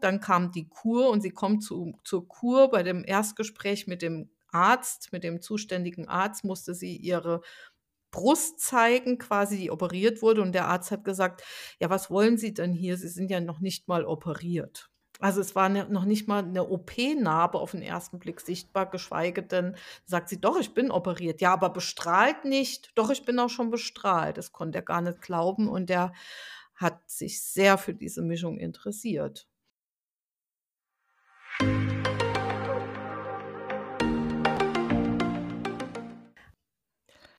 Dann 0.00 0.20
kam 0.20 0.52
die 0.52 0.68
Kur 0.68 1.10
und 1.10 1.20
sie 1.20 1.30
kommt 1.30 1.62
zu, 1.62 1.98
zur 2.04 2.28
Kur. 2.28 2.70
Bei 2.70 2.82
dem 2.82 3.04
Erstgespräch 3.04 3.86
mit 3.86 4.02
dem 4.02 4.30
Arzt, 4.52 5.12
mit 5.12 5.24
dem 5.24 5.40
zuständigen 5.40 6.08
Arzt, 6.08 6.44
musste 6.44 6.74
sie 6.74 6.96
ihre 6.96 7.40
Brust 8.10 8.60
zeigen, 8.60 9.18
quasi, 9.18 9.56
die 9.56 9.70
operiert 9.70 10.22
wurde. 10.22 10.42
Und 10.42 10.52
der 10.52 10.66
Arzt 10.66 10.90
hat 10.90 11.04
gesagt, 11.04 11.42
ja, 11.78 11.90
was 11.90 12.10
wollen 12.10 12.38
Sie 12.38 12.52
denn 12.52 12.72
hier? 12.72 12.96
Sie 12.96 13.08
sind 13.08 13.30
ja 13.30 13.40
noch 13.40 13.60
nicht 13.60 13.88
mal 13.88 14.04
operiert. 14.04 14.90
Also 15.20 15.42
es 15.42 15.54
war 15.54 15.68
ne, 15.68 15.86
noch 15.90 16.06
nicht 16.06 16.28
mal 16.28 16.42
eine 16.42 16.66
OP-Narbe 16.66 17.58
auf 17.58 17.72
den 17.72 17.82
ersten 17.82 18.18
Blick 18.18 18.40
sichtbar, 18.40 18.88
geschweige 18.90 19.42
denn, 19.42 19.76
sagt 20.06 20.30
sie, 20.30 20.40
doch, 20.40 20.58
ich 20.58 20.72
bin 20.72 20.90
operiert. 20.90 21.42
Ja, 21.42 21.52
aber 21.52 21.68
bestrahlt 21.70 22.44
nicht. 22.46 22.90
Doch, 22.94 23.10
ich 23.10 23.24
bin 23.24 23.38
auch 23.38 23.50
schon 23.50 23.70
bestrahlt. 23.70 24.38
Das 24.38 24.52
konnte 24.52 24.78
er 24.78 24.82
gar 24.82 25.02
nicht 25.02 25.20
glauben 25.20 25.68
und 25.68 25.90
er 25.90 26.14
hat 26.74 27.10
sich 27.10 27.42
sehr 27.42 27.76
für 27.76 27.92
diese 27.92 28.22
Mischung 28.22 28.58
interessiert. 28.58 29.46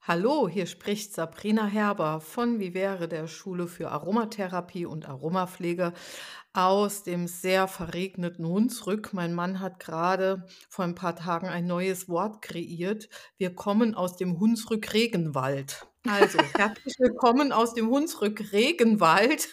Hallo, 0.04 0.50
hier 0.50 0.66
spricht 0.66 1.14
Sabrina 1.14 1.68
Herber 1.68 2.22
von 2.22 2.60
Vivere 2.60 3.08
der 3.08 3.28
Schule 3.28 3.68
für 3.68 3.92
Aromatherapie 3.92 4.88
und 4.88 5.08
Aromapflege 5.08 5.94
aus 6.54 7.04
dem 7.04 7.28
sehr 7.28 7.68
verregneten 7.68 8.48
Hunsrück. 8.48 9.14
Mein 9.14 9.36
Mann 9.36 9.60
hat 9.60 9.80
gerade 9.80 10.48
vor 10.70 10.86
ein 10.86 10.96
paar 10.96 11.16
Tagen 11.16 11.50
ein 11.50 11.68
neues 11.68 12.10
Wort 12.10 12.42
kreiert. 12.42 13.10
Wir 13.38 13.54
kommen 13.54 13.94
aus 13.94 14.18
dem 14.18 14.40
Hunsrück 14.40 14.92
Regenwald. 14.92 15.86
Also, 16.08 16.40
herzlich 16.58 16.96
willkommen 16.98 17.52
aus 17.52 17.76
dem 17.76 17.88
Hunsrück 17.88 18.52
Regenwald 18.54 19.50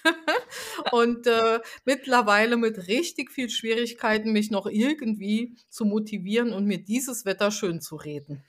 und 0.93 1.27
äh, 1.27 1.61
mittlerweile 1.85 2.57
mit 2.57 2.89
richtig 2.89 3.31
viel 3.31 3.51
Schwierigkeiten, 3.51 4.33
mich 4.33 4.51
noch 4.51 4.65
irgendwie 4.65 5.55
zu 5.69 5.85
motivieren 5.85 6.55
und 6.55 6.65
mir 6.65 6.79
dieses 6.79 7.27
Wetter 7.27 7.51
schön 7.51 7.83
zu 7.83 7.97
reden. 7.97 8.43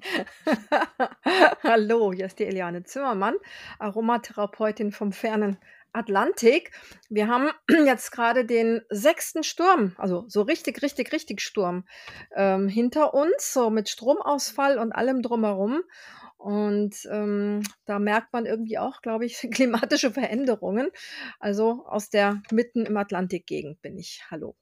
Hallo, 1.62 2.12
hier 2.12 2.26
ist 2.26 2.38
die 2.38 2.46
Eliane 2.46 2.84
Zimmermann, 2.84 3.34
Aromatherapeutin 3.78 4.92
vom 4.92 5.12
fernen 5.12 5.58
Atlantik. 5.92 6.70
Wir 7.08 7.28
haben 7.28 7.50
jetzt 7.86 8.12
gerade 8.12 8.44
den 8.44 8.82
sechsten 8.90 9.42
Sturm, 9.42 9.94
also 9.98 10.24
so 10.28 10.42
richtig, 10.42 10.82
richtig, 10.82 11.12
richtig 11.12 11.40
Sturm 11.40 11.84
ähm, 12.34 12.68
hinter 12.68 13.14
uns, 13.14 13.52
so 13.52 13.70
mit 13.70 13.88
Stromausfall 13.88 14.78
und 14.78 14.92
allem 14.92 15.22
drumherum. 15.22 15.82
Und 16.36 16.94
ähm, 17.10 17.64
da 17.84 17.98
merkt 17.98 18.32
man 18.32 18.46
irgendwie 18.46 18.78
auch, 18.78 19.02
glaube 19.02 19.26
ich, 19.26 19.36
klimatische 19.52 20.12
Veränderungen. 20.12 20.90
Also 21.40 21.84
aus 21.86 22.10
der 22.10 22.42
mitten 22.52 22.86
im 22.86 22.96
Atlantikgegend 22.96 23.82
bin 23.82 23.98
ich. 23.98 24.22
Hallo. 24.30 24.54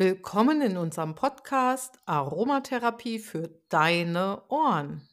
Willkommen 0.00 0.62
in 0.62 0.78
unserem 0.78 1.14
Podcast 1.14 1.98
Aromatherapie 2.06 3.18
für 3.18 3.50
deine 3.68 4.40
Ohren. 4.48 5.06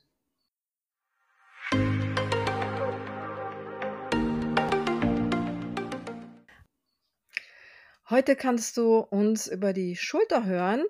Heute 8.09 8.37
kannst 8.37 8.77
du 8.77 8.99
uns 8.99 9.47
über 9.47 9.73
die 9.73 9.97
Schulter 9.97 10.45
hören 10.45 10.85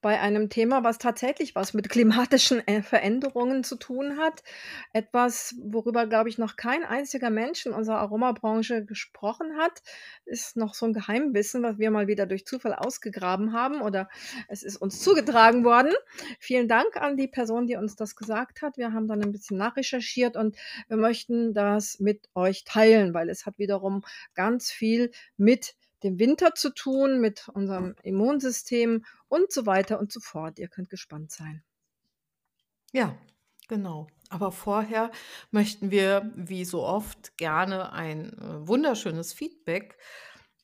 bei 0.00 0.18
einem 0.18 0.48
Thema, 0.48 0.82
was 0.82 0.96
tatsächlich 0.96 1.54
was 1.54 1.74
mit 1.74 1.90
klimatischen 1.90 2.62
Veränderungen 2.82 3.62
zu 3.62 3.76
tun 3.76 4.16
hat. 4.16 4.42
Etwas, 4.94 5.54
worüber, 5.62 6.06
glaube 6.06 6.30
ich, 6.30 6.38
noch 6.38 6.56
kein 6.56 6.82
einziger 6.82 7.28
Mensch 7.28 7.66
in 7.66 7.72
unserer 7.72 7.98
Aromabranche 7.98 8.86
gesprochen 8.86 9.58
hat. 9.58 9.82
Ist 10.24 10.56
noch 10.56 10.72
so 10.72 10.86
ein 10.86 10.94
Geheimwissen, 10.94 11.62
was 11.62 11.78
wir 11.78 11.90
mal 11.90 12.06
wieder 12.06 12.24
durch 12.24 12.46
Zufall 12.46 12.72
ausgegraben 12.74 13.52
haben 13.52 13.82
oder 13.82 14.08
es 14.48 14.62
ist 14.62 14.78
uns 14.78 14.98
zugetragen 15.02 15.64
worden. 15.64 15.92
Vielen 16.38 16.68
Dank 16.68 16.96
an 16.96 17.18
die 17.18 17.28
Person, 17.28 17.66
die 17.66 17.76
uns 17.76 17.96
das 17.96 18.16
gesagt 18.16 18.62
hat. 18.62 18.78
Wir 18.78 18.94
haben 18.94 19.08
dann 19.08 19.22
ein 19.22 19.32
bisschen 19.32 19.58
nachrecherchiert 19.58 20.38
und 20.38 20.56
wir 20.88 20.96
möchten 20.96 21.52
das 21.52 22.00
mit 22.00 22.30
euch 22.34 22.64
teilen, 22.64 23.12
weil 23.12 23.28
es 23.28 23.44
hat 23.44 23.58
wiederum 23.58 24.06
ganz 24.32 24.70
viel 24.70 25.10
mit 25.36 25.74
dem 26.02 26.18
Winter 26.18 26.54
zu 26.54 26.70
tun, 26.70 27.20
mit 27.20 27.48
unserem 27.48 27.94
Immunsystem 28.02 29.04
und 29.28 29.52
so 29.52 29.66
weiter 29.66 29.98
und 29.98 30.12
so 30.12 30.20
fort. 30.20 30.58
Ihr 30.58 30.68
könnt 30.68 30.90
gespannt 30.90 31.32
sein. 31.32 31.62
Ja, 32.92 33.16
genau. 33.68 34.06
Aber 34.28 34.52
vorher 34.52 35.10
möchten 35.50 35.90
wir, 35.90 36.30
wie 36.34 36.64
so 36.64 36.82
oft, 36.84 37.36
gerne 37.36 37.92
ein 37.92 38.32
äh, 38.38 38.66
wunderschönes 38.66 39.32
Feedback 39.32 39.98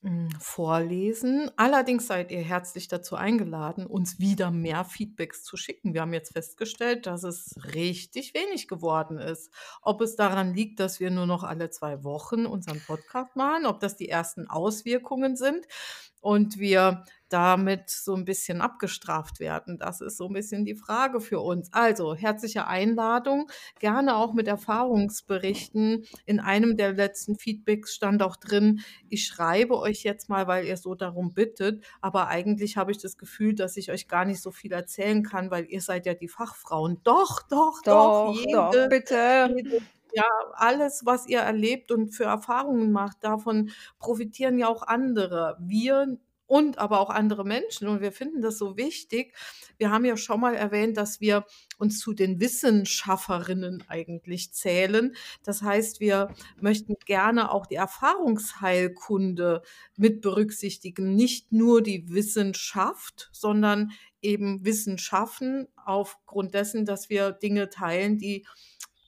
hm, 0.03 0.31
vorlesen. 0.39 1.51
Allerdings 1.57 2.07
seid 2.07 2.31
ihr 2.31 2.41
herzlich 2.41 2.87
dazu 2.87 3.17
eingeladen, 3.17 3.85
uns 3.85 4.21
wieder 4.21 4.53
mehr 4.53 4.85
Feedbacks 4.85 5.43
zu 5.43 5.57
schicken. 5.57 5.93
Wir 5.93 6.03
haben 6.03 6.15
jetzt 6.15 6.35
festgestellt, 6.35 7.07
dass 7.07 7.25
es 7.25 7.57
richtig 7.75 8.33
wenig 8.33 8.69
geworden 8.69 9.19
ist. 9.19 9.53
Ob 9.83 10.01
es 10.01 10.15
daran 10.15 10.55
liegt, 10.55 10.79
dass 10.79 11.01
wir 11.01 11.11
nur 11.11 11.27
noch 11.27 11.43
alle 11.43 11.71
zwei 11.71 12.05
Wochen 12.05 12.47
unseren 12.47 12.81
Podcast 12.81 13.35
machen, 13.35 13.67
ob 13.67 13.81
das 13.81 13.97
die 13.97 14.09
ersten 14.09 14.49
Auswirkungen 14.49 15.37
sind 15.37 15.67
und 16.21 16.59
wir 16.59 17.05
damit 17.29 17.91
so 17.91 18.15
ein 18.15 18.25
bisschen 18.25 18.61
abgestraft 18.61 19.41
werden. 19.41 19.79
Das 19.79 20.01
ist 20.01 20.17
so 20.17 20.27
ein 20.27 20.33
bisschen 20.33 20.65
die 20.65 20.75
Frage 20.75 21.21
für 21.21 21.41
uns. 21.41 21.73
Also, 21.73 22.15
herzliche 22.15 22.67
Einladung, 22.67 23.51
gerne 23.81 24.17
auch 24.17 24.33
mit 24.33 24.49
Erfahrungsberichten. 24.49 26.07
In 26.25 26.41
einem 26.41 26.77
der 26.77 26.93
letzten 26.93 27.37
Feedbacks 27.37 27.95
stand 27.95 28.23
auch 28.23 28.37
drin, 28.37 28.81
ich 29.09 29.27
schreibe 29.27 29.79
euch 29.79 30.03
jetzt 30.03 30.29
mal, 30.29 30.47
weil 30.47 30.65
ihr 30.65 30.77
so 30.77 30.95
darum 30.95 31.35
bittet, 31.35 31.85
aber 32.01 32.29
eigentlich 32.29 32.77
habe 32.77 32.91
ich 32.91 32.99
das 32.99 33.19
Gefühl, 33.19 33.55
dass 33.55 33.77
ich 33.77 33.91
euch 33.91 34.09
gar 34.09 34.25
nicht 34.25 34.41
so 34.41 34.51
viel 34.51 34.73
erzählen 34.73 35.23
kann, 35.23 35.51
weil 35.51 35.67
ihr 35.67 35.81
seid 35.81 36.07
ja 36.07 36.15
die 36.15 36.29
Fachfrauen. 36.29 37.01
Doch, 37.05 37.43
doch, 37.43 37.83
doch, 37.83 38.33
Doch, 38.33 38.35
jede, 38.35 38.53
doch, 38.53 38.89
bitte. 38.89 39.55
Jede, 39.55 39.83
ja, 40.13 40.25
alles, 40.53 41.03
was 41.05 41.27
ihr 41.27 41.41
erlebt 41.41 41.93
und 41.93 42.11
für 42.11 42.25
Erfahrungen 42.25 42.93
macht, 42.93 43.19
davon 43.23 43.71
profitieren 43.99 44.59
ja 44.59 44.69
auch 44.69 44.83
andere. 44.83 45.57
Wir 45.61 46.19
und 46.49 46.79
aber 46.79 46.99
auch 46.99 47.11
andere 47.11 47.45
Menschen. 47.45 47.87
Und 47.87 48.01
wir 48.01 48.11
finden 48.11 48.41
das 48.41 48.59
so 48.59 48.77
wichtig. 48.77 49.35
Wir 49.77 49.91
haben 49.91 50.05
ja 50.05 50.17
schon 50.17 50.41
mal 50.41 50.55
erwähnt, 50.55 50.97
dass 50.97 51.21
wir 51.21 51.45
uns 51.79 52.01
zu 52.01 52.15
den 52.15 52.41
Wissenschafferinnen 52.41 53.85
eigentlich 53.87 54.53
zählen. 54.53 55.15
Das 55.45 55.63
heißt, 55.63 56.01
wir 56.01 56.35
möchten 56.59 56.97
gerne 57.05 57.53
auch 57.53 57.67
die 57.67 57.77
Erfahrungsheilkunde 57.77 59.63
mit 59.97 60.23
berücksichtigen. 60.23 61.15
Nicht 61.15 61.53
nur 61.53 61.83
die 61.83 62.09
Wissenschaft, 62.09 63.29
sondern 63.33 63.93
eben 64.23 64.65
Wissenschaften 64.65 65.69
aufgrund 65.77 66.55
dessen, 66.55 66.87
dass 66.87 67.11
wir 67.11 67.31
Dinge 67.31 67.69
teilen, 67.69 68.19
die 68.19 68.47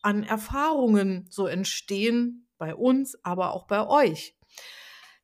an 0.02 0.22
Erfahrungen 0.22 1.26
so 1.30 1.46
entstehen 1.46 2.48
bei 2.58 2.74
uns, 2.74 3.18
aber 3.24 3.52
auch 3.52 3.66
bei 3.66 3.86
euch. 3.86 4.36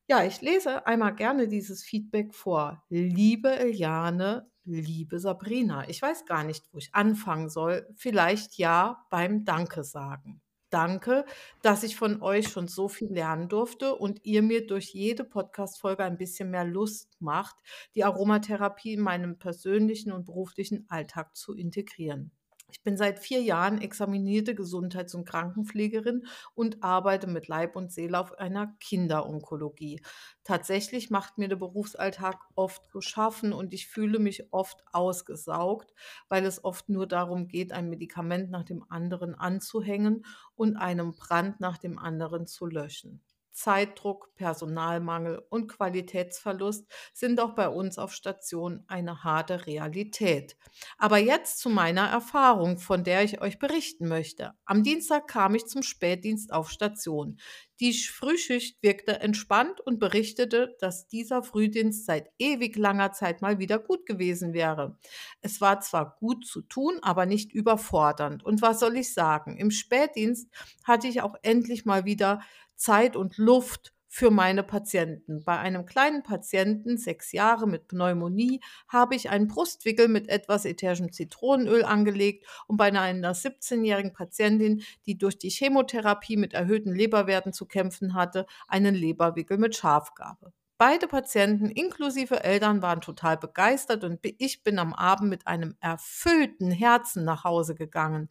Ja, 0.08 0.22
ich 0.24 0.40
lese 0.40 0.86
einmal 0.86 1.14
gerne 1.14 1.48
dieses 1.48 1.82
Feedback 1.82 2.34
vor. 2.34 2.84
Liebe 2.88 3.58
Eliane, 3.58 4.48
liebe 4.64 5.18
Sabrina, 5.18 5.88
ich 5.88 6.00
weiß 6.00 6.26
gar 6.26 6.44
nicht, 6.44 6.64
wo 6.72 6.78
ich 6.78 6.94
anfangen 6.94 7.48
soll. 7.48 7.88
Vielleicht 7.96 8.56
ja 8.58 9.04
beim 9.10 9.44
Danke 9.44 9.82
sagen. 9.82 10.42
Danke, 10.70 11.24
dass 11.62 11.84
ich 11.84 11.96
von 11.96 12.22
euch 12.22 12.48
schon 12.48 12.68
so 12.68 12.88
viel 12.88 13.12
lernen 13.12 13.48
durfte 13.48 13.94
und 13.94 14.24
ihr 14.24 14.42
mir 14.42 14.66
durch 14.66 14.92
jede 14.92 15.24
Podcast-Folge 15.24 16.04
ein 16.04 16.18
bisschen 16.18 16.50
mehr 16.50 16.64
Lust 16.64 17.16
macht, 17.20 17.56
die 17.94 18.04
Aromatherapie 18.04 18.94
in 18.94 19.00
meinem 19.00 19.38
persönlichen 19.38 20.12
und 20.12 20.26
beruflichen 20.26 20.84
Alltag 20.88 21.36
zu 21.36 21.54
integrieren. 21.54 22.32
Ich 22.70 22.82
bin 22.84 22.96
seit 22.96 23.18
vier 23.18 23.42
Jahren 23.42 23.80
examinierte 23.80 24.54
Gesundheits- 24.54 25.14
und 25.16 25.24
Krankenpflegerin 25.24 26.26
und 26.54 26.82
arbeite 26.82 27.26
mit 27.26 27.48
Leib 27.48 27.74
und 27.74 27.90
Seele 27.92 28.18
auf 28.20 28.38
einer 28.38 28.68
Kinderonkologie. 28.78 30.00
Tatsächlich 30.44 31.10
macht 31.10 31.38
mir 31.38 31.48
der 31.48 31.56
Berufsalltag 31.56 32.38
oft 32.54 32.86
zu 32.86 33.00
schaffen 33.00 33.52
und 33.52 33.74
ich 33.74 33.88
fühle 33.88 34.20
mich 34.20 34.52
oft 34.52 34.84
ausgesaugt, 34.92 35.92
weil 36.28 36.44
es 36.44 36.62
oft 36.64 36.88
nur 36.88 37.08
darum 37.08 37.48
geht, 37.48 37.72
ein 37.72 37.88
Medikament 37.90 38.50
nach 38.50 38.64
dem 38.64 38.84
anderen 38.88 39.34
anzuhängen 39.34 40.24
und 40.54 40.76
einem 40.76 41.16
Brand 41.16 41.58
nach 41.60 41.78
dem 41.78 41.98
anderen 41.98 42.46
zu 42.46 42.66
löschen. 42.66 43.22
Zeitdruck, 43.56 44.34
Personalmangel 44.34 45.42
und 45.48 45.68
Qualitätsverlust 45.68 46.86
sind 47.14 47.40
auch 47.40 47.54
bei 47.54 47.70
uns 47.70 47.98
auf 47.98 48.12
Station 48.12 48.84
eine 48.86 49.24
harte 49.24 49.66
Realität. 49.66 50.58
Aber 50.98 51.16
jetzt 51.16 51.58
zu 51.58 51.70
meiner 51.70 52.06
Erfahrung, 52.06 52.76
von 52.76 53.02
der 53.02 53.24
ich 53.24 53.40
euch 53.40 53.58
berichten 53.58 54.08
möchte. 54.08 54.52
Am 54.66 54.82
Dienstag 54.82 55.26
kam 55.26 55.54
ich 55.54 55.66
zum 55.66 55.82
Spätdienst 55.82 56.52
auf 56.52 56.70
Station. 56.70 57.38
Die 57.80 57.92
Frühschicht 57.92 58.82
wirkte 58.82 59.20
entspannt 59.20 59.80
und 59.80 59.98
berichtete, 59.98 60.76
dass 60.80 61.08
dieser 61.08 61.42
Frühdienst 61.42 62.06
seit 62.06 62.30
ewig 62.38 62.76
langer 62.76 63.12
Zeit 63.12 63.42
mal 63.42 63.58
wieder 63.58 63.78
gut 63.78 64.06
gewesen 64.06 64.54
wäre. 64.54 64.98
Es 65.42 65.60
war 65.60 65.80
zwar 65.80 66.16
gut 66.18 66.46
zu 66.46 66.62
tun, 66.62 66.98
aber 67.02 67.26
nicht 67.26 67.52
überfordernd. 67.52 68.44
Und 68.44 68.62
was 68.62 68.80
soll 68.80 68.96
ich 68.96 69.12
sagen? 69.12 69.58
Im 69.58 69.70
Spätdienst 69.70 70.50
hatte 70.84 71.06
ich 71.06 71.20
auch 71.20 71.34
endlich 71.42 71.84
mal 71.84 72.06
wieder 72.06 72.40
Zeit 72.76 73.16
und 73.16 73.38
Luft 73.38 73.92
für 74.16 74.30
meine 74.30 74.62
Patienten. 74.62 75.44
Bei 75.44 75.58
einem 75.58 75.84
kleinen 75.84 76.22
Patienten, 76.22 76.96
sechs 76.96 77.32
Jahre 77.32 77.66
mit 77.66 77.88
Pneumonie, 77.88 78.60
habe 78.88 79.14
ich 79.14 79.28
einen 79.28 79.46
Brustwickel 79.46 80.08
mit 80.08 80.30
etwas 80.30 80.64
ätherischem 80.64 81.12
Zitronenöl 81.12 81.84
angelegt 81.84 82.46
und 82.66 82.78
bei 82.78 82.86
einer 82.86 83.34
17-jährigen 83.34 84.14
Patientin, 84.14 84.82
die 85.04 85.18
durch 85.18 85.36
die 85.36 85.50
Chemotherapie 85.50 86.38
mit 86.38 86.54
erhöhten 86.54 86.94
Leberwerten 86.94 87.52
zu 87.52 87.66
kämpfen 87.66 88.14
hatte, 88.14 88.46
einen 88.68 88.94
Leberwickel 88.94 89.58
mit 89.58 89.76
Schafgabe. 89.76 90.52
Beide 90.78 91.08
Patienten 91.08 91.70
inklusive 91.70 92.42
Eltern 92.44 92.82
waren 92.82 93.00
total 93.00 93.38
begeistert 93.38 94.04
und 94.04 94.20
ich 94.22 94.62
bin 94.62 94.78
am 94.78 94.92
Abend 94.92 95.30
mit 95.30 95.46
einem 95.46 95.74
erfüllten 95.80 96.70
Herzen 96.70 97.24
nach 97.24 97.44
Hause 97.44 97.74
gegangen. 97.74 98.28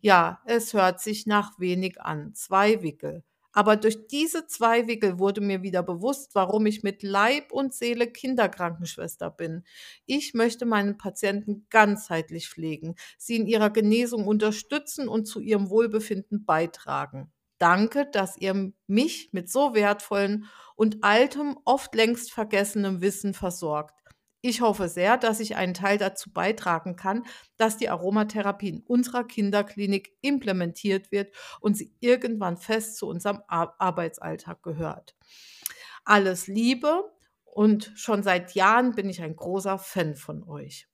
Ja, 0.00 0.40
es 0.46 0.74
hört 0.74 1.00
sich 1.00 1.26
nach 1.26 1.58
wenig 1.58 2.00
an. 2.00 2.34
Zwei 2.34 2.82
Wickel. 2.82 3.24
Aber 3.52 3.76
durch 3.76 4.06
diese 4.08 4.46
zwei 4.46 4.86
Wickel 4.86 5.18
wurde 5.18 5.40
mir 5.40 5.62
wieder 5.62 5.82
bewusst, 5.82 6.34
warum 6.34 6.66
ich 6.66 6.82
mit 6.82 7.02
Leib 7.02 7.52
und 7.52 7.74
Seele 7.74 8.06
Kinderkrankenschwester 8.06 9.30
bin. 9.30 9.64
Ich 10.06 10.34
möchte 10.34 10.66
meinen 10.66 10.96
Patienten 10.98 11.66
ganzheitlich 11.70 12.48
pflegen, 12.48 12.94
sie 13.16 13.36
in 13.36 13.46
ihrer 13.46 13.70
Genesung 13.70 14.26
unterstützen 14.26 15.08
und 15.08 15.26
zu 15.26 15.40
ihrem 15.40 15.70
Wohlbefinden 15.70 16.44
beitragen. 16.44 17.32
Danke, 17.58 18.06
dass 18.10 18.36
ihr 18.36 18.72
mich 18.86 19.30
mit 19.32 19.50
so 19.50 19.74
wertvollen 19.74 20.46
und 20.76 21.02
altem, 21.02 21.58
oft 21.64 21.94
längst 21.94 22.32
vergessenem 22.32 23.00
Wissen 23.00 23.34
versorgt. 23.34 23.98
Ich 24.40 24.60
hoffe 24.60 24.88
sehr, 24.88 25.16
dass 25.16 25.40
ich 25.40 25.56
einen 25.56 25.74
Teil 25.74 25.98
dazu 25.98 26.32
beitragen 26.32 26.94
kann, 26.94 27.24
dass 27.56 27.76
die 27.76 27.88
Aromatherapie 27.88 28.68
in 28.68 28.80
unserer 28.82 29.24
Kinderklinik 29.24 30.16
implementiert 30.20 31.10
wird 31.10 31.34
und 31.60 31.76
sie 31.76 31.92
irgendwann 31.98 32.56
fest 32.56 32.96
zu 32.96 33.08
unserem 33.08 33.42
Arbeitsalltag 33.48 34.62
gehört. 34.62 35.16
Alles 36.04 36.46
Liebe 36.46 37.12
und 37.44 37.92
schon 37.96 38.22
seit 38.22 38.54
Jahren 38.54 38.94
bin 38.94 39.10
ich 39.10 39.22
ein 39.22 39.34
großer 39.34 39.78
Fan 39.78 40.14
von 40.14 40.44
euch. 40.44 40.88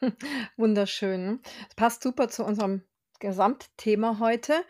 Wunderschön. 0.56 1.40
Das 1.68 1.74
passt 1.76 2.02
super 2.02 2.28
zu 2.28 2.44
unserem 2.44 2.82
Gesamtthema 3.20 4.18
heute 4.18 4.64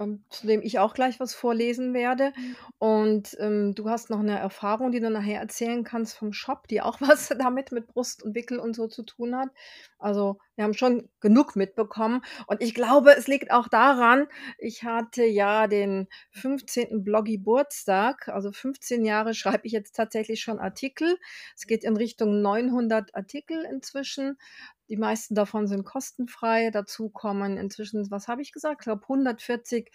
ähm, 0.00 0.24
zu 0.30 0.46
dem 0.46 0.62
ich 0.62 0.78
auch 0.78 0.94
gleich 0.94 1.20
was 1.20 1.34
vorlesen 1.34 1.94
werde. 1.94 2.32
Mhm. 2.36 2.56
Und, 2.78 3.36
ähm, 3.38 3.74
du 3.74 3.88
hast 3.88 4.10
noch 4.10 4.20
eine 4.20 4.38
Erfahrung, 4.38 4.90
die 4.92 5.00
du 5.00 5.10
nachher 5.10 5.40
erzählen 5.40 5.84
kannst 5.84 6.16
vom 6.16 6.32
Shop, 6.32 6.66
die 6.68 6.80
auch 6.82 7.00
was 7.00 7.28
damit 7.38 7.72
mit 7.72 7.86
Brust 7.86 8.22
und 8.22 8.34
Wickel 8.34 8.58
und 8.58 8.74
so 8.74 8.88
zu 8.88 9.02
tun 9.04 9.36
hat. 9.36 9.50
Also, 9.98 10.38
wir 10.60 10.64
haben 10.64 10.74
schon 10.74 11.08
genug 11.20 11.56
mitbekommen 11.56 12.20
und 12.46 12.60
ich 12.60 12.74
glaube, 12.74 13.16
es 13.16 13.26
liegt 13.28 13.50
auch 13.50 13.66
daran, 13.66 14.26
ich 14.58 14.84
hatte 14.84 15.24
ja 15.24 15.66
den 15.66 16.06
15. 16.32 17.02
Bloggeburtstag, 17.02 18.28
also 18.28 18.52
15 18.52 19.06
Jahre 19.06 19.32
schreibe 19.32 19.60
ich 19.62 19.72
jetzt 19.72 19.96
tatsächlich 19.96 20.42
schon 20.42 20.58
Artikel. 20.58 21.16
Es 21.56 21.66
geht 21.66 21.82
in 21.82 21.96
Richtung 21.96 22.42
900 22.42 23.14
Artikel 23.14 23.64
inzwischen. 23.64 24.36
Die 24.90 24.98
meisten 24.98 25.34
davon 25.34 25.66
sind 25.66 25.84
kostenfrei. 25.84 26.70
Dazu 26.70 27.08
kommen 27.08 27.56
inzwischen, 27.56 28.10
was 28.10 28.28
habe 28.28 28.42
ich 28.42 28.52
gesagt? 28.52 28.82
Ich 28.82 28.84
glaube 28.84 29.04
140 29.04 29.90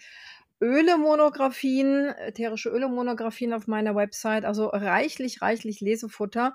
Öle-Monographien, 0.60 2.08
ätherische 2.08 2.70
Öle-Monographien 2.70 3.52
auf 3.52 3.68
meiner 3.68 3.94
Website. 3.94 4.44
Also 4.44 4.66
reichlich, 4.66 5.42
reichlich 5.42 5.80
Lesefutter. 5.80 6.54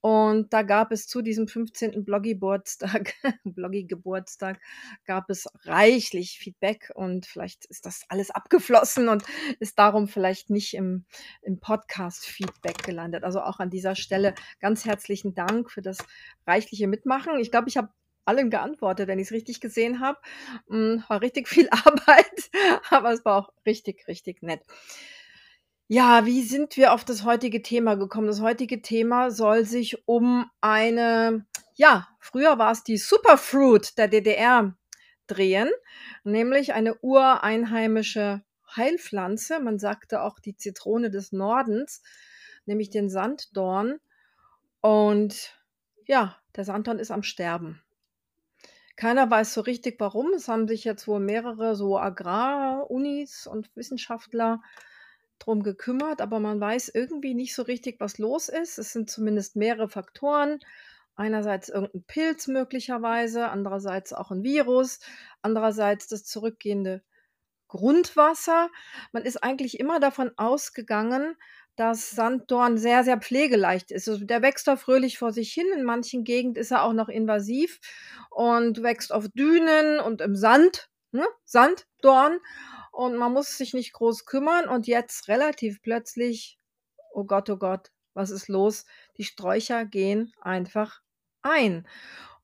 Und 0.00 0.52
da 0.52 0.62
gab 0.62 0.92
es 0.92 1.06
zu 1.06 1.20
diesem 1.20 1.46
15. 1.46 2.04
Bloggy-Geburtstag, 2.04 3.14
Bloggy-Geburtstag, 3.44 4.58
gab 5.04 5.28
es 5.28 5.46
reichlich 5.64 6.38
Feedback 6.38 6.90
und 6.94 7.26
vielleicht 7.26 7.66
ist 7.66 7.84
das 7.84 8.02
alles 8.08 8.30
abgeflossen 8.30 9.08
und 9.08 9.24
ist 9.58 9.78
darum 9.78 10.08
vielleicht 10.08 10.48
nicht 10.50 10.74
im, 10.74 11.04
im 11.42 11.60
Podcast-Feedback 11.60 12.82
gelandet. 12.82 13.24
Also 13.24 13.42
auch 13.42 13.60
an 13.60 13.70
dieser 13.70 13.94
Stelle 13.94 14.34
ganz 14.60 14.84
herzlichen 14.84 15.34
Dank 15.34 15.70
für 15.70 15.82
das 15.82 15.98
reichliche 16.46 16.86
Mitmachen. 16.86 17.38
Ich 17.38 17.50
glaube, 17.50 17.68
ich 17.68 17.76
habe 17.76 17.90
allen 18.24 18.50
geantwortet, 18.50 19.08
wenn 19.08 19.18
ich 19.18 19.26
es 19.26 19.32
richtig 19.32 19.60
gesehen 19.60 20.00
habe. 20.00 20.18
Hm, 20.68 21.04
war 21.08 21.20
richtig 21.20 21.48
viel 21.48 21.68
Arbeit, 21.84 22.50
aber 22.90 23.12
es 23.12 23.24
war 23.24 23.36
auch 23.36 23.52
richtig, 23.66 24.06
richtig 24.08 24.42
nett. 24.42 24.62
Ja, 25.92 26.24
wie 26.24 26.44
sind 26.44 26.76
wir 26.76 26.92
auf 26.92 27.04
das 27.04 27.24
heutige 27.24 27.62
Thema 27.62 27.96
gekommen? 27.96 28.28
Das 28.28 28.40
heutige 28.40 28.80
Thema 28.80 29.32
soll 29.32 29.64
sich 29.64 30.06
um 30.06 30.48
eine, 30.60 31.44
ja, 31.74 32.06
früher 32.20 32.58
war 32.60 32.70
es 32.70 32.84
die 32.84 32.96
Superfruit 32.96 33.98
der 33.98 34.06
DDR 34.06 34.72
drehen, 35.26 35.68
nämlich 36.22 36.74
eine 36.74 36.94
ureinheimische 37.00 38.44
Heilpflanze. 38.76 39.58
Man 39.58 39.80
sagte 39.80 40.22
auch 40.22 40.38
die 40.38 40.56
Zitrone 40.56 41.10
des 41.10 41.32
Nordens, 41.32 42.04
nämlich 42.66 42.90
den 42.90 43.10
Sanddorn. 43.10 43.98
Und 44.80 45.58
ja, 46.06 46.36
der 46.54 46.64
Sanddorn 46.64 47.00
ist 47.00 47.10
am 47.10 47.24
Sterben. 47.24 47.82
Keiner 48.94 49.28
weiß 49.28 49.54
so 49.54 49.60
richtig 49.60 49.98
warum. 49.98 50.34
Es 50.34 50.46
haben 50.46 50.68
sich 50.68 50.84
jetzt 50.84 51.08
wohl 51.08 51.18
mehrere 51.18 51.74
so 51.74 51.98
Agrarunis 51.98 53.48
und 53.48 53.74
Wissenschaftler 53.74 54.60
drum 55.40 55.62
gekümmert, 55.62 56.20
aber 56.20 56.40
man 56.40 56.60
weiß 56.60 56.90
irgendwie 56.94 57.34
nicht 57.34 57.54
so 57.54 57.62
richtig, 57.62 58.00
was 58.00 58.18
los 58.18 58.48
ist. 58.48 58.78
Es 58.78 58.92
sind 58.92 59.10
zumindest 59.10 59.56
mehrere 59.56 59.88
Faktoren. 59.88 60.60
Einerseits 61.16 61.68
irgendein 61.68 62.04
Pilz 62.04 62.46
möglicherweise, 62.46 63.48
andererseits 63.48 64.12
auch 64.12 64.30
ein 64.30 64.42
Virus, 64.42 65.00
andererseits 65.42 66.06
das 66.06 66.24
zurückgehende 66.24 67.02
Grundwasser. 67.68 68.68
Man 69.12 69.24
ist 69.24 69.42
eigentlich 69.42 69.78
immer 69.78 70.00
davon 70.00 70.30
ausgegangen, 70.36 71.36
dass 71.76 72.10
Sanddorn 72.10 72.78
sehr, 72.78 73.04
sehr 73.04 73.18
pflegeleicht 73.18 73.90
ist. 73.90 74.08
Also 74.08 74.24
der 74.24 74.42
wächst 74.42 74.66
da 74.66 74.76
fröhlich 74.76 75.18
vor 75.18 75.32
sich 75.32 75.52
hin. 75.52 75.66
In 75.74 75.84
manchen 75.84 76.24
Gegenden 76.24 76.60
ist 76.60 76.72
er 76.72 76.84
auch 76.84 76.92
noch 76.92 77.08
invasiv 77.08 77.80
und 78.30 78.82
wächst 78.82 79.12
auf 79.12 79.28
Dünen 79.28 80.00
und 80.00 80.20
im 80.20 80.36
Sand. 80.36 80.90
Ne? 81.12 81.24
Sanddorn 81.44 82.38
und 82.90 83.16
man 83.16 83.32
muss 83.32 83.56
sich 83.56 83.74
nicht 83.74 83.92
groß 83.92 84.26
kümmern 84.26 84.68
und 84.68 84.86
jetzt 84.86 85.28
relativ 85.28 85.82
plötzlich, 85.82 86.58
oh 87.12 87.24
Gott, 87.24 87.48
oh 87.50 87.56
Gott, 87.56 87.90
was 88.14 88.30
ist 88.30 88.48
los? 88.48 88.86
Die 89.16 89.24
Sträucher 89.24 89.84
gehen 89.84 90.32
einfach 90.40 91.00
ein. 91.42 91.86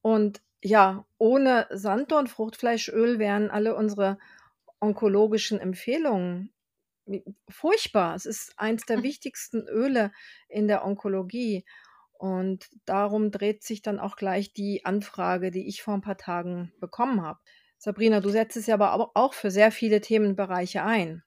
Und 0.02 0.40
ja, 0.62 1.06
ohne 1.18 1.66
Sanddorn, 1.70 2.26
Fruchtfleischöl 2.26 3.18
wären 3.18 3.50
alle 3.50 3.76
unsere 3.76 4.18
onkologischen 4.80 5.60
Empfehlungen 5.60 6.52
furchtbar. 7.48 8.14
Es 8.14 8.26
ist 8.26 8.54
eins 8.56 8.84
der 8.86 8.98
hm. 8.98 9.02
wichtigsten 9.04 9.66
Öle 9.68 10.12
in 10.48 10.68
der 10.68 10.84
Onkologie. 10.84 11.64
Und 12.18 12.68
darum 12.86 13.30
dreht 13.30 13.62
sich 13.62 13.82
dann 13.82 14.00
auch 14.00 14.16
gleich 14.16 14.52
die 14.52 14.84
Anfrage, 14.84 15.50
die 15.50 15.68
ich 15.68 15.82
vor 15.82 15.94
ein 15.94 16.00
paar 16.00 16.16
Tagen 16.16 16.72
bekommen 16.80 17.22
habe. 17.22 17.38
Sabrina, 17.78 18.20
du 18.20 18.30
setzt 18.30 18.56
es 18.56 18.66
ja 18.66 18.74
aber 18.74 19.10
auch 19.14 19.34
für 19.34 19.50
sehr 19.50 19.70
viele 19.70 20.00
Themenbereiche 20.00 20.82
ein. 20.82 21.22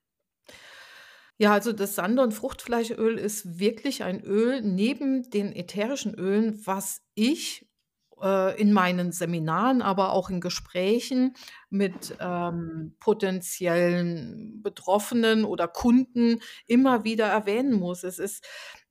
Ja, 1.37 1.53
also 1.53 1.71
das 1.71 1.95
Sand- 1.95 2.19
und 2.19 2.33
Fruchtfleischöl 2.33 3.17
ist 3.17 3.59
wirklich 3.59 4.03
ein 4.03 4.21
Öl 4.21 4.61
neben 4.61 5.29
den 5.29 5.55
ätherischen 5.55 6.13
Ölen, 6.13 6.61
was 6.65 7.01
ich 7.15 7.65
äh, 8.21 8.59
in 8.59 8.73
meinen 8.73 9.13
Seminaren, 9.13 9.81
aber 9.81 10.11
auch 10.11 10.29
in 10.29 10.41
Gesprächen 10.41 11.35
mit 11.69 12.15
ähm, 12.19 12.95
potenziellen 12.99 14.61
Betroffenen 14.61 15.45
oder 15.45 15.69
Kunden 15.69 16.41
immer 16.67 17.05
wieder 17.05 17.27
erwähnen 17.27 17.73
muss. 17.73 18.03
Es 18.03 18.19
ist 18.19 18.45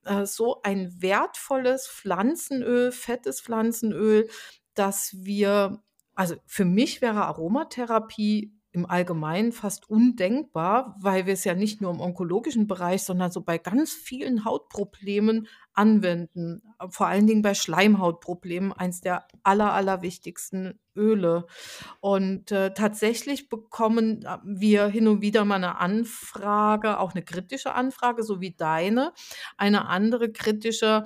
äh, 0.05 0.25
so 0.25 0.62
ein 0.62 1.03
wertvolles 1.03 1.87
Pflanzenöl, 1.87 2.93
fettes 2.93 3.43
Pflanzenöl, 3.43 4.29
dass 4.73 5.15
wir 5.19 5.83
also 6.18 6.34
für 6.46 6.64
mich 6.64 7.00
wäre 7.00 7.26
Aromatherapie 7.26 8.52
im 8.72 8.87
Allgemeinen 8.87 9.52
fast 9.52 9.88
undenkbar, 9.88 10.96
weil 11.00 11.26
wir 11.26 11.32
es 11.34 11.44
ja 11.44 11.54
nicht 11.54 11.80
nur 11.80 11.92
im 11.92 12.00
onkologischen 12.00 12.66
Bereich, 12.66 13.04
sondern 13.04 13.30
so 13.30 13.40
bei 13.40 13.56
ganz 13.56 13.92
vielen 13.92 14.44
Hautproblemen 14.44 15.46
anwenden. 15.75 16.62
Vor 16.90 17.06
allen 17.06 17.28
Dingen 17.28 17.42
bei 17.42 17.54
Schleimhautproblemen, 17.54 18.72
eins 18.72 19.00
der 19.00 19.28
aller, 19.44 19.72
allerwichtigsten 19.72 20.80
Öle. 20.96 21.46
Und 22.00 22.50
äh, 22.50 22.75
tatsächlich 22.75 23.48
bekommen 23.48 24.25
äh, 24.25 24.38
wir 24.44 24.88
hin 24.88 25.06
und 25.06 25.22
wieder 25.22 25.44
mal 25.44 25.54
eine 25.54 25.78
Anfrage, 25.78 26.98
auch 26.98 27.12
eine 27.12 27.22
kritische 27.22 27.75
Anfrage, 27.75 28.25
so 28.25 28.40
wie 28.40 28.56
deine. 28.56 29.12
Eine 29.56 29.87
andere 29.87 30.32
kritische 30.32 31.04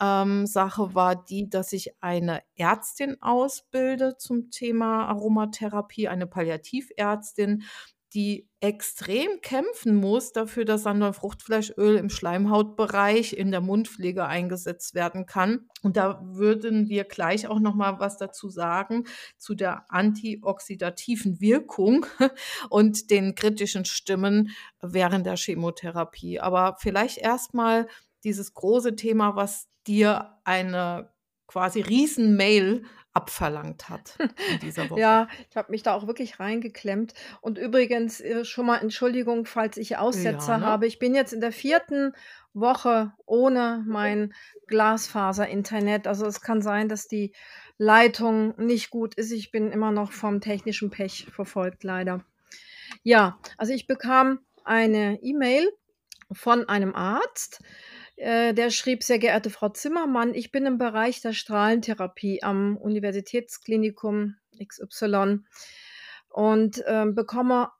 ähm, 0.00 0.46
Sache 0.46 0.94
war 0.94 1.16
die, 1.16 1.48
dass 1.48 1.72
ich 1.72 1.92
eine 2.00 2.42
Ärztin 2.56 3.16
ausbilde 3.22 4.16
zum 4.16 4.50
Thema 4.50 5.06
Aromatherapie, 5.06 6.08
eine 6.08 6.26
Palliativärztin, 6.26 7.64
die 8.14 8.48
extrem 8.60 9.40
kämpfen 9.42 9.96
muss 9.96 10.32
dafür, 10.32 10.64
dass 10.64 10.84
Sanddorn-Fruchtfleischöl 10.84 11.96
im 11.96 12.08
Schleimhautbereich 12.08 13.32
in 13.32 13.50
der 13.50 13.60
Mundpflege 13.60 14.24
eingesetzt 14.24 14.94
werden 14.94 15.26
kann. 15.26 15.66
Und 15.82 15.96
da 15.96 16.20
würden 16.22 16.88
wir 16.88 17.04
gleich 17.04 17.48
auch 17.48 17.58
noch 17.58 17.74
mal 17.74 17.98
was 17.98 18.16
dazu 18.16 18.48
sagen 18.48 19.04
zu 19.36 19.56
der 19.56 19.86
antioxidativen 19.88 21.40
Wirkung 21.40 22.06
und 22.70 23.10
den 23.10 23.34
kritischen 23.34 23.84
Stimmen 23.84 24.50
während 24.80 25.26
der 25.26 25.36
Chemotherapie. 25.36 26.38
Aber 26.38 26.76
vielleicht 26.78 27.18
erst 27.18 27.52
mal 27.52 27.88
dieses 28.24 28.54
große 28.54 28.96
Thema, 28.96 29.36
was 29.36 29.68
dir 29.86 30.38
eine 30.44 31.12
quasi 31.46 31.80
Riesen-Mail 31.80 32.84
abverlangt 33.12 33.88
hat 33.88 34.18
in 34.18 34.58
dieser 34.60 34.88
Woche. 34.90 34.98
Ja, 35.00 35.28
ich 35.48 35.56
habe 35.56 35.70
mich 35.70 35.82
da 35.82 35.94
auch 35.94 36.06
wirklich 36.06 36.40
reingeklemmt. 36.40 37.14
Und 37.40 37.58
übrigens, 37.58 38.20
äh, 38.20 38.44
schon 38.44 38.66
mal 38.66 38.78
Entschuldigung, 38.78 39.46
falls 39.46 39.76
ich 39.76 39.90
Ja, 39.90 39.98
Aussetzer 40.00 40.58
ne? 40.58 40.66
habe. 40.66 40.86
Ich 40.86 40.98
bin 40.98 41.14
jetzt 41.14 41.32
in 41.32 41.40
der 41.40 41.52
vierten 41.52 42.12
Woche 42.54 43.12
ohne 43.26 43.84
mein 43.86 44.32
Glasfaser-Internet. 44.66 46.06
Also, 46.06 46.26
es 46.26 46.40
kann 46.40 46.60
sein, 46.62 46.88
dass 46.88 47.06
die 47.06 47.32
Leitung 47.78 48.54
nicht 48.56 48.90
gut 48.90 49.14
ist. 49.14 49.30
Ich 49.32 49.50
bin 49.50 49.70
immer 49.70 49.92
noch 49.92 50.12
vom 50.12 50.40
technischen 50.40 50.90
Pech 50.90 51.26
verfolgt, 51.30 51.84
leider. 51.84 52.24
Ja, 53.02 53.38
also 53.58 53.72
ich 53.72 53.86
bekam 53.86 54.40
eine 54.64 55.18
E-Mail 55.22 55.70
von 56.32 56.68
einem 56.68 56.94
Arzt, 56.94 57.62
der 58.18 58.70
schrieb: 58.70 59.02
„Sehr 59.02 59.18
geehrte 59.18 59.50
Frau 59.50 59.68
Zimmermann, 59.70 60.34
ich 60.34 60.52
bin 60.52 60.66
im 60.66 60.78
Bereich 60.78 61.20
der 61.20 61.32
Strahlentherapie 61.32 62.42
am 62.42 62.76
Universitätsklinikum 62.76 64.36
XY 64.58 65.44
und, 66.28 66.82
ähm, 66.86 67.14
bekomme 67.14 67.70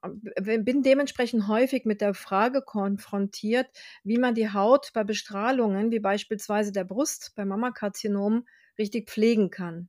b 0.40 0.58
bin 0.58 0.82
dementsprechend 0.82 1.48
häufig 1.48 1.84
mit 1.86 2.00
der 2.00 2.14
Frage 2.14 2.62
konfrontiert, 2.62 3.68
wie 4.04 4.18
man 4.18 4.34
die 4.34 4.52
Haut 4.52 4.90
bei 4.94 5.04
Bestrahlungen, 5.04 5.90
wie 5.92 6.00
beispielsweise 6.00 6.72
der 6.72 6.84
Brust 6.84 7.32
bei 7.36 7.44
Mammakarzinom, 7.44 8.46
richtig 8.78 9.10
pflegen 9.10 9.50
kann. 9.50 9.88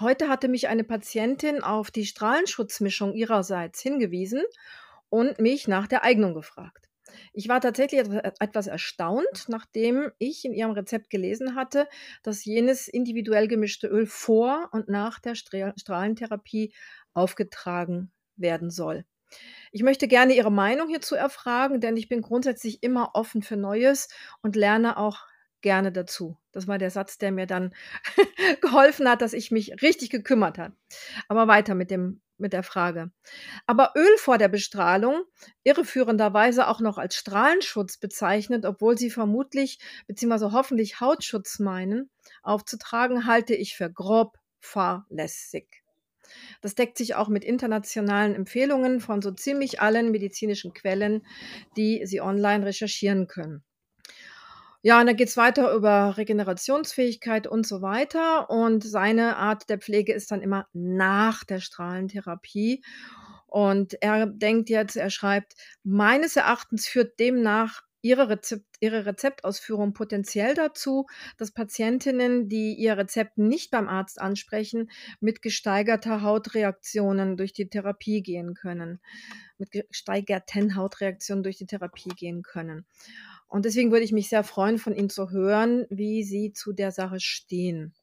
Heute 0.00 0.28
hatte 0.28 0.48
mich 0.48 0.68
eine 0.68 0.84
Patientin 0.84 1.62
auf 1.62 1.90
die 1.90 2.06
Strahlenschutzmischung 2.06 3.14
ihrerseits 3.14 3.80
hingewiesen 3.82 4.42
und 5.10 5.40
mich 5.40 5.68
nach 5.68 5.88
der 5.88 6.04
Eignung 6.04 6.34
gefragt. 6.34 6.88
Ich 7.34 7.48
war 7.48 7.60
tatsächlich 7.60 8.00
etwa 8.00 8.18
etwas 8.40 8.66
erstaunt, 8.66 9.46
nachdem 9.48 10.10
ich 10.18 10.44
in 10.44 10.52
ihrem 10.52 10.72
Rezept 10.72 11.08
gelesen 11.08 11.54
hatte, 11.54 11.88
dass 12.22 12.44
jenes 12.44 12.88
individuell 12.88 13.48
gemischte 13.48 13.86
Öl 13.86 14.06
vor 14.06 14.68
und 14.72 14.88
nach 14.88 15.18
der 15.18 15.34
Stra 15.34 15.72
Strahlentherapie 15.76 16.74
aufgetragen 17.14 18.12
werden 18.36 18.70
soll. 18.70 19.04
Ich 19.70 19.82
möchte 19.82 20.08
gerne 20.08 20.34
Ihre 20.34 20.52
Meinung 20.52 20.88
hierzu 20.88 21.14
erfragen, 21.14 21.80
denn 21.80 21.96
ich 21.96 22.08
bin 22.08 22.20
grundsätzlich 22.20 22.82
immer 22.82 23.12
offen 23.14 23.42
für 23.42 23.56
Neues 23.56 24.08
und 24.42 24.56
lerne 24.56 24.98
auch 24.98 25.26
gerne 25.62 25.92
dazu. 25.92 26.36
Das 26.50 26.66
war 26.66 26.76
der 26.76 26.90
Satz, 26.90 27.16
der 27.16 27.32
mir 27.32 27.46
dann 27.46 27.72
geholfen 28.60 29.08
hat, 29.08 29.22
dass 29.22 29.32
ich 29.32 29.50
mich 29.50 29.80
richtig 29.80 30.10
gekümmert 30.10 30.58
habe. 30.58 30.76
Aber 31.28 31.48
weiter 31.48 31.74
mit 31.74 31.90
dem 31.90 32.20
mit 32.42 32.52
der 32.52 32.62
Frage. 32.62 33.10
Aber 33.66 33.92
Öl 33.96 34.18
vor 34.18 34.36
der 34.36 34.48
Bestrahlung, 34.48 35.22
irreführenderweise 35.64 36.68
auch 36.68 36.80
noch 36.80 36.98
als 36.98 37.14
Strahlenschutz 37.14 37.96
bezeichnet, 37.96 38.66
obwohl 38.66 38.98
sie 38.98 39.08
vermutlich 39.08 39.78
bzw. 40.06 40.52
hoffentlich 40.52 41.00
Hautschutz 41.00 41.58
meinen, 41.58 42.10
aufzutragen, 42.42 43.26
halte 43.26 43.54
ich 43.54 43.74
für 43.74 43.90
grob 43.90 44.36
fahrlässig. 44.60 45.82
Das 46.60 46.74
deckt 46.74 46.98
sich 46.98 47.14
auch 47.14 47.28
mit 47.28 47.44
internationalen 47.44 48.34
Empfehlungen 48.34 49.00
von 49.00 49.22
so 49.22 49.30
ziemlich 49.32 49.80
allen 49.80 50.10
medizinischen 50.10 50.72
Quellen, 50.72 51.26
die 51.76 52.06
Sie 52.06 52.20
online 52.20 52.66
recherchieren 52.66 53.26
können. 53.26 53.64
Ja, 54.84 54.98
und 55.00 55.06
dann 55.06 55.14
geht's 55.16 55.36
weiter 55.36 55.72
über 55.74 56.16
Regenerationsfähigkeit 56.16 57.46
und 57.46 57.64
so 57.68 57.82
weiter. 57.82 58.50
Und 58.50 58.82
seine 58.82 59.36
Art 59.36 59.70
der 59.70 59.78
Pflege 59.78 60.12
ist 60.12 60.32
dann 60.32 60.42
immer 60.42 60.66
nach 60.72 61.44
der 61.44 61.60
Strahlentherapie. 61.60 62.82
Und 63.46 63.94
er 64.02 64.26
denkt 64.26 64.70
jetzt 64.70 64.96
er 64.96 65.10
schreibt: 65.10 65.54
„Meines 65.84 66.34
Erachtens 66.36 66.88
führt 66.88 67.20
demnach 67.20 67.82
Ihre 68.02 68.28
Rezept 68.28 68.66
Ihre 68.80 69.06
Rezeptausführung 69.06 69.94
potenziell 69.94 70.54
dazu, 70.54 71.06
dass 71.38 71.52
Patientinnen, 71.52 72.48
die 72.48 72.74
ihr 72.74 72.98
Rezept 72.98 73.38
nicht 73.38 73.70
beim 73.70 73.88
Arzt 73.88 74.20
ansprechen, 74.20 74.90
mit 75.20 75.40
gesteigerter 75.40 76.22
Hautreaktionen 76.22 77.36
durch 77.36 77.52
die 77.52 77.68
Therapie 77.68 78.22
gehen 78.22 78.54
können 78.54 79.00
mit 79.58 79.70
gesteigerten 79.70 80.74
Hautreaktionen 80.74 81.44
durch 81.44 81.56
die 81.56 81.66
Therapie 81.66 82.10
gehen 82.10 82.42
können.“ 82.42 82.84
Und 83.46 83.64
deswegen 83.64 83.92
würde 83.92 84.04
ich 84.04 84.12
mich 84.12 84.28
sehr 84.28 84.44
freuen, 84.44 84.78
von 84.78 84.94
Ihnen 84.94 85.10
zu 85.10 85.30
hören, 85.30 85.86
wie 85.90 86.24
Sie 86.24 86.52
zu 86.52 86.72
der 86.72 86.90
Sache 86.90 87.20
stehen. 87.20 87.94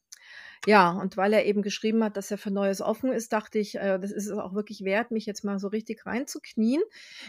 Ja, 0.65 0.91
und 0.91 1.17
weil 1.17 1.33
er 1.33 1.45
eben 1.45 1.61
geschrieben 1.61 2.03
hat, 2.03 2.17
dass 2.17 2.31
er 2.31 2.37
für 2.37 2.51
Neues 2.51 2.81
offen 2.81 3.11
ist, 3.11 3.31
dachte 3.33 3.59
ich, 3.59 3.75
äh, 3.75 3.97
das 3.97 4.11
ist 4.11 4.27
es 4.27 4.37
auch 4.37 4.53
wirklich 4.53 4.83
wert, 4.83 5.11
mich 5.11 5.25
jetzt 5.25 5.43
mal 5.43 5.57
so 5.57 5.69
richtig 5.69 6.05
reinzuknien. 6.05 6.81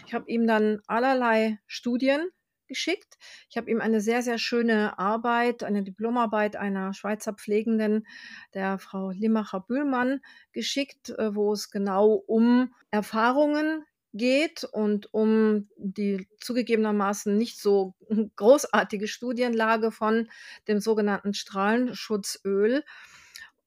Ich 0.05 0.13
habe 0.13 0.29
ihm 0.29 0.45
dann 0.47 0.81
allerlei 0.85 1.59
Studien 1.65 2.29
geschickt. 2.71 3.17
Ich 3.49 3.57
habe 3.57 3.69
ihm 3.69 3.81
eine 3.81 3.99
sehr, 3.99 4.21
sehr 4.21 4.37
schöne 4.37 4.97
Arbeit, 4.97 5.63
eine 5.63 5.83
Diplomarbeit 5.83 6.55
einer 6.55 6.93
Schweizer 6.93 7.33
Pflegenden, 7.33 8.07
der 8.53 8.79
Frau 8.79 9.11
Limacher-Bühlmann, 9.11 10.21
geschickt, 10.53 11.09
äh, 11.09 11.35
wo 11.35 11.51
es 11.51 11.69
genau 11.69 12.13
um 12.13 12.73
Erfahrungen 12.89 13.83
geht 14.13 14.63
und 14.63 15.13
um 15.13 15.69
die 15.75 16.27
zugegebenermaßen 16.39 17.37
nicht 17.37 17.59
so 17.59 17.95
großartige 18.37 19.07
Studienlage 19.07 19.91
von 19.91 20.29
dem 20.67 20.79
sogenannten 20.79 21.33
Strahlenschutzöl. 21.33 22.83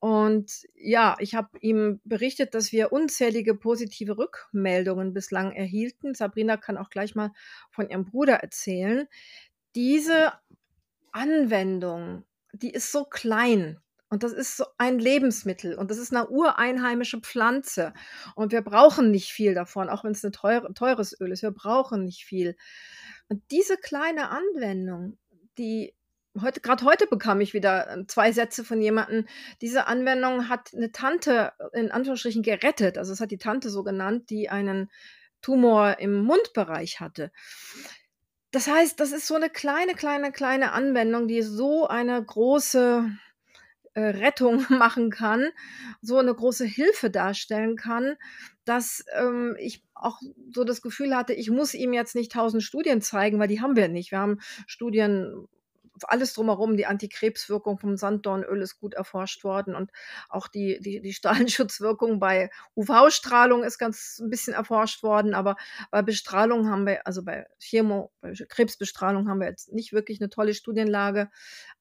Und 0.05 0.67
ja, 0.75 1.17
ich 1.19 1.35
habe 1.35 1.59
ihm 1.61 1.99
berichtet, 2.05 2.55
dass 2.55 2.73
wir 2.73 2.93
unzählige 2.93 3.55
positive 3.55 4.19
Rückmeldungen 4.19 5.15
bislang 5.15 5.53
erhielten. 5.53 6.13
Sabrina 6.15 6.59
kann 6.59 6.77
auch 6.77 6.91
gleich 6.91 7.15
mal 7.15 7.31
von 7.71 7.89
ihrem 7.89 8.05
Bruder 8.05 8.35
erzählen. 8.35 9.09
Diese 9.77 10.35
Anwendung, 11.13 12.25
die 12.53 12.71
ist 12.73 12.93
so 12.93 13.05
klein 13.05 13.79
und 14.11 14.23
das 14.25 14.33
ist 14.33 14.57
so 14.59 14.67
ein 14.79 14.99
Lebensmittel 14.99 15.77
und 15.77 15.91
das 15.91 15.99
ist 15.99 16.13
'ne 16.13 16.29
ureinheimische 16.29 17.21
Pflanze 17.21 17.95
und 18.37 18.53
wir 18.53 18.63
brauchen 18.63 19.11
nicht 19.11 19.31
viel 19.33 19.55
davon, 19.55 19.89
auch 19.91 20.05
wenn's 20.05 20.23
'ne 20.25 20.33
teure 20.33 20.75
teures 20.75 21.21
Öl 21.21 21.33
ist. 21.33 21.43
Wir 21.43 21.53
brauchen 21.53 22.05
nicht 22.05 22.25
viel. 22.27 22.57
Und 23.29 23.43
diese 23.53 23.77
kleine 23.79 24.31
Anwendung, 24.31 25.19
die 25.59 25.95
heute 26.41 26.61
grad 26.61 26.83
heute 26.83 27.07
bekam 27.07 27.41
ich 27.41 27.55
wieder, 27.55 27.89
äh, 27.99 28.07
2 28.07 28.33
Sätze 28.33 28.65
von 28.65 28.81
jemandem. 28.81 29.27
Diese 29.61 29.87
Anwendung 29.87 30.49
hat 30.49 30.73
'ne 30.73 30.93
Tante 30.93 31.53
in 31.73 31.91
Anführungsstrichen 31.91 32.43
gerettet. 32.43 32.99
Also, 32.99 33.13
das 33.13 33.21
hat 33.21 33.31
die 33.31 33.39
Tante 33.39 33.71
so 33.71 33.83
genannt, 33.85 34.31
die 34.31 34.49
einen 34.51 34.91
Tumor 35.43 35.99
im 36.01 36.25
Mundbereich 36.25 37.01
hatte. 37.01 37.31
Das 38.55 38.69
heißt, 38.69 39.01
das 39.01 39.11
ist 39.11 39.27
so 39.27 39.37
'ne 39.37 39.51
kleine, 39.51 39.95
kleine, 39.95 40.31
kleine 40.31 40.71
Anwendung, 40.73 41.27
die 41.27 41.43
so 41.43 41.89
eine 41.89 42.23
große, 42.25 43.05
äh, 43.95 44.01
Rettung 44.03 44.59
machen 44.71 45.11
kann, 45.11 45.51
so 46.03 46.23
'ne 46.23 46.35
große 46.35 46.65
Hilfe 46.67 47.11
darstellen 47.11 47.77
kann, 47.77 48.17
dass, 48.65 49.05
ähm, 49.19 49.57
ich 49.61 49.85
auch 49.95 50.21
so 50.53 50.65
das 50.65 50.83
Gefühl 50.83 51.17
hatte, 51.17 51.35
ich 51.35 51.51
muss 51.51 51.75
ihm 51.75 51.93
jetzt 51.95 52.15
nicht 52.17 52.33
1.000 52.35 52.63
Studien 52.63 53.03
zeigen, 53.03 53.41
weil 53.41 53.49
die 53.49 53.61
haben 53.63 53.77
wir 53.77 53.89
nicht. 53.89 54.13
Wir 54.13 54.21
haben 54.21 54.41
Studien 54.67 55.49
alles 56.03 56.33
drumherum, 56.35 56.77
die 56.77 56.87
Antikrebswirkung 56.87 57.79
vom 57.79 57.97
Sanddornöl 57.97 58.61
ist 58.63 58.79
gut 58.81 58.95
erforscht 58.95 59.45
worden 59.45 59.75
und 59.77 59.91
auch 60.29 60.49
die 60.49 60.81
die 60.81 61.01
die 61.01 61.13
Strahlenschutzwirkung 61.13 62.19
bei 62.21 62.51
UV-Strahlung 62.77 63.63
ist 63.65 63.79
ganz 63.79 64.19
'n 64.21 64.31
bisschen 64.31 64.55
erforscht 64.55 65.03
worden, 65.03 65.35
aber 65.35 65.57
bei 65.91 66.03
Bestrahlung 66.03 66.69
haben 66.71 66.87
wir 66.87 67.07
also 67.07 67.23
bei 67.25 67.47
Chemo 67.61 68.13
bei 68.21 68.33
Krebsbestrahlung 68.33 69.29
haben 69.29 69.41
wir 69.41 69.49
jetzt 69.49 69.73
nicht 69.73 69.93
wirklich 69.93 70.21
'ne 70.21 70.31
tolle 70.31 70.55
Studienlage, 70.55 71.31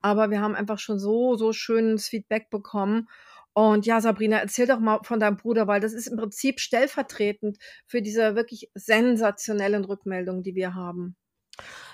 aber 0.01 0.29
wir 0.31 0.41
haben 0.41 0.55
einfach 0.55 0.79
schon 0.79 0.99
so, 0.99 1.35
so 1.35 1.53
schönes 1.53 2.07
Feedback 2.09 2.49
bekommen. 2.51 3.09
Und 3.53 3.85
ja, 3.85 4.01
Sabrina, 4.01 4.37
erzähl 4.39 4.67
doch 4.67 4.79
mal 4.79 4.99
von 5.03 5.19
deinem 5.19 5.37
Bruder, 5.37 5.67
weil 5.67 5.79
das 5.81 5.93
ist 5.93 6.07
im 6.07 6.17
Prinzip 6.17 6.59
stellvertretend 6.59 7.57
für 7.87 8.01
diese 8.01 8.35
wirklich 8.35 8.71
sensationellen 8.75 9.85
Rückmeldungen, 9.85 10.43
die 10.43 10.55
wir 10.55 10.73
haben. 10.75 11.15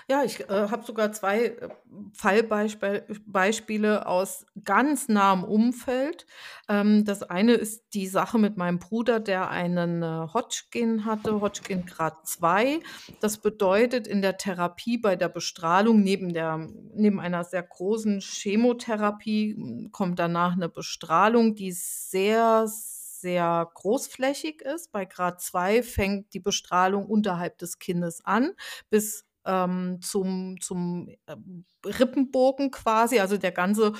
Ja, 0.08 0.24
ich, 0.24 0.40
äh, 0.48 0.68
habe 0.70 0.84
sogar 0.84 1.12
2, 1.12 1.44
äh, 1.46 1.68
Fallbeispel 2.14 3.04
Beispiele 3.26 4.06
aus 4.06 4.46
ganz 4.64 5.08
nahem 5.08 5.44
Umfeld. 5.44 6.26
Ähm, 6.68 7.04
das 7.04 7.22
eine 7.22 7.52
ist 7.54 7.84
die 7.94 8.06
Sache 8.06 8.38
mit 8.38 8.56
meinem 8.56 8.78
Bruder, 8.78 9.20
der 9.20 9.50
einen, 9.50 10.02
äh, 10.02 10.26
Hodgkin 10.34 11.04
hatte, 11.04 11.40
Hodgkin 11.40 11.84
Grad 11.84 12.26
2. 12.26 12.80
Das 13.20 13.38
bedeutet 13.40 14.06
in 14.06 14.22
der 14.22 14.36
Therapie 14.36 14.98
bei 14.98 15.16
der 15.16 15.28
Bestrahlung 15.28 16.02
neben 16.02 16.32
der 16.32 16.58
neben 16.94 17.20
einer 17.20 17.44
sehr 17.44 17.62
großen 17.62 18.20
Chemotherapie, 18.20 19.54
hm, 19.56 19.90
kommt 19.92 20.18
danach 20.18 20.56
'ne 20.56 20.68
Bestrahlung, 20.68 21.54
die 21.54 21.72
sehr 21.72 22.64
sehr 22.66 23.70
großflächig 23.74 24.62
ist. 24.62 24.92
Bei 24.92 25.04
Grad 25.04 25.42
2 25.42 25.82
fängt 25.82 26.32
die 26.32 26.40
Bestrahlung 26.40 27.04
unterhalb 27.06 27.58
des 27.58 27.78
Kindes 27.78 28.24
an 28.24 28.52
bis 28.88 29.24
ähm, 29.44 30.00
zum, 30.02 30.60
zum 30.60 31.08
äh, 31.26 31.36
Rippenbogen 31.84 32.70
quasi, 32.70 33.20
also 33.20 33.36
der 33.36 33.52
ganze 33.52 33.92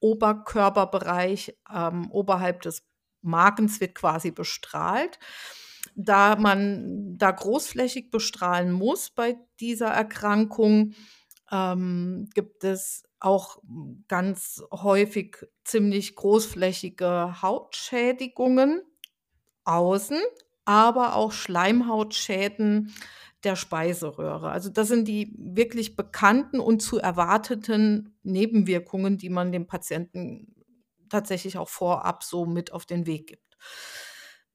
Oberkörperbereich 0.00 1.56
ähm, 1.72 2.10
oberhalb 2.10 2.62
des 2.62 2.86
Magens 3.22 3.80
wird 3.80 3.94
quasi 3.94 4.30
bestrahlt. 4.30 5.18
Da 5.94 6.36
man 6.36 7.16
da 7.18 7.30
großflächig 7.30 8.10
bestrahlen 8.10 8.72
muss 8.72 9.10
bei 9.10 9.36
dieser 9.60 9.88
Erkrankung, 9.88 10.94
ähm, 11.50 12.28
gibt 12.34 12.64
es 12.64 13.04
auch 13.18 13.58
ganz 14.08 14.62
häufig 14.72 15.36
ziemlich 15.64 16.16
großflächige 16.16 17.42
Hautschädigungen 17.42 18.82
außen, 19.64 20.20
aber 20.64 21.16
auch 21.16 21.32
Schleimhautschäden 21.32 22.94
der 23.44 23.56
Speiseröhre. 23.56 24.50
Also 24.50 24.68
das 24.68 24.88
sind 24.88 25.08
die 25.08 25.34
wirklich 25.38 25.96
bekannten 25.96 26.60
und 26.60 26.80
zu 26.80 26.98
erwarteten 26.98 28.14
Nebenwirkungen, 28.22 29.18
die 29.18 29.30
man 29.30 29.52
dem 29.52 29.66
Patienten 29.66 30.54
tatsächlich 31.08 31.58
auch 31.58 31.68
vorab 31.68 32.22
so 32.22 32.46
mit 32.46 32.72
auf 32.72 32.86
den 32.86 33.06
Weg 33.06 33.26
gibt. 33.28 33.56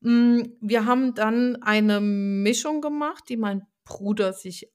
Hm, 0.01 0.57
wir 0.61 0.85
haben 0.85 1.13
dann 1.13 1.61
eine 1.61 1.99
Mischung 1.99 2.81
gemacht, 2.81 3.25
die 3.29 3.37
mein 3.37 3.65
Bruder 3.85 4.33
sich 4.33 4.71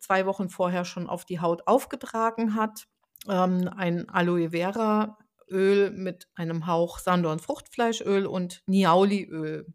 zwei 0.00 0.26
Wochen 0.26 0.48
vorher 0.48 0.84
schon 0.84 1.08
auf 1.08 1.24
die 1.24 1.40
Haut 1.40 1.66
aufgetragen 1.66 2.54
hat. 2.54 2.86
Ähm, 3.28 3.68
ein 3.76 4.08
Aloe 4.08 4.50
Vera 4.50 5.18
Öl 5.48 5.90
mit 5.90 6.28
einem 6.34 6.66
Hauch 6.66 6.98
Sanddorn 6.98 7.38
Fruchtfleischöl 7.38 8.26
und 8.26 8.62
Niaoliöl. 8.66 9.66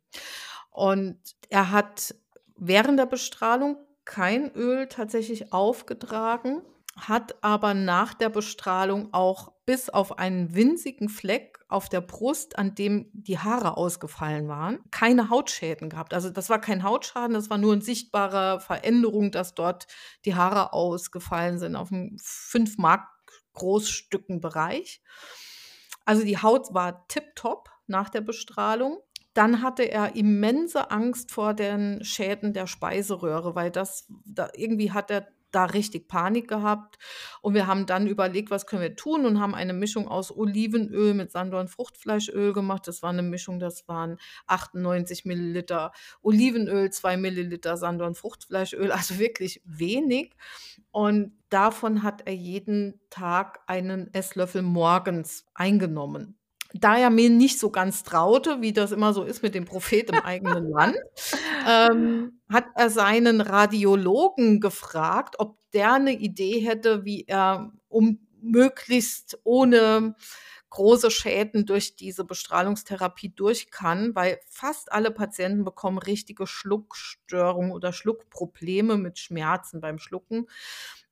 Und 0.70 1.20
er 1.50 1.72
hat 1.72 2.16
während 2.62 3.00
der 3.00 3.08
Bestrahlung 3.08 3.78
kein 4.06 4.52
Öl 4.54 4.88
tatsächlich 4.88 5.52
aufgetragen, 5.52 6.62
hat 6.96 7.36
aber 7.44 7.74
nach 7.74 8.14
der 8.14 8.30
Bestrahlung 8.30 9.14
auch 9.14 9.54
bis 9.66 9.90
auf 9.90 10.20
einen 10.20 10.54
winzigen 10.54 11.10
Fleck 11.10 11.58
auf 11.70 11.90
der 11.90 12.02
Brust, 12.02 12.60
an 12.60 12.76
dem 12.76 13.10
die 13.14 13.40
Haare 13.40 13.78
ausgefallen 13.78 14.48
waren, 14.48 14.80
keine 14.92 15.30
Hautschäden 15.30 15.90
gehabt. 15.90 16.14
Also 16.14 16.30
das 16.30 16.50
war 16.50 16.60
kein 16.60 16.84
Hautschaden, 16.84 17.34
das 17.34 17.50
war 17.50 17.58
nur 17.58 17.74
eine 17.74 17.82
sichtbare 17.82 18.60
Veränderung, 18.60 19.32
dass 19.32 19.56
dort 19.56 19.88
die 20.26 20.36
Haare 20.36 20.74
ausgefallen 20.74 21.58
sind 21.58 21.76
auf 21.76 21.92
einem 21.92 22.18
5 22.22 22.78
Mark 22.78 23.08
Großstücken 23.54 24.40
Bereich. 24.40 25.02
Also 26.06 26.24
die 26.24 26.38
Haut 26.38 26.74
war 26.74 27.08
tipptopp 27.08 27.70
nach 27.88 28.10
der 28.10 28.22
Bestrahlung. 28.22 29.00
Dann 29.34 29.62
hatte 29.62 29.84
er 29.84 30.16
immense 30.16 30.92
Angst 30.92 31.32
vor 31.32 31.54
den 31.54 32.04
Schäden 32.04 32.54
der 32.54 32.68
Speiseröhre, 32.68 33.56
weil 33.56 33.72
das 33.72 34.08
da 34.26 34.50
irgendwie 34.56 34.92
hat 34.92 35.10
er 35.10 35.28
da 35.52 35.66
richtig 35.66 36.08
Panik 36.08 36.48
gehabt. 36.48 36.98
Und 37.42 37.54
wir 37.54 37.68
haben 37.68 37.86
dann 37.86 38.08
überlegt, 38.08 38.52
was 38.52 38.66
können 38.66 38.82
wir 38.82 38.96
tun 38.96 39.26
und 39.26 39.40
haben 39.40 39.54
eine 39.54 39.74
Mischung 39.74 40.08
aus 40.08 40.36
Olivenöl 40.36 41.14
mit 41.14 41.32
Sanddorn 41.32 41.68
Fruchtfleischöl 41.68 42.54
gemacht. 42.54 42.88
Das 42.88 43.02
war 43.02 43.10
eine 43.10 43.22
Mischung, 43.22 43.60
das 43.60 43.88
waren 43.88 44.18
98 44.48 45.26
Milliliter 45.26 45.92
Olivenöl, 46.22 46.90
2 46.90 47.18
Milliliter 47.18 47.78
Sanddorn 47.78 48.16
Fruchtfleischöl, 48.16 48.92
also 48.92 49.20
wirklich 49.20 49.62
wenig. 49.66 50.34
Und 50.92 51.34
davon 51.50 52.04
hat 52.04 52.28
er 52.28 52.34
jeden 52.34 53.00
Tag 53.10 53.60
einen 53.68 54.14
Esslöffel 54.14 54.62
morgens 54.62 55.46
eingenommen 55.54 56.38
da 56.74 56.98
er 56.98 57.10
mir 57.10 57.30
nicht 57.30 57.60
so 57.60 57.70
ganz 57.70 58.04
traute, 58.04 58.62
wie 58.62 58.74
das 58.74 58.92
immer 58.92 59.14
so 59.14 59.24
ist 59.24 59.44
mit 59.44 59.56
dem 59.56 59.66
Prophet 59.66 60.10
im 60.10 60.20
eigenen 60.20 60.70
Land, 60.70 60.98
ähm, 61.68 62.42
hat 62.50 62.66
er 62.76 62.90
seinen 62.90 63.42
Radiologen 63.42 64.60
gefragt, 64.60 65.36
ob 65.40 65.58
der 65.74 65.94
eine 65.94 66.14
Idee 66.14 66.60
hätte, 66.60 67.06
wie 67.06 67.26
er 67.28 67.72
um 67.88 68.20
möglichst 68.42 69.40
ohne 69.44 70.16
große 70.72 71.12
Schäden 71.12 71.66
durch 71.66 71.98
diese 71.98 72.24
Bestrahlungstherapie 72.24 73.30
durch 73.30 73.70
kann, 73.72 74.16
weil 74.16 74.40
fast 74.48 74.92
alle 74.92 75.12
Patienten 75.12 75.66
bekommen 75.66 75.98
richtige 75.98 76.48
Schluckstörungen 76.48 77.72
oder 77.72 77.92
Schluckprobleme 77.92 78.98
mit 78.98 79.20
Schmerzen 79.20 79.82
beim 79.82 80.00
Schlucken 80.00 80.48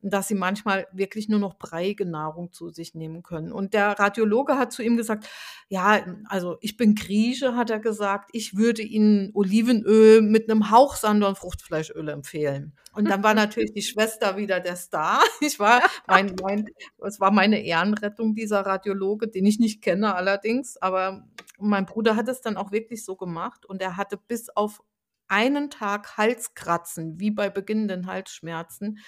dass 0.01 0.27
sie 0.27 0.35
manchmal 0.35 0.87
wirklich 0.91 1.27
nur 1.27 1.39
noch 1.39 1.55
breiige 1.55 2.05
Nahrung 2.05 2.53
zu 2.53 2.69
sich 2.69 2.95
nehmen 2.95 3.21
können. 3.21 3.51
Und 3.51 3.73
der 3.73 3.99
Radiologe 3.99 4.57
hat 4.57 4.71
zu 4.71 4.81
ihm 4.81 4.95
gesagt, 4.95 5.27
ja, 5.67 6.05
also 6.25 6.57
ich 6.61 6.77
bin 6.77 6.95
Grieche, 6.95 7.55
hat 7.55 7.69
er 7.69 7.79
gesagt, 7.79 8.29
ich 8.33 8.55
würde 8.55 8.81
Ihnen 8.81 9.31
Olivenöl 9.33 10.21
mit 10.21 10.49
einem 10.49 10.71
Hauch 10.71 10.95
Sand- 10.95 11.23
und 11.23 11.37
Fruchtfleischöl 11.37 12.07
empfehlen. 12.09 12.73
Und 12.93 13.09
dann 13.09 13.23
war 13.23 13.33
natürlich 13.33 13.73
die 13.73 13.81
Schwester 13.81 14.37
wieder 14.37 14.59
der 14.59 14.75
Star. 14.75 15.21
Ich 15.41 15.59
war, 15.59 15.81
mein, 16.07 16.35
mein, 16.41 16.69
es 16.99 17.19
war 17.19 17.31
meine 17.31 17.63
Ehrenrettung, 17.63 18.35
dieser 18.35 18.61
Radiologe, 18.61 19.27
den 19.27 19.45
ich 19.45 19.59
nicht 19.59 19.81
kenne 19.81 20.15
allerdings, 20.15 20.77
aber 20.77 21.27
mein 21.57 21.85
Bruder 21.85 22.15
hat 22.15 22.27
es 22.27 22.41
dann 22.41 22.57
auch 22.57 22.71
wirklich 22.71 23.03
so 23.03 23.15
gemacht 23.15 23.65
und 23.65 23.81
er 23.81 23.97
hatte 23.97 24.17
bis 24.17 24.49
auf 24.49 24.81
einen 25.29 25.69
Tag 25.69 26.17
Halskratzen, 26.17 27.19
wie 27.19 27.31
bei 27.31 27.49
beginnenden 27.49 28.07
Halsschmerzen 28.07 28.99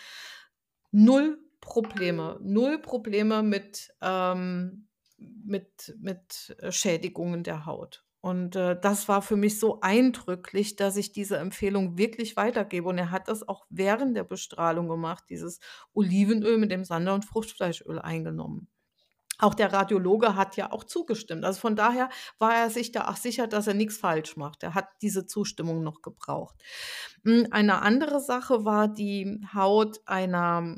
null 0.91 1.39
Probleme, 1.61 2.39
null 2.41 2.79
Probleme 2.79 3.43
mit, 3.43 3.93
ähm, 4.01 4.87
mit, 5.17 5.95
mit 5.99 6.55
äh, 6.59 6.71
Schädigungen 6.71 7.43
der 7.43 7.65
Haut. 7.65 8.03
Und 8.21 8.55
äh, 8.55 8.79
das 8.79 9.07
war 9.07 9.23
für 9.23 9.35
mich 9.35 9.59
so 9.59 9.79
eindrücklich, 9.81 10.75
dass 10.75 10.95
ich 10.95 11.11
diese 11.11 11.37
Empfehlung 11.37 11.97
wirklich 11.97 12.35
weitergebe. 12.37 12.87
Und 12.87 12.99
er 12.99 13.09
hat 13.09 13.27
das 13.27 13.47
auch 13.47 13.65
während 13.69 14.15
der 14.15 14.23
Bestrahlung 14.23 14.87
gemacht, 14.87 15.23
dieses 15.29 15.59
Olivenöl 15.93 16.57
mit 16.57 16.71
dem 16.71 16.83
Sander- 16.83 17.15
und 17.15 17.25
Fruchtfleischöl 17.25 17.99
eingenommen. 17.99 18.67
Auch 19.41 19.55
der 19.55 19.73
Radiologe 19.73 20.35
hat 20.35 20.55
ja 20.55 20.71
auch 20.71 20.83
zugestimmt. 20.83 21.43
Also 21.43 21.59
von 21.59 21.75
daher 21.75 22.09
war 22.37 22.55
er 22.55 22.69
sich 22.69 22.91
da 22.91 23.09
auch 23.09 23.17
sicher, 23.17 23.47
dass 23.47 23.65
er 23.67 23.73
nichts 23.73 23.97
falsch 23.97 24.37
macht. 24.37 24.61
Er 24.63 24.75
hat 24.75 24.87
diese 25.01 25.25
Zustimmung 25.25 25.83
noch 25.83 26.01
gebraucht. 26.03 26.55
Hm, 27.25 27.47
eine 27.49 27.81
andere 27.81 28.19
Sache 28.19 28.65
war 28.65 28.87
die 28.87 29.41
Haut 29.53 29.99
einer 30.05 30.77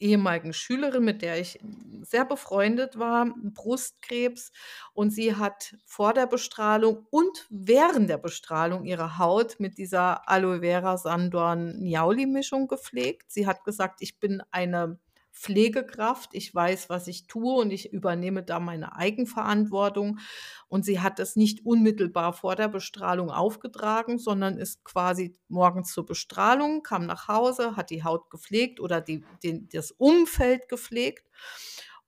ehemaligen 0.00 0.52
Schülerin, 0.52 1.04
mit 1.04 1.22
der 1.22 1.40
ich 1.40 1.58
sehr 2.02 2.24
befreundet 2.24 2.98
war, 2.98 3.26
Brustkrebs. 3.36 4.52
Und 4.94 5.10
sie 5.10 5.36
hat 5.36 5.76
vor 5.84 6.14
der 6.14 6.26
Bestrahlung 6.26 7.06
und 7.10 7.46
während 7.50 8.08
der 8.08 8.18
Bestrahlung 8.18 8.84
ihre 8.84 9.18
Haut 9.18 9.56
mit 9.58 9.76
dieser 9.78 10.28
Aloe 10.28 10.60
Vera 10.60 10.96
Sandorn 10.96 11.78
Niauli 11.80 12.26
Mischung 12.26 12.68
gepflegt. 12.68 13.30
Sie 13.30 13.46
hat 13.46 13.64
gesagt, 13.64 14.00
ich 14.00 14.18
bin 14.18 14.42
eine 14.50 14.98
Pflegekraft. 15.38 16.30
Ich 16.32 16.52
weiß, 16.52 16.88
was 16.88 17.06
ich 17.06 17.28
tue 17.28 17.60
und 17.60 17.70
ich 17.70 17.92
übernehme 17.92 18.42
da 18.42 18.58
meine 18.58 18.96
Eigenverantwortung. 18.96 20.18
Und 20.68 20.84
sie 20.84 21.00
hat 21.00 21.20
es 21.20 21.36
nicht 21.36 21.64
unmittelbar 21.64 22.32
vor 22.32 22.56
der 22.56 22.68
Bestrahlung 22.68 23.30
aufgetragen, 23.30 24.18
sondern 24.18 24.58
ist 24.58 24.84
quasi 24.84 25.38
morgens 25.48 25.92
zur 25.92 26.06
Bestrahlung, 26.06 26.82
kam 26.82 27.06
nach 27.06 27.28
Hause, 27.28 27.76
hat 27.76 27.90
die 27.90 28.02
Haut 28.02 28.30
gepflegt 28.30 28.80
oder 28.80 29.00
die, 29.00 29.24
den, 29.44 29.68
das 29.72 29.92
Umfeld 29.92 30.68
gepflegt 30.68 31.24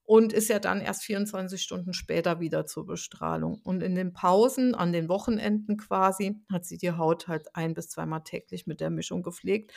und 0.03 0.33
ist 0.33 0.49
ja 0.49 0.59
dann 0.59 0.81
erst 0.81 1.05
24 1.05 1.63
Stunden 1.63 1.93
später 1.93 2.41
wieder 2.41 2.67
zur 2.67 2.85
Bestrahlung. 2.85 3.61
Und 3.63 3.81
in 3.81 3.95
den 3.95 4.13
Pausen, 4.13 4.75
an 4.75 4.93
den 4.93 5.09
Wochenenden 5.09 5.77
quasi, 5.77 6.35
hat 6.51 6.65
sie 6.65 6.79
die 6.79 6.91
Haut 6.91 7.29
halt 7.29 7.55
ein 7.55 7.75
bis 7.75 7.91
zweimal 7.91 8.25
täglich 8.25 8.67
mit 8.67 8.81
der 8.81 8.91
Mischung 8.91 9.23
gepflegt. 9.23 9.73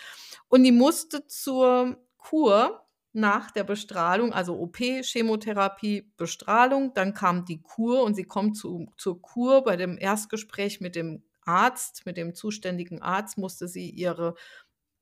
Und 0.47 0.63
die 0.63 0.71
musste 0.71 1.27
zur 1.27 1.97
Kur 2.17 2.82
nach 3.13 3.51
der 3.51 3.63
Bestrahlung, 3.63 4.33
also 4.33 4.59
OP, 4.59 4.77
Chemotherapie, 4.77 6.11
Bestrahlung. 6.17 6.93
Dann 6.93 7.13
kam 7.13 7.45
die 7.45 7.61
Kur 7.61 8.03
und 8.03 8.15
sie 8.15 8.25
kommt 8.25 8.57
zu, 8.57 8.91
zur 8.97 9.21
Kur. 9.21 9.63
Bei 9.63 9.77
dem 9.77 9.97
Erstgespräch 9.97 10.81
mit 10.81 10.95
dem 10.95 11.23
Arzt, 11.45 12.05
mit 12.05 12.17
dem 12.17 12.33
zuständigen 12.33 13.01
Arzt, 13.01 13.37
musste 13.37 13.67
sie 13.67 13.89
ihre 13.89 14.35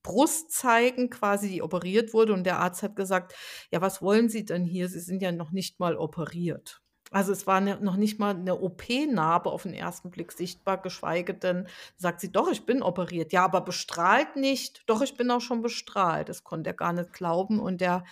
Brust 0.04 0.52
zeigen, 0.52 1.10
quasi 1.10 1.48
die 1.50 1.62
operiert 1.62 2.14
wurde. 2.14 2.34
Und 2.34 2.44
der 2.44 2.60
Arzt 2.60 2.84
hat 2.84 2.96
gesagt, 2.96 3.34
ja, 3.72 3.82
was 3.82 4.02
wollen 4.02 4.30
Sie 4.30 4.46
denn 4.46 4.66
hier? 4.66 4.90
Sie 4.90 5.00
sind 5.00 5.22
ja 5.22 5.32
noch 5.32 5.52
nicht 5.52 5.80
mal 5.80 5.96
operiert. 5.96 6.82
Also 7.12 7.34
es 7.34 7.46
war 7.46 7.60
ne, 7.62 7.78
noch 7.82 7.98
nicht 7.98 8.20
mal 8.20 8.36
eine 8.36 8.60
OP-Narbe 8.60 9.52
auf 9.52 9.64
den 9.64 9.74
ersten 9.74 10.12
Blick 10.12 10.32
sichtbar, 10.32 10.82
geschweige 10.82 11.34
denn 11.34 11.68
sagt 11.98 12.22
sie: 12.22 12.32
„Doch, 12.32 12.50
ich 12.52 12.66
bin 12.66 12.82
operiert.“ 12.82 13.34
„Ja, 13.34 13.44
aber 13.46 13.62
bestrahlt 13.62 14.36
nicht.“ 14.38 14.84
„Doch, 14.88 15.02
ich 15.02 15.16
bin 15.18 15.30
auch 15.32 15.42
schon 15.42 15.62
bestrahlt.“ 15.62 16.30
Das 16.30 16.44
konnte 16.44 16.70
er 16.72 16.74
gar 16.76 16.94
nicht 16.94 17.14
glauben 17.14 17.60
und 17.60 17.82
der 17.82 18.06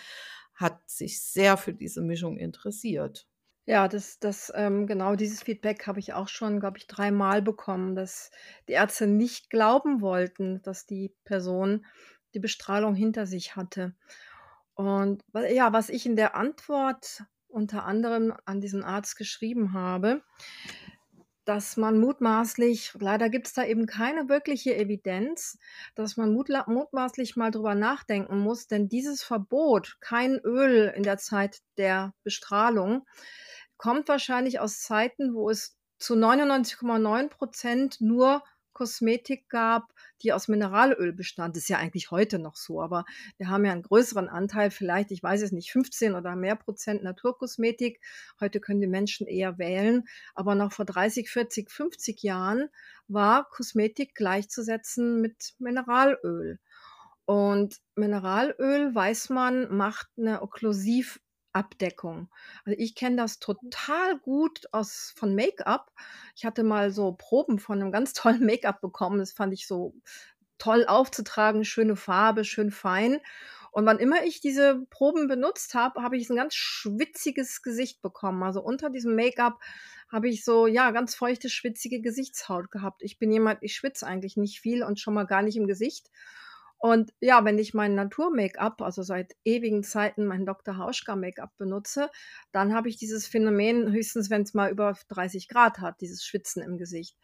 hat 0.53 0.89
sich 0.89 1.21
sehr 1.23 1.55
für 1.57 1.73
diese 1.73 2.01
Mischung 2.01 2.38
interessiert. 2.38 3.27
Ja, 3.67 3.88
das 3.88 4.19
das, 4.19 4.51
ähm 4.55 4.88
genau 4.88 5.15
dieses 5.15 5.43
Feedback 5.43 5.85
habe 5.88 5.99
ich 5.99 6.13
auch 6.13 6.27
schon, 6.27 6.59
glaube 6.59 6.77
ich, 6.79 6.88
dreimal 6.88 7.41
bekommen, 7.41 7.95
dass 7.95 8.31
die 8.67 8.73
Ärzte 8.73 9.05
nicht 9.07 9.49
glauben 9.49 10.01
wollten, 10.01 10.62
dass 10.63 10.85
die 10.85 11.13
Person 11.23 11.85
die 12.33 12.39
Bestrahlung 12.39 12.95
hinter 12.95 13.25
sich 13.27 13.55
hatte. 13.55 13.95
Und 14.75 15.23
ja, 15.51 15.73
was 15.73 15.89
ich 15.89 16.05
in 16.05 16.15
der 16.15 16.35
Antwort 16.35 17.23
unter 17.49 17.85
anderem 17.85 18.33
an 18.45 18.62
diesen 18.62 18.83
Arzt 18.83 19.17
geschrieben 19.17 19.73
habe. 19.73 20.21
dass 21.45 21.77
man 21.77 21.99
mutmaßlich 21.99 22.93
leider 22.99 23.27
gibt 23.27 23.47
es 23.47 23.53
da 23.53 23.65
eben 23.65 23.88
keine 23.88 24.29
wirkliche 24.29 24.75
Evidenz, 24.75 25.57
dass 25.95 26.15
man 26.15 26.31
mutmaßlich 26.31 27.35
mal 27.38 27.49
drüber 27.49 27.73
nachdenken 27.73 28.38
muss, 28.38 28.67
denn 28.67 28.88
dieses 28.88 29.23
Verbot, 29.23 29.97
kein 29.99 30.38
Öl 30.43 30.93
in 30.95 31.01
der 31.01 31.17
Zeit 31.17 31.62
der 31.77 32.13
Bestrahlung, 32.23 33.07
kommt 33.77 34.07
wahrscheinlich 34.09 34.59
aus 34.59 34.81
Zeiten, 34.81 35.33
wo 35.33 35.49
es 35.49 35.75
zu 35.97 36.13
99,9% 36.13 37.97
nur 37.99 38.43
Kosmetik 38.73 39.49
gab, 39.49 39.91
die 40.19 40.34
aus 40.34 40.47
Mineralöl 40.47 41.13
bestand. 41.13 41.55
Das 41.55 41.63
ist 41.63 41.69
ja 41.69 41.77
eigentlich 41.77 42.12
heute 42.12 42.39
noch 42.39 42.55
so, 42.55 42.82
aber 42.82 43.05
wir 43.38 43.49
haben 43.49 43.65
ja 43.65 43.71
einen 43.71 43.84
größeren 43.84 44.29
Anteil, 44.29 44.71
vielleicht, 44.71 45.12
ich 45.12 45.23
weiß 45.23 45.41
es 45.41 45.51
nicht, 45.51 45.71
15 45.71 46.15
oder 46.15 46.36
mehr 46.36 46.55
Prozent 46.55 47.03
Naturkosmetik. 47.03 48.01
Heute 48.39 48.60
können 48.60 48.82
die 48.82 48.88
Menschen 48.88 49.27
eher 49.27 49.58
wählen, 49.58 50.08
aber 50.36 50.55
noch 50.55 50.71
vor 50.71 50.86
30, 50.86 51.29
40, 51.29 51.69
50 51.69 52.23
Jahren 52.23 52.69
war 53.08 53.49
Kosmetik 53.49 54.15
gleichzusetzen 54.15 55.21
mit 55.21 55.53
Mineralöl. 55.60 56.60
Und 57.25 57.77
Mineralöl, 57.95 58.93
weiß 58.95 59.29
man, 59.29 59.75
macht 59.75 60.08
eine 60.17 60.41
Okklusiv 60.41 61.19
Abdeckung. 61.53 62.29
Also, 62.65 62.77
ich 62.79 62.95
kenne 62.95 63.17
das 63.17 63.39
total 63.39 64.19
gut 64.19 64.67
aus 64.71 65.13
von 65.15 65.35
Make-up. 65.35 65.91
Ich 66.35 66.45
hatte 66.45 66.63
mal 66.63 66.91
so 66.91 67.13
Proben 67.13 67.59
von 67.59 67.81
einem 67.81 67.91
ganz 67.91 68.13
tollen 68.13 68.45
Make-up 68.45 68.81
bekommen. 68.81 69.19
Das 69.19 69.33
fand 69.33 69.53
ich 69.53 69.67
so 69.67 69.93
toll 70.57 70.85
aufzutragen, 70.85 71.63
schöne 71.65 71.95
Farbe, 71.95 72.43
schön 72.43 72.71
fein. 72.71 73.19
Und 73.71 73.85
wann 73.85 73.99
immer 73.99 74.23
ich 74.23 74.41
diese 74.41 74.85
Proben 74.89 75.27
benutzt 75.27 75.75
habe, 75.75 76.01
habe 76.01 76.17
ich 76.17 76.29
ein 76.29 76.35
ganz 76.35 76.55
schwitziges 76.55 77.62
Gesicht 77.62 78.01
bekommen. 78.01 78.43
Also, 78.43 78.62
unter 78.62 78.89
diesem 78.89 79.15
Make-up 79.15 79.59
habe 80.12 80.27
ich 80.27 80.43
so, 80.43 80.67
ja, 80.67 80.91
ganz 80.91 81.15
feuchte, 81.15 81.49
schwitzige 81.49 82.01
Gesichtshaut 82.01 82.71
gehabt. 82.71 83.03
Ich 83.03 83.19
bin 83.19 83.31
jemand 83.31 83.59
ich 83.62 83.75
schwitze 83.75 84.07
eigentlich 84.07 84.38
nicht 84.38 84.59
viel 84.59 84.83
und 84.83 84.99
schon 84.99 85.13
mal 85.13 85.25
gar 85.25 85.43
nicht 85.43 85.55
im 85.55 85.67
Gesicht. 85.67 86.09
Und 86.79 87.11
ja, 87.19 87.43
wenn 87.43 87.59
ich 87.59 87.73
mein 87.73 87.93
Natur-Make-up, 87.93 88.81
also 88.81 89.03
seit 89.03 89.35
ewigen 89.43 89.83
Zeiten 89.83 90.25
mein 90.25 90.45
Dr. 90.45 90.77
Hauschka 90.77 91.15
Make-up 91.15 91.51
benutze, 91.57 92.09
dann 92.53 92.73
habe 92.73 92.87
ich 92.87 92.97
dieses 92.97 93.27
Phänomen 93.27 93.91
höchstens, 93.91 94.29
wenn 94.29 94.43
es 94.43 94.53
mal 94.53 94.71
über 94.71 94.95
30 95.09 95.49
Grad 95.49 95.79
hat, 95.79 95.99
dieses 95.99 96.23
Schwitzen 96.23 96.63
im 96.63 96.77
Gesicht. 96.77 97.17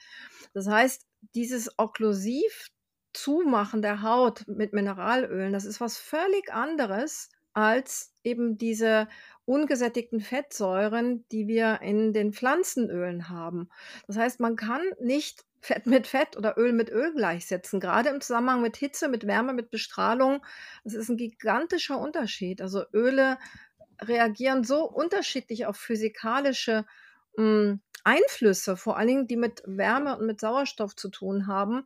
Das 0.54 0.68
heißt, 0.68 1.06
dieses 1.34 1.80
okklusiv 1.80 2.70
Zumachen 3.14 3.82
der 3.82 4.02
Haut 4.02 4.46
mit 4.48 4.74
Mineralölen, 4.74 5.54
das 5.54 5.64
ist 5.64 5.80
was 5.80 5.98
völlig 5.98 6.52
anderes 6.52 7.30
als 7.54 8.12
eben 8.24 8.58
diese 8.58 9.08
ungesättigten 9.46 10.20
Fettsäuren, 10.20 11.26
die 11.32 11.48
wir 11.48 11.80
in 11.82 12.12
den 12.12 12.34
Pflanzenölen 12.34 13.30
haben. 13.30 13.70
Das 14.08 14.18
heißt, 14.18 14.42
man 14.42 14.58
kann 14.58 14.82
nicht 15.00 15.46
Fett 15.66 15.88
mit 15.88 16.06
Fett 16.06 16.38
oder 16.38 16.58
Öl 16.58 16.74
mit 16.74 16.92
Öl 16.92 17.12
gleichsetzen. 17.14 17.80
Gerade 17.80 18.10
im 18.10 18.22
Zusammenhang 18.22 18.62
mit 18.62 18.78
Hitze, 18.78 19.08
mit 19.08 19.26
Wärme, 19.26 19.52
mit 19.54 19.72
Bestrahlung. 19.72 20.46
Das 20.84 20.94
ist 20.94 21.10
ein 21.10 21.18
gigantischer 21.18 22.00
Unterschied. 22.00 22.62
Also 22.62 22.84
Öle 22.94 23.40
reagieren 24.02 24.64
so 24.64 24.84
unterschiedlich 24.84 25.66
auf 25.66 25.78
physikalische 25.78 26.86
hm, 27.36 27.82
Einflüsse, 28.04 28.78
vor 28.78 28.98
allen 28.98 29.08
Dingen, 29.08 29.28
die 29.28 29.38
mit 29.38 29.64
Wärme 29.66 30.18
und 30.18 30.28
mit 30.28 30.40
Sauerstoff 30.40 30.96
zu 30.96 31.10
tun 31.10 31.48
haben. 31.48 31.86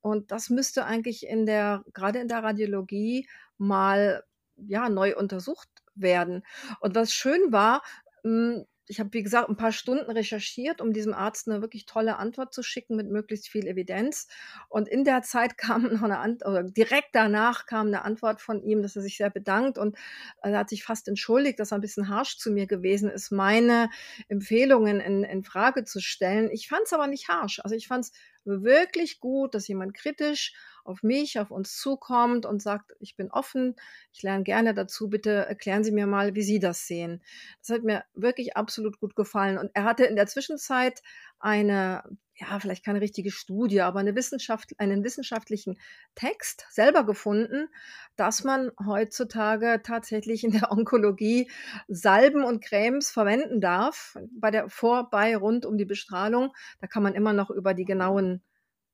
Und 0.00 0.32
das 0.32 0.48
müsste 0.48 0.86
eigentlich 0.86 1.26
in 1.26 1.44
der, 1.44 1.84
gerade 1.92 2.20
in 2.20 2.28
der 2.28 2.42
Radiologie 2.42 3.28
mal 3.58 4.24
ja, 4.56 4.88
neu 4.88 5.14
untersucht 5.14 5.68
werden. 5.94 6.42
Und 6.80 6.94
was 6.94 7.12
schön 7.12 7.52
war, 7.52 7.82
hm, 8.22 8.64
ich 8.90 8.98
habe, 8.98 9.12
wie 9.12 9.22
gesagt, 9.22 9.48
ein 9.48 9.56
paar 9.56 9.70
Stunden 9.70 10.10
recherchiert, 10.10 10.80
um 10.80 10.92
diesem 10.92 11.14
Arzt 11.14 11.48
eine 11.48 11.62
wirklich 11.62 11.86
tolle 11.86 12.16
Antwort 12.16 12.52
zu 12.52 12.64
schicken 12.64 12.96
mit 12.96 13.08
möglichst 13.08 13.48
viel 13.48 13.68
Evidenz. 13.68 14.26
Und 14.68 14.88
in 14.88 15.04
der 15.04 15.22
Zeit 15.22 15.56
kam 15.58 15.82
noch 15.82 16.02
eine 16.02 16.18
Antwort, 16.18 16.50
oder 16.50 16.62
direkt 16.64 17.10
danach 17.12 17.66
kam 17.66 17.86
eine 17.86 18.04
Antwort 18.04 18.40
von 18.40 18.62
ihm, 18.62 18.82
dass 18.82 18.96
er 18.96 19.02
sich 19.02 19.16
sehr 19.16 19.30
bedankt 19.30 19.78
und 19.78 19.96
er 20.42 20.58
hat 20.58 20.68
sich 20.68 20.82
fast 20.82 21.06
entschuldigt, 21.06 21.60
dass 21.60 21.72
er 21.72 21.78
ein 21.78 21.82
bisschen 21.82 22.08
harsch 22.08 22.36
zu 22.36 22.50
mir 22.50 22.66
gewesen 22.66 23.08
ist, 23.10 23.30
meine 23.30 23.90
Empfehlungen 24.28 25.00
in, 25.00 25.22
in 25.22 25.44
Frage 25.44 25.84
zu 25.84 26.00
stellen. 26.00 26.50
Ich 26.50 26.66
fand 26.66 26.82
es 26.86 26.92
aber 26.92 27.06
nicht 27.06 27.28
harsch. 27.28 27.60
Also 27.60 27.76
ich 27.76 27.86
fand 27.86 28.06
es 28.06 28.12
wirklich 28.44 29.20
gut, 29.20 29.54
dass 29.54 29.68
jemand 29.68 29.94
kritisch 29.94 30.54
auf 30.84 31.02
mich, 31.02 31.38
auf 31.38 31.50
uns 31.50 31.76
zukommt 31.76 32.46
und 32.46 32.62
sagt, 32.62 32.92
ich 33.00 33.16
bin 33.16 33.30
offen, 33.30 33.76
ich 34.12 34.22
lerne 34.22 34.44
gerne 34.44 34.74
dazu, 34.74 35.08
bitte 35.08 35.30
erklären 35.30 35.84
Sie 35.84 35.92
mir 35.92 36.06
mal, 36.06 36.34
wie 36.34 36.42
Sie 36.42 36.58
das 36.58 36.86
sehen. 36.86 37.22
Das 37.60 37.76
hat 37.76 37.84
mir 37.84 38.04
wirklich 38.14 38.56
absolut 38.56 38.98
gut 38.98 39.14
gefallen. 39.14 39.58
Und 39.58 39.70
er 39.74 39.84
hatte 39.84 40.04
in 40.04 40.16
der 40.16 40.26
Zwischenzeit 40.26 41.02
eine, 41.40 42.04
ja, 42.34 42.58
vielleicht 42.58 42.84
keine 42.84 43.00
richtige 43.00 43.30
Studie, 43.30 43.80
aber 43.80 44.00
eine 44.00 44.14
Wissenschaft, 44.14 44.70
einen 44.78 45.04
wissenschaftlichen 45.04 45.78
Text 46.14 46.66
selber 46.70 47.04
gefunden, 47.04 47.68
dass 48.16 48.44
man 48.44 48.70
heutzutage 48.86 49.80
tatsächlich 49.82 50.44
in 50.44 50.52
der 50.52 50.70
Onkologie 50.70 51.50
Salben 51.88 52.44
und 52.44 52.64
Cremes 52.64 53.10
verwenden 53.10 53.60
darf, 53.60 54.16
bei 54.32 54.50
der 54.50 54.68
Vor-, 54.68 55.10
bei, 55.10 55.36
rund 55.36 55.66
um 55.66 55.76
die 55.76 55.84
Bestrahlung. 55.84 56.52
Da 56.80 56.86
kann 56.86 57.02
man 57.02 57.14
immer 57.14 57.32
noch 57.32 57.50
über 57.50 57.74
die 57.74 57.84
genauen 57.84 58.42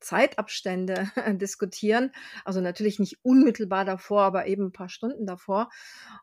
Zeitabstände 0.01 1.11
diskutieren. 1.41 2.13
Also 2.45 2.61
natürlich 2.61 2.99
nicht 2.99 3.19
unmittelbar 3.23 3.85
davor, 3.85 4.23
aber 4.23 4.47
eben 4.47 4.67
ein 4.67 4.73
paar 4.73 4.89
Stunden 4.89 5.27
davor 5.27 5.71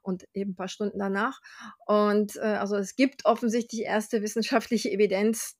und 0.01 0.25
eben 0.33 0.51
ein 0.51 0.55
paar 0.55 0.67
Stunden 0.67 0.99
danach. 0.99 1.41
Und 1.85 2.35
äh, 2.37 2.41
also 2.41 2.75
es 2.75 2.95
gibt 2.95 3.25
offensichtlich 3.25 3.81
erste 3.81 4.21
wissenschaftliche 4.21 4.91
Evidenz, 4.91 5.57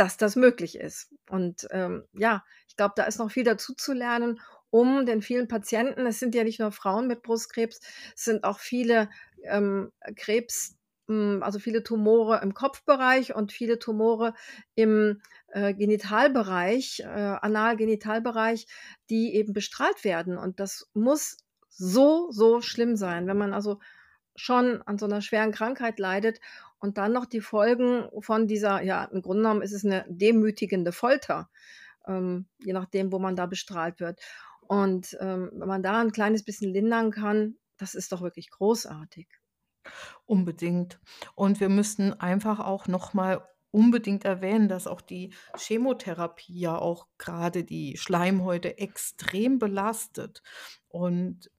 dass 0.00 0.16
das 0.16 0.34
möglich 0.34 0.78
ist. 0.78 1.12
Und 1.28 1.68
ähm, 1.72 2.04
ja, 2.14 2.42
ich 2.66 2.74
glaube, 2.76 2.94
da 2.96 3.02
ist 3.04 3.18
noch 3.18 3.30
viel 3.30 3.44
dazu 3.44 3.74
zu 3.74 3.92
lernen, 3.92 4.40
um 4.70 5.04
den 5.04 5.20
vielen 5.20 5.46
Patienten, 5.46 6.06
es 6.06 6.18
sind 6.18 6.34
ja 6.34 6.42
nicht 6.42 6.58
nur 6.58 6.72
Frauen 6.72 7.06
mit 7.06 7.22
Brustkrebs, 7.22 7.80
es 8.16 8.24
sind 8.24 8.42
auch 8.44 8.60
viele 8.60 9.10
ähm, 9.44 9.92
Krebs, 10.16 10.78
hm, 11.06 11.42
also 11.42 11.58
viele 11.58 11.82
Tumore 11.82 12.40
im 12.42 12.54
Kopfbereich 12.54 13.34
und 13.34 13.52
viele 13.52 13.78
Tumore 13.78 14.32
im 14.74 15.20
äh, 15.48 15.74
Genitalbereich, 15.74 17.00
äh, 17.00 17.04
Analgenitalbereich, 17.04 18.68
die 19.10 19.34
eben 19.34 19.52
bestrahlt 19.52 20.02
werden. 20.02 20.38
Und 20.38 20.60
das 20.60 20.88
muss 20.94 21.36
so, 21.68 22.30
so 22.30 22.62
schlimm 22.62 22.96
sein, 22.96 23.26
wenn 23.26 23.36
man 23.36 23.52
also 23.52 23.80
schon 24.34 24.80
an 24.86 24.96
so 24.96 25.04
einer 25.04 25.20
schweren 25.20 25.52
Krankheit 25.52 25.98
leidet 25.98 26.40
und 26.80 26.98
dann 26.98 27.12
noch 27.12 27.26
die 27.26 27.40
Folgen 27.40 28.08
von 28.20 28.46
dieser, 28.46 28.82
ja, 28.82 29.04
im 29.04 29.22
Grunde 29.22 29.42
genommen 29.42 29.62
ist 29.62 29.72
es 29.72 29.84
eine 29.84 30.04
demütigende 30.08 30.92
Folter, 30.92 31.50
ähm, 32.06 32.46
je 32.58 32.72
nachdem, 32.72 33.12
wo 33.12 33.18
man 33.18 33.36
da 33.36 33.46
bestrahlt 33.46 34.00
wird. 34.00 34.20
Und 34.62 35.16
ähm, 35.20 35.50
wenn 35.52 35.68
man 35.68 35.82
da 35.82 36.00
ein 36.00 36.12
kleines 36.12 36.44
bisschen 36.44 36.72
lindern 36.72 37.10
kann, 37.10 37.56
das 37.76 37.94
ist 37.94 38.12
doch 38.12 38.22
wirklich 38.22 38.50
großartig. 38.50 39.28
Unbedingt. 40.26 41.00
Und 41.34 41.60
wir 41.60 41.68
müssten 41.68 42.12
einfach 42.14 42.60
auch 42.60 42.86
noch 42.86 43.14
mal 43.14 43.46
unbedingt 43.70 44.24
erwähnen, 44.24 44.68
dass 44.68 44.86
auch 44.86 45.00
die 45.00 45.32
Chemotherapie 45.56 46.58
ja 46.58 46.76
auch 46.76 47.06
gerade 47.18 47.64
die 47.64 47.96
Schleimhäute 47.96 48.78
extrem 48.78 49.58
belastet. 49.58 50.42
Und 50.88 51.50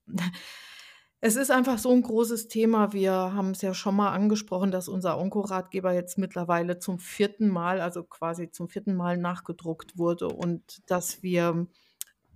es 1.24 1.36
ist 1.36 1.52
einfach 1.52 1.78
so 1.78 1.92
ein 1.92 2.02
großes 2.02 2.48
Thema. 2.48 2.94
Wir 2.94 3.14
haben 3.14 3.52
es 3.52 3.62
ja 3.62 3.76
schon 3.76 3.96
mal 3.96 4.10
angesprochen, 4.10 4.72
dass 4.72 4.88
unser 4.88 5.20
Onkoratgeber 5.20 5.94
jetzt 5.94 6.18
mittlerweile 6.18 6.80
zum 6.80 6.98
vierten 6.98 7.48
Mal, 7.48 7.80
also 7.80 8.04
quasi 8.04 8.52
zum 8.52 8.70
vierten 8.70 8.96
Mal 8.96 9.18
nachgedruckt 9.18 10.00
wurde 10.00 10.30
und 10.30 10.82
dass 10.90 11.22
wir 11.22 11.68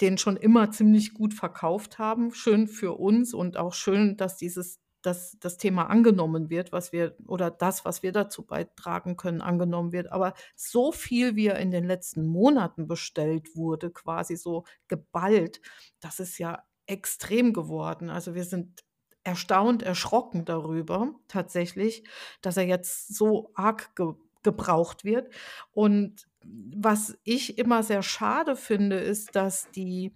den 0.01 0.19
schon 0.19 0.37
immer 0.37 0.69
ziemlich 0.71 1.15
gut 1.15 1.33
verkauft 1.33 1.97
haben. 1.97 2.31
Schön 2.33 2.67
für 2.67 2.93
uns 2.93 3.33
und 3.33 3.57
auch 3.57 3.73
schön, 3.73 4.17
dass 4.17 4.37
dieses 4.37 4.79
dass 5.01 5.37
das 5.39 5.57
Thema 5.57 5.83
angenommen 5.83 6.49
wird, 6.49 6.71
was 6.71 6.91
wir 6.91 7.15
oder 7.27 7.51
das, 7.51 7.85
was 7.85 8.01
wir 8.01 8.11
dazu 8.11 8.43
beitragen 8.43 9.17
können, 9.17 9.41
angenommen 9.41 9.91
wird. 9.91 10.11
Aber 10.11 10.33
so 10.55 10.91
viel, 10.91 11.35
wie 11.35 11.47
er 11.47 11.59
in 11.59 11.69
den 11.69 11.85
letzten 11.85 12.25
Monaten 12.25 12.87
bestellt 12.87 13.55
wurde, 13.55 13.91
quasi 13.91 14.35
so 14.35 14.63
geballt, 14.87 15.61
das 15.99 16.19
ist 16.19 16.39
ja 16.39 16.63
extrem 16.87 17.53
geworden. 17.53 18.09
Also 18.09 18.35
wir 18.35 18.43
sind 18.43 18.83
erstaunt, 19.23 19.83
erschrocken 19.83 20.45
darüber 20.45 21.15
tatsächlich, 21.27 22.03
dass 22.41 22.57
er 22.57 22.65
jetzt 22.65 23.15
so 23.15 23.51
arg 23.55 23.95
ge 23.95 24.13
gebraucht 24.43 25.03
wird. 25.03 25.33
Und 25.71 26.27
was 26.43 27.17
ich 27.23 27.57
immer 27.57 27.81
sehr 27.81 28.03
schade 28.03 28.55
finde, 28.55 28.97
ist, 28.97 29.35
dass 29.35 29.71
die 29.71 30.13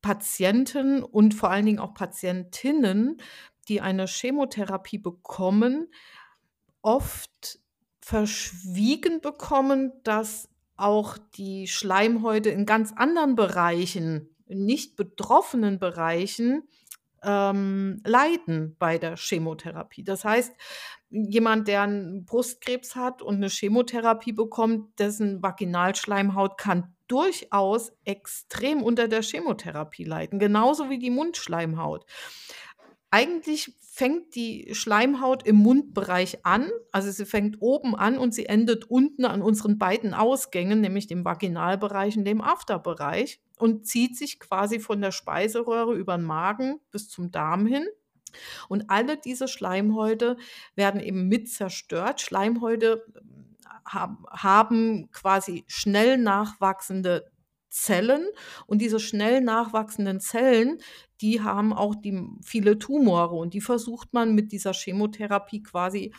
Patienten 0.00 1.02
und 1.02 1.34
vor 1.34 1.50
allen 1.50 1.66
Dingen 1.66 1.80
auch 1.80 1.92
Patientinnen 1.92 3.20
die 3.68 3.80
eine 3.80 4.06
Chemotherapie 4.06 4.98
bekommen, 4.98 5.88
oft 6.82 7.58
verschwiegen 8.00 9.20
bekommen, 9.20 9.92
dass 10.04 10.48
auch 10.76 11.18
die 11.34 11.66
Schleimhäute 11.66 12.50
in 12.50 12.66
ganz 12.66 12.92
anderen 12.92 13.34
Bereichen, 13.34 14.35
nicht 14.48 14.96
betroffenen 14.96 15.78
Bereichen, 15.78 16.68
ähm, 17.22 18.00
leiden 18.04 18.76
bei 18.78 18.98
der 18.98 19.16
Chemotherapie. 19.16 20.04
Das 20.04 20.24
heißt, 20.24 20.52
jemand, 21.10 21.68
der 21.68 21.84
'n 21.84 22.24
Brustkrebs 22.26 22.96
hat 22.96 23.22
und 23.22 23.40
'ne 23.40 23.48
Chemotherapie 23.48 24.32
bekommt, 24.32 24.98
dessen 25.00 25.42
Vaginalschleimhaut 25.42 26.58
kann 26.58 26.94
durchaus 27.08 27.92
extrem 28.04 28.82
unter 28.82 29.08
der 29.08 29.22
Chemotherapie 29.22 30.04
leiden, 30.04 30.38
genauso 30.40 30.90
wie 30.90 30.98
die 30.98 31.10
Mundschleimhaut. 31.10 32.04
Eigentlich 33.12 33.72
fängt 33.96 34.34
die 34.34 34.74
Schleimhaut 34.74 35.46
im 35.46 35.56
Mundbereich 35.56 36.44
an, 36.44 36.70
also 36.92 37.10
sie 37.10 37.24
fängt 37.24 37.62
oben 37.62 37.96
an 37.96 38.18
und 38.18 38.34
sie 38.34 38.44
endet 38.44 38.90
unten 38.90 39.24
an 39.24 39.40
unseren 39.40 39.78
beiden 39.78 40.12
Ausgängen, 40.12 40.82
nämlich 40.82 41.06
dem 41.06 41.24
Vaginalbereich 41.24 42.18
und 42.18 42.26
dem 42.26 42.42
Afterbereich 42.42 43.40
und 43.56 43.86
zieht 43.86 44.14
sich 44.18 44.38
quasi 44.38 44.80
von 44.80 45.00
der 45.00 45.12
Speiseröhre 45.12 45.94
übern 45.94 46.24
Magen 46.24 46.78
bis 46.90 47.08
zum 47.08 47.30
Darm 47.30 47.64
hin. 47.64 47.86
Und 48.68 48.90
alle 48.90 49.16
diese 49.16 49.48
Schleimhäute 49.48 50.36
werden 50.74 51.00
eben 51.00 51.28
mit 51.28 51.50
zerstört. 51.50 52.20
Schleimhäute 52.20 53.02
haben 53.86 54.26
haben 54.28 55.10
quasi 55.10 55.64
schnell 55.68 56.18
nachwachsende 56.18 57.30
Zellen 57.70 58.26
und 58.66 58.80
diese 58.80 59.00
schnell 59.00 59.40
nachwachsenden 59.40 60.20
Zellen, 60.20 60.82
die 61.20 61.40
haben 61.42 61.72
auch 61.72 61.94
die 61.94 62.28
viele 62.42 62.78
Tumore 62.78 63.34
und 63.36 63.54
die 63.54 63.60
versucht 63.60 64.12
man 64.14 64.34
mit 64.34 64.52
dieser 64.52 64.72
Chemotherapie 64.74 65.62
quasi, 65.62 66.12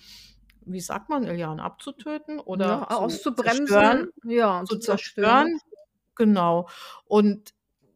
wie 0.65 0.81
sagt 0.81 1.09
man, 1.09 1.23
Eliane, 1.25 1.63
abzutöten 1.63 2.39
Ja, 2.55 2.85
oder 2.85 2.87
zu 2.87 3.33
zerstören 3.35 4.07
auszubremsen, 4.07 4.11
ja, 4.23 4.65
zu 4.65 4.77
zerstören. 4.77 5.47
zerstören. 5.47 5.59
Genau. 6.15 6.67
Und 7.05 7.53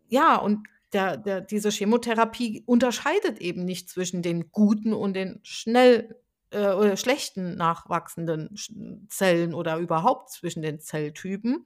ja, 0.09 0.35
und 0.37 0.67
der 0.93 1.17
der 1.17 1.41
diese 1.41 1.69
Chemotherapie 1.71 2.63
unterscheidet 2.65 3.39
eben 3.39 3.65
nicht 3.65 3.89
zwischen 3.89 4.21
den 4.21 4.51
guten 4.51 4.93
und 4.93 5.13
den 5.15 5.39
schnell 5.43 6.17
äh, 6.51 6.73
oder 6.73 6.97
schlechten 6.97 7.55
nachwachsenden 7.57 8.55
Zellen 9.09 9.53
oder 9.53 9.77
überhaupt 9.77 10.31
zwischen 10.31 10.61
den 10.61 10.79
Zelltypen. 10.79 11.65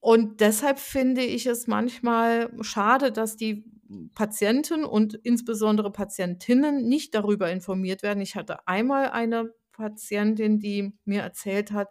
Und 0.00 0.40
deshalb 0.40 0.78
finde 0.80 1.22
ich 1.22 1.46
es 1.46 1.66
manchmal 1.68 2.50
schade, 2.62 3.12
dass 3.12 3.36
die 3.36 3.64
Patienten 4.14 4.84
und 4.84 5.14
insbesondere 5.14 5.90
Patientinnen 5.92 6.88
nicht 6.88 7.14
darüber 7.14 7.50
informiert 7.50 8.02
werden. 8.02 8.20
Ich 8.20 8.36
hatte 8.36 8.66
einmal 8.68 9.10
eine 9.10 9.52
Patientin, 9.72 10.58
die 10.60 10.92
mir 11.04 11.22
erzählt 11.22 11.72
hat: 11.72 11.88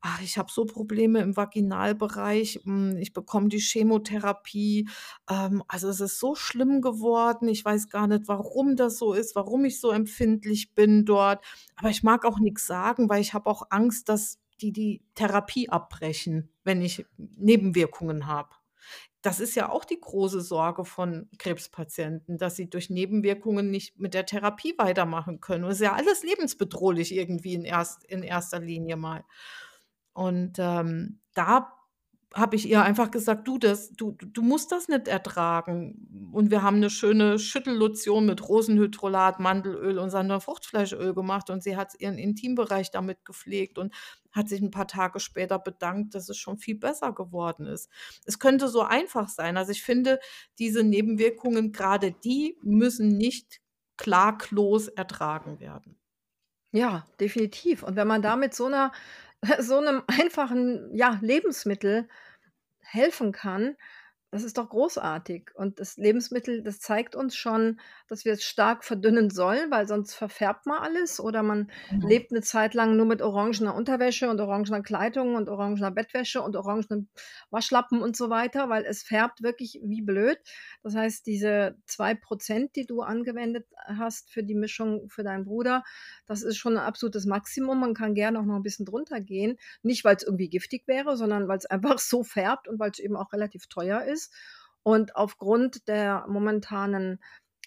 „Ach, 0.00 0.20
ich 0.22 0.36
habe 0.38 0.50
so 0.52 0.64
Probleme 0.66 1.20
im 1.20 1.36
Vaginalbereich, 1.36 2.60
hm, 2.64 2.96
ich 2.98 3.12
bekomme 3.12 3.48
die 3.48 3.60
Chemotherapie. 3.60 4.88
Ähm, 5.30 5.62
also, 5.68 5.88
es 5.88 6.00
ist 6.00 6.18
so 6.18 6.34
schlimm 6.34 6.80
geworden. 6.80 7.48
Ich 7.48 7.64
weiß 7.64 7.88
gar 7.88 8.06
nicht, 8.08 8.26
warum 8.28 8.76
das 8.76 8.98
so 8.98 9.12
ist, 9.12 9.36
warum 9.36 9.64
ich 9.64 9.80
so 9.80 9.90
empfindlich 9.90 10.74
bin 10.74 11.04
dort. 11.04 11.44
Aber 11.76 11.90
ich 11.90 12.02
mag 12.02 12.24
auch 12.24 12.38
nix 12.40 12.66
sagen, 12.66 13.08
weil 13.08 13.20
ich 13.20 13.34
habe 13.34 13.48
auch 13.50 13.64
Angst, 13.70 14.08
dass 14.08 14.38
die 14.60 14.72
die 14.72 15.02
Therapie 15.14 15.68
abbrechen, 15.70 16.50
wenn 16.64 16.82
ich 16.82 17.04
Nebenwirkungen 17.16 18.26
habe.“ 18.26 18.50
Das 19.22 19.38
ist 19.38 19.54
ja 19.54 19.70
auch 19.70 19.84
die 19.84 20.00
große 20.00 20.40
Sorge 20.40 20.84
von 20.84 21.28
Krebspatienten, 21.38 22.38
dass 22.38 22.56
sie 22.56 22.68
durch 22.68 22.90
Nebenwirkungen 22.90 23.70
nicht 23.70 23.98
mit 23.98 24.14
der 24.14 24.26
Therapie 24.26 24.74
weitermachen 24.78 25.40
können. 25.40 25.64
Und 25.64 25.70
ist 25.70 25.80
ja 25.80 25.92
alles 25.94 26.24
lebensbedrohlich 26.24 27.14
irgendwie 27.14 27.54
in 27.54 27.64
erst 27.64 28.04
in 28.04 28.22
erster 28.24 28.58
Linie 28.58 28.96
mal. 28.96 29.24
Und, 30.12 30.58
ähm, 30.58 31.20
da 31.34 31.72
habe 32.34 32.56
ich 32.56 32.68
ihr 32.68 32.82
einfach 32.82 33.10
gesagt: 33.10 33.46
„Du, 33.48 33.58
das 33.58 33.90
du 33.92 34.12
du 34.12 34.42
musst 34.42 34.72
das 34.72 34.88
nicht 34.88 35.08
ertragen.“ 35.08 36.30
Und 36.32 36.50
wir 36.50 36.62
haben 36.62 36.80
'ne 36.80 36.90
schöne 36.90 37.38
Schüttellotion 37.38 38.26
mit 38.26 38.48
Rosenhydrolat, 38.48 39.40
Mandelöl 39.40 39.98
und 39.98 40.10
Sandelfruchtfleischöl 40.10 41.14
gemacht 41.14 41.50
und 41.50 41.62
sie 41.62 41.76
hat 41.76 41.92
ihren 42.00 42.18
Intimbereich 42.18 42.90
damit 42.90 43.24
gepflegt 43.24 43.78
und 43.78 43.94
hat 44.32 44.48
sich 44.48 44.60
'n 44.62 44.70
paar 44.70 44.88
Tage 44.88 45.20
später 45.20 45.58
bedankt, 45.58 46.14
dass 46.14 46.28
es 46.28 46.38
schon 46.38 46.58
viel 46.58 46.76
besser 46.76 47.12
geworden 47.12 47.66
ist. 47.66 47.90
Es 48.24 48.38
könnte 48.38 48.68
so 48.68 48.82
einfach 48.82 49.28
sein. 49.28 49.56
Also, 49.56 49.72
ich 49.72 49.82
finde, 49.82 50.18
diese 50.58 50.84
Nebenwirkungen, 50.84 51.72
grade 51.72 52.12
die 52.24 52.56
müssen 52.62 53.08
nicht 53.18 53.60
klaglos 53.98 54.88
ertragen 54.88 55.60
werden. 55.60 55.96
Ja, 56.72 57.06
definitiv. 57.20 57.82
Und 57.84 57.96
wenn 57.96 58.08
man 58.08 58.22
da 58.22 58.36
mit 58.36 58.54
so 58.54 58.68
'ner 58.68 58.92
so 59.60 59.80
'nem 59.80 60.02
einfachen, 60.06 60.94
ja, 60.94 61.18
Lebensmittel 61.20 62.08
helfen 62.82 63.32
kann, 63.32 63.76
das 64.32 64.42
ist 64.44 64.58
doch 64.58 64.68
großartig. 64.70 65.50
Und 65.54 65.78
das 65.80 65.96
Lebensmittel, 65.98 66.62
das 66.64 66.80
zeigt 66.80 67.14
uns 67.14 67.36
schon, 67.36 67.78
dass 68.08 68.24
wir 68.24 68.32
es 68.32 68.42
stark 68.44 68.82
verdünnen 68.84 69.30
sollen, 69.30 69.70
weil 69.70 69.86
sonst 69.86 70.14
verfärbt 70.14 70.66
man 70.66 70.78
alles 70.82 71.20
oder 71.20 71.42
man 71.44 71.70
Genau. 71.90 72.22
lebt 72.22 72.32
'ne 72.32 72.40
Zeit 72.42 72.74
lang 72.74 72.96
nur 72.96 73.06
mit 73.06 73.22
orangener 73.22 73.74
Unterwäsche 73.74 74.30
und 74.30 74.40
orangener 74.40 74.82
Kleidung 74.82 75.36
und 75.36 75.48
orangener 75.50 75.90
Bettwäsche 75.92 76.42
und 76.42 76.56
orangenen 76.56 77.10
Waschlappen 77.50 78.02
und 78.02 78.16
so 78.16 78.30
weiter, 78.30 78.68
weil 78.70 78.84
es 78.86 79.02
färbt 79.02 79.42
wirklich 79.42 79.80
wie 79.84 80.02
blöd. 80.02 80.38
Das 80.82 80.94
heißt, 80.96 81.26
diese 81.26 81.76
2 81.86 82.14
%, 82.14 82.74
die 82.76 82.86
du 82.86 83.02
angewendet 83.02 83.66
hast 83.86 84.30
für 84.32 84.42
die 84.42 84.54
Mischung 84.54 85.08
für 85.10 85.22
deinen 85.24 85.44
Bruder, 85.44 85.84
das 86.26 86.42
ist 86.42 86.56
schon 86.56 86.74
'n 86.74 86.78
absolutes 86.78 87.26
Maximum. 87.26 87.78
Man 87.80 87.94
kann 87.94 88.14
gerne 88.14 88.40
auch 88.40 88.44
noch 88.46 88.56
'n 88.56 88.62
bisschen 88.62 88.86
drunter 88.86 89.20
gehen. 89.20 89.58
Nicht, 89.82 90.04
weil's 90.04 90.22
irgendwie 90.22 90.48
giftig 90.48 90.84
wäre, 90.88 91.16
sondern 91.18 91.48
weil's 91.48 91.66
einfach 91.70 91.98
so 91.98 92.24
färbt 92.24 92.66
und 92.68 92.78
weil's 92.80 92.98
eben 92.98 93.16
auch 93.16 93.32
relativ 93.34 93.66
teuer 93.68 94.04
ist. 94.22 94.32
Und 94.82 95.16
aufgrund 95.16 95.86
der 95.88 96.26
momentanen 96.28 97.22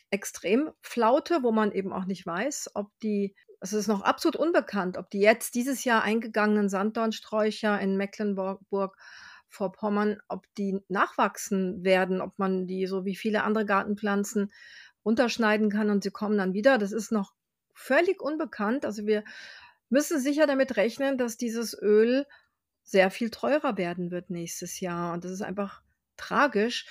Extremflaute, 0.09 1.43
wo 1.43 1.51
man 1.51 1.71
eben 1.71 1.93
auch 1.93 2.05
nicht 2.05 2.25
weiß, 2.25 2.71
ob 2.73 2.91
die 3.01 3.35
es 3.61 3.73
ist 3.73 3.87
noch 3.87 4.01
absolut 4.01 4.35
unbekannt, 4.35 4.97
ob 4.97 5.09
die 5.09 5.21
jetzt 5.21 5.55
dieses 5.55 5.85
Jahr 5.85 6.03
eingegangenen 6.03 6.69
Sanddornsträucher 6.69 7.79
in 7.79 7.97
Mecklenburg 7.97 8.61
Vorpommern, 9.47 10.19
ob 10.27 10.45
die 10.57 10.79
nachwachsen 10.89 11.83
werden, 11.83 12.21
ob 12.21 12.37
man 12.37 12.67
die 12.67 12.87
so 12.87 13.05
wie 13.05 13.15
viele 13.15 13.43
andere 13.43 13.65
Gartenpflanzen 13.65 14.51
runterschneiden 15.05 15.69
kann 15.69 15.89
und 15.89 16.03
sie 16.03 16.11
kommen 16.11 16.37
dann 16.37 16.53
wieder. 16.53 16.77
Das 16.77 16.91
ist 16.91 17.11
noch 17.11 17.33
völlig 17.73 18.21
unbekannt. 18.21 18.85
Also, 18.85 19.05
wir 19.05 19.23
müssen 19.89 20.19
sicher 20.19 20.47
damit 20.47 20.77
rechnen, 20.77 21.17
dass 21.17 21.37
dieses 21.37 21.79
Öl 21.79 22.25
sehr 22.83 23.11
viel 23.11 23.29
teurer 23.29 23.77
werden 23.77 24.11
wird 24.11 24.29
nächstes 24.29 24.79
Jahr. 24.79 25.13
Und 25.13 25.23
das 25.23 25.31
ist 25.31 25.41
einfach 25.41 25.81
tragisch, 26.17 26.85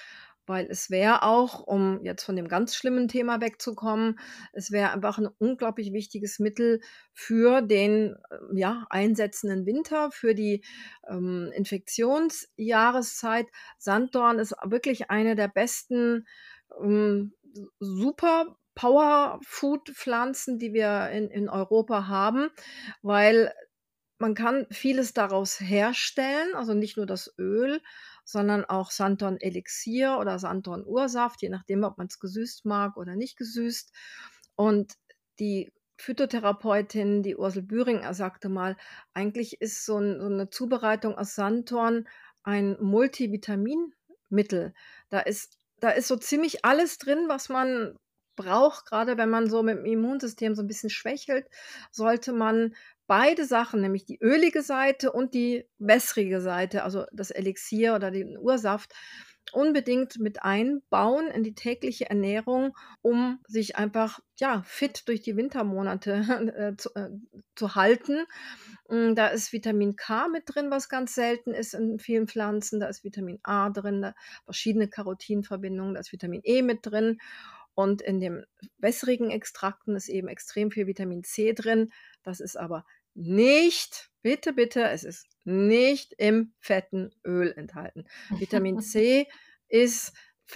weil 0.46 0.66
es 0.70 0.90
wäre 0.90 1.22
auch, 1.22 1.60
um 1.60 2.04
jetzt 2.04 2.24
von 2.24 2.36
dem 2.36 2.48
ganz 2.48 2.76
schlimmen 2.76 3.08
Thema 3.08 3.40
wegzukommen 3.40 4.18
es 4.52 4.70
wäre 4.72 4.90
einfach 4.92 5.18
'n 5.18 5.28
unglaublich 5.38 5.92
wichtiges 5.94 6.38
Mittel 6.38 6.80
für 7.14 7.62
den, 7.62 8.16
ähm, 8.30 8.56
ja, 8.56 8.86
einsetzenden 8.90 9.66
Winter, 9.66 10.10
für 10.12 10.34
die, 10.34 10.62
ähm, 11.08 11.50
Infektionsjahreszeit. 11.54 13.46
Sanddorn 13.78 14.38
ist 14.38 14.54
wirklich 14.64 15.10
eine 15.10 15.34
der 15.36 15.48
besten, 15.48 16.26
ähm, 16.82 17.32
super 17.80 18.56
Powerfood-Pflanzen, 18.74 20.58
die 20.58 20.74
wir 20.74 21.08
in 21.10 21.30
in 21.30 21.48
Europa 21.48 22.08
haben, 22.08 22.50
weil 23.02 23.52
man 24.18 24.34
kann 24.34 24.66
vieles 24.70 25.12
daraus 25.14 25.60
herstellen, 25.60 26.54
also 26.54 26.74
nicht 26.74 26.96
nur 26.96 27.06
das 27.06 27.34
Öl, 27.38 27.80
sondern 28.24 28.64
auch 28.64 28.90
Sanddornelixier 28.90 30.18
oder 30.20 30.38
Sanddorn-Ursaft, 30.38 31.42
je 31.42 31.48
nachdem, 31.50 31.84
ob 31.84 31.98
man's 31.98 32.18
gesüßt 32.20 32.64
mag 32.66 32.96
oder 32.96 33.16
nicht 33.16 33.36
gesüßt. 33.38 33.92
Und 34.56 34.94
die 35.40 35.72
Phytotherapeutin, 35.98 37.22
die 37.22 37.36
Ursel 37.36 37.62
Bühringer, 37.62 38.14
sagte 38.14 38.48
mal: 38.48 38.76
„Eigentlich 39.14 39.60
ist 39.60 39.84
so 39.86 39.98
'n 39.98 40.20
so 40.20 40.28
'ne 40.28 40.50
Zubereitung 40.50 41.16
aus 41.18 41.34
Sanddorn 41.36 42.08
ein 42.44 42.76
Multivitaminmittel.“ 42.80 44.74
Da 45.10 45.20
ist 45.20 45.58
da 45.80 45.90
ist 45.90 46.08
so 46.08 46.16
ziemlich 46.16 46.64
alles 46.64 46.98
drin, 46.98 47.26
was 47.28 47.48
man 47.50 47.96
braucht. 48.36 48.86
Grade 48.86 49.16
wenn 49.18 49.30
man 49.30 49.48
so 49.50 49.60
mit'm 49.60 49.84
Immunsystem 49.84 50.54
so 50.56 50.62
'n 50.62 50.66
bisschen 50.68 50.90
schwächelt, 50.90 51.46
sollte 51.92 52.32
man 52.32 52.74
beide 53.06 53.44
Sachen, 53.44 53.80
nämlich 53.80 54.04
die 54.04 54.18
ölige 54.20 54.62
Seite 54.62 55.12
und 55.12 55.34
die 55.34 55.66
wässrige 55.78 56.40
Seite, 56.40 56.84
also 56.84 57.04
das 57.12 57.30
Elixier 57.30 57.94
oder 57.94 58.10
den 58.10 58.38
Ursaft, 58.38 58.92
unbedingt 59.52 60.18
mit 60.18 60.42
einbauen 60.42 61.28
in 61.28 61.42
die 61.42 61.54
tägliche 61.54 62.08
Ernährung, 62.08 62.76
um 63.02 63.40
sich 63.46 63.76
einfach, 63.76 64.20
ja, 64.36 64.62
fit 64.64 65.06
durch 65.06 65.20
die 65.20 65.36
Wintermonate, 65.36 66.12
äh, 66.56 66.76
zu 66.76 66.94
äh, 66.94 67.10
zu 67.54 67.74
halten. 67.74 68.24
Hm, 68.88 69.14
da 69.14 69.28
ist 69.28 69.52
Vitamin 69.52 69.96
K 69.96 70.28
mit 70.28 70.44
drin, 70.46 70.70
was 70.70 70.88
ganz 70.88 71.14
selten 71.14 71.52
ist 71.52 71.74
in 71.74 71.98
vielen 71.98 72.26
Pflanzen. 72.26 72.80
Da 72.80 72.86
ist 72.86 73.04
Vitamin 73.04 73.38
A 73.42 73.70
drin, 73.70 74.12
verschiedene 74.44 74.88
Carotin-Verbindungen, 74.88 75.94
da 75.94 76.00
ist 76.00 76.12
Vitamin 76.12 76.40
E 76.44 76.62
mit 76.62 76.80
drin. 76.82 77.18
Und 77.74 78.02
in 78.02 78.20
den 78.20 78.44
wässrigen 78.78 79.30
Extrakten 79.30 79.96
ist 79.96 80.08
eben 80.08 80.28
extrem 80.28 80.70
viel 80.70 80.86
Vitamin 80.86 81.24
C 81.24 81.52
drin. 81.52 81.92
Das 82.22 82.40
ist 82.40 82.56
aber 82.56 82.84
nicht 83.14 84.10
bitte, 84.22 84.52
bitte, 84.52 84.88
es 84.88 85.04
ist 85.04 85.26
nicht 85.44 86.14
im 86.18 86.52
fetten 86.58 87.12
Öl 87.24 87.52
enthalten. 87.56 88.06
Vitamin 88.30 88.80
C 88.80 89.26
ist 89.68 90.12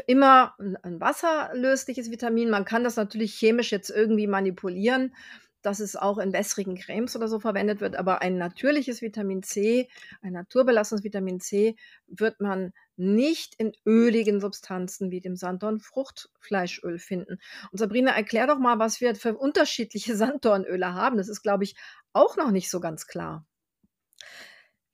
immer 0.06 0.54
'n 0.58 0.76
'n 0.82 1.00
wasserlösliches 1.00 2.10
Vitamin. 2.10 2.50
Man 2.50 2.64
kann 2.64 2.84
das 2.84 2.96
natürlich 2.96 3.34
chemisch 3.34 3.72
jetzt 3.72 3.90
irgendwie 3.90 4.26
manipulieren, 4.26 5.14
dass 5.62 5.80
es 5.80 5.96
auch 5.96 6.18
in 6.18 6.32
wässrigen 6.32 6.76
Cremes 6.76 7.16
oder 7.16 7.28
so 7.28 7.40
verwendet 7.40 7.80
wird, 7.80 7.96
aber 7.96 8.22
ein 8.22 8.38
natürliches 8.38 9.02
Vitamin 9.02 9.42
C, 9.42 9.88
ein 10.22 10.32
naturbelassenes 10.32 11.04
Vitamin 11.04 11.40
C 11.40 11.76
wird 12.06 12.40
man 12.40 12.72
nicht 12.96 13.54
in 13.58 13.72
öligen 13.86 14.40
Substanzen 14.40 15.10
wie 15.10 15.20
dem 15.20 15.36
Sanddornfruchtfleischöl 15.36 16.98
finden. 16.98 17.38
Und 17.70 17.78
Sabrina, 17.78 18.12
erklär 18.12 18.46
doch 18.46 18.58
mal, 18.58 18.78
was 18.78 19.00
wir 19.00 19.14
für 19.14 19.36
unterschiedliche 19.36 20.16
Sanddornöle 20.16 20.94
haben. 20.94 21.16
Das 21.16 21.28
ist, 21.28 21.42
glaube 21.42 21.64
ich, 21.64 21.74
auch 22.12 22.36
noch 22.36 22.50
nicht 22.50 22.70
so 22.70 22.80
ganz 22.80 23.06
klar. 23.06 23.46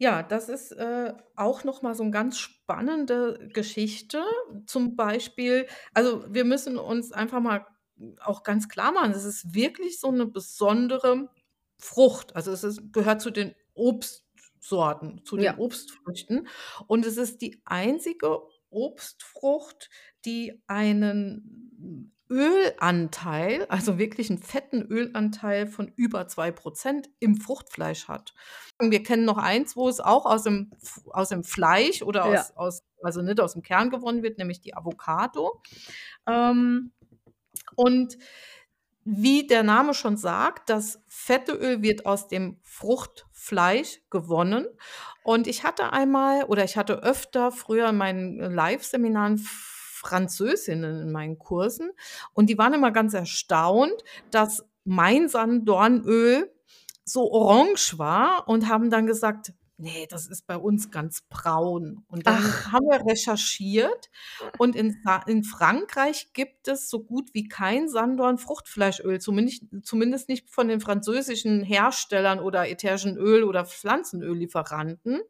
Ja, 0.00 0.22
das 0.24 0.48
ist, 0.48 0.72
äh, 0.72 1.14
auch 1.36 1.62
noch 1.64 1.82
mal 1.82 1.94
so 1.94 2.02
'n 2.02 2.10
ganz 2.10 2.38
spannende 2.38 3.48
Geschichte. 3.52 4.22
Zum 4.66 4.96
Beispiel 4.96 5.66
also, 5.94 6.24
wir 6.28 6.44
müssen 6.44 6.78
uns 6.78 7.12
einfach 7.12 7.40
mal 7.40 7.64
auch 8.20 8.42
ganz 8.44 8.68
klar 8.68 8.92
machen, 8.92 9.12
das 9.12 9.24
ist 9.24 9.54
wirklich 9.54 10.00
so 10.00 10.10
'ne 10.12 10.26
besondere 10.26 11.30
Frucht. 11.80 12.36
Also, 12.36 12.52
es 12.52 12.64
ist 12.64 12.92
gehört 12.92 13.20
zu 13.22 13.30
den 13.30 13.54
Obstsorten, 13.74 15.24
zu 15.24 15.36
den 15.38 15.54
Ja. 15.54 15.58
Obstfrüchten. 15.58 16.48
Und 16.86 17.06
es 17.06 17.16
ist 17.18 17.42
die 17.42 17.62
einzige 17.66 18.40
Obstfrucht, 18.70 19.90
die 20.24 20.62
einen 20.66 22.12
Ölanteil, 22.30 23.66
also 23.68 23.98
wirklich 23.98 24.30
'n 24.30 24.38
fetten 24.38 24.82
Ölanteil 24.82 25.66
von 25.68 25.92
über 25.96 26.26
2 26.28 26.50
% 26.52 27.10
im 27.20 27.36
Fruchtfleisch 27.36 28.08
hat. 28.08 28.34
Und 28.80 28.90
wir 28.92 29.02
kennen 29.02 29.24
noch 29.26 29.38
eins, 29.38 29.76
wo 29.76 29.88
es 29.88 30.00
auch 30.00 30.24
aus 30.26 30.44
dem 30.44 30.70
aus 31.12 31.28
dem 31.30 31.44
Fleisch 31.44 32.02
oder 32.02 32.24
Ja. 32.24 32.48
aus 32.48 32.50
aus 32.56 32.82
also 33.02 33.20
nicht 33.22 33.40
aus'm 33.40 33.62
Kern 33.62 33.90
gewonnen 33.90 34.22
wird, 34.22 34.38
nämlich 34.38 34.60
die 34.62 34.74
Avocado. 34.76 35.60
Ähm, 36.28 36.92
und 37.76 38.18
wie 39.04 39.46
der 39.46 39.62
Name 39.62 39.92
schon 39.92 40.16
sagt, 40.16 40.70
das 40.70 41.02
fette 41.08 41.52
Öl 41.52 41.82
wird 41.82 42.06
aus 42.06 42.26
dem 42.26 42.58
Fruchtfleisch 42.62 44.00
gewonnen. 44.10 44.66
Und 45.22 45.46
ich 45.46 45.62
hatte 45.62 45.92
einmal 45.92 46.44
oder 46.44 46.64
ich 46.64 46.76
hatte 46.78 47.02
öfter 47.02 47.52
früher 47.52 47.90
in 47.90 47.96
meinen 47.96 48.38
Liveseminaren 48.54 49.38
Französinnen 49.38 51.02
in 51.02 51.12
meinen 51.12 51.38
Kursen 51.38 51.90
und 52.34 52.50
die 52.50 52.58
waren 52.58 52.74
immer 52.74 52.90
ganz 52.90 53.14
erstaunt, 53.14 54.04
dass 54.30 54.66
mein 54.84 55.28
Sanddornöl 55.28 56.50
so 57.04 57.30
orange 57.32 57.98
war 57.98 58.46
und 58.48 58.68
haben 58.68 58.90
dann 58.90 59.06
gesagt: 59.06 59.52
„Ne, 59.78 60.06
das 60.08 60.28
ist 60.28 60.46
bei 60.46 60.56
uns 60.56 60.90
ganz 60.92 61.22
braun.“ 61.28 62.04
Und 62.06 62.26
dann 62.28 62.38
Ach. 62.42 62.70
haben 62.70 62.86
wir 62.86 63.04
recherchiert 63.10 64.08
und 64.56 64.76
in 64.76 64.96
in 65.26 65.42
Frankreich 65.42 66.32
gibt 66.32 66.68
es 66.68 66.88
so 66.88 67.02
gut 67.02 67.30
wie 67.34 67.48
kein 67.48 67.88
Sanddornfruchtfleischöl, 67.88 69.20
zumindest 69.20 69.64
zumindest 69.82 70.28
nicht 70.28 70.48
von 70.48 70.68
den 70.68 70.80
französischen 70.80 71.64
Herstellern 71.64 72.38
oder 72.38 72.68
ätherischen 72.68 73.16
Öl 73.16 73.42
oder 73.42 73.64
Pflanzenöllieferanten, 73.66 75.22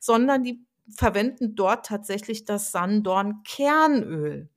sondern 0.00 0.42
die 0.42 0.64
verwenden 0.96 1.54
dort 1.54 1.86
tatsächlich 1.86 2.44
das 2.44 2.72
Sanddornkernöl. 2.72 4.50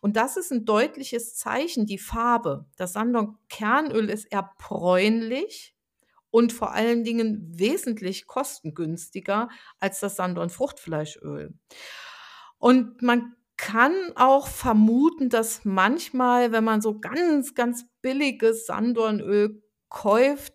Und 0.00 0.16
das 0.16 0.36
ist 0.36 0.52
'n 0.52 0.64
deutliches 0.66 1.36
Zeichen, 1.36 1.86
die 1.86 1.98
Farbe. 1.98 2.66
Das 2.76 2.92
Sanddornkernöl 2.94 4.10
ist 4.10 4.26
eher 4.26 4.50
bräunlich 4.58 5.72
und 6.30 6.52
vor 6.52 6.72
allen 6.74 7.04
Dingen 7.04 7.48
wesentlich 7.58 8.26
kostengünstiger 8.26 9.48
als 9.80 10.00
das 10.00 10.16
Sanddornfruchtfleischöl. 10.16 11.54
Und 12.60 13.02
man 13.02 13.34
kann 13.56 13.94
auch 14.16 14.46
vermuten, 14.48 15.28
dass 15.30 15.64
manchmal, 15.64 16.52
wenn 16.52 16.64
man 16.64 16.80
so 16.82 17.00
ganz, 17.00 17.54
ganz 17.54 17.86
billiges 18.02 18.66
Sanddornöl 18.66 19.62
kauft 19.88 20.54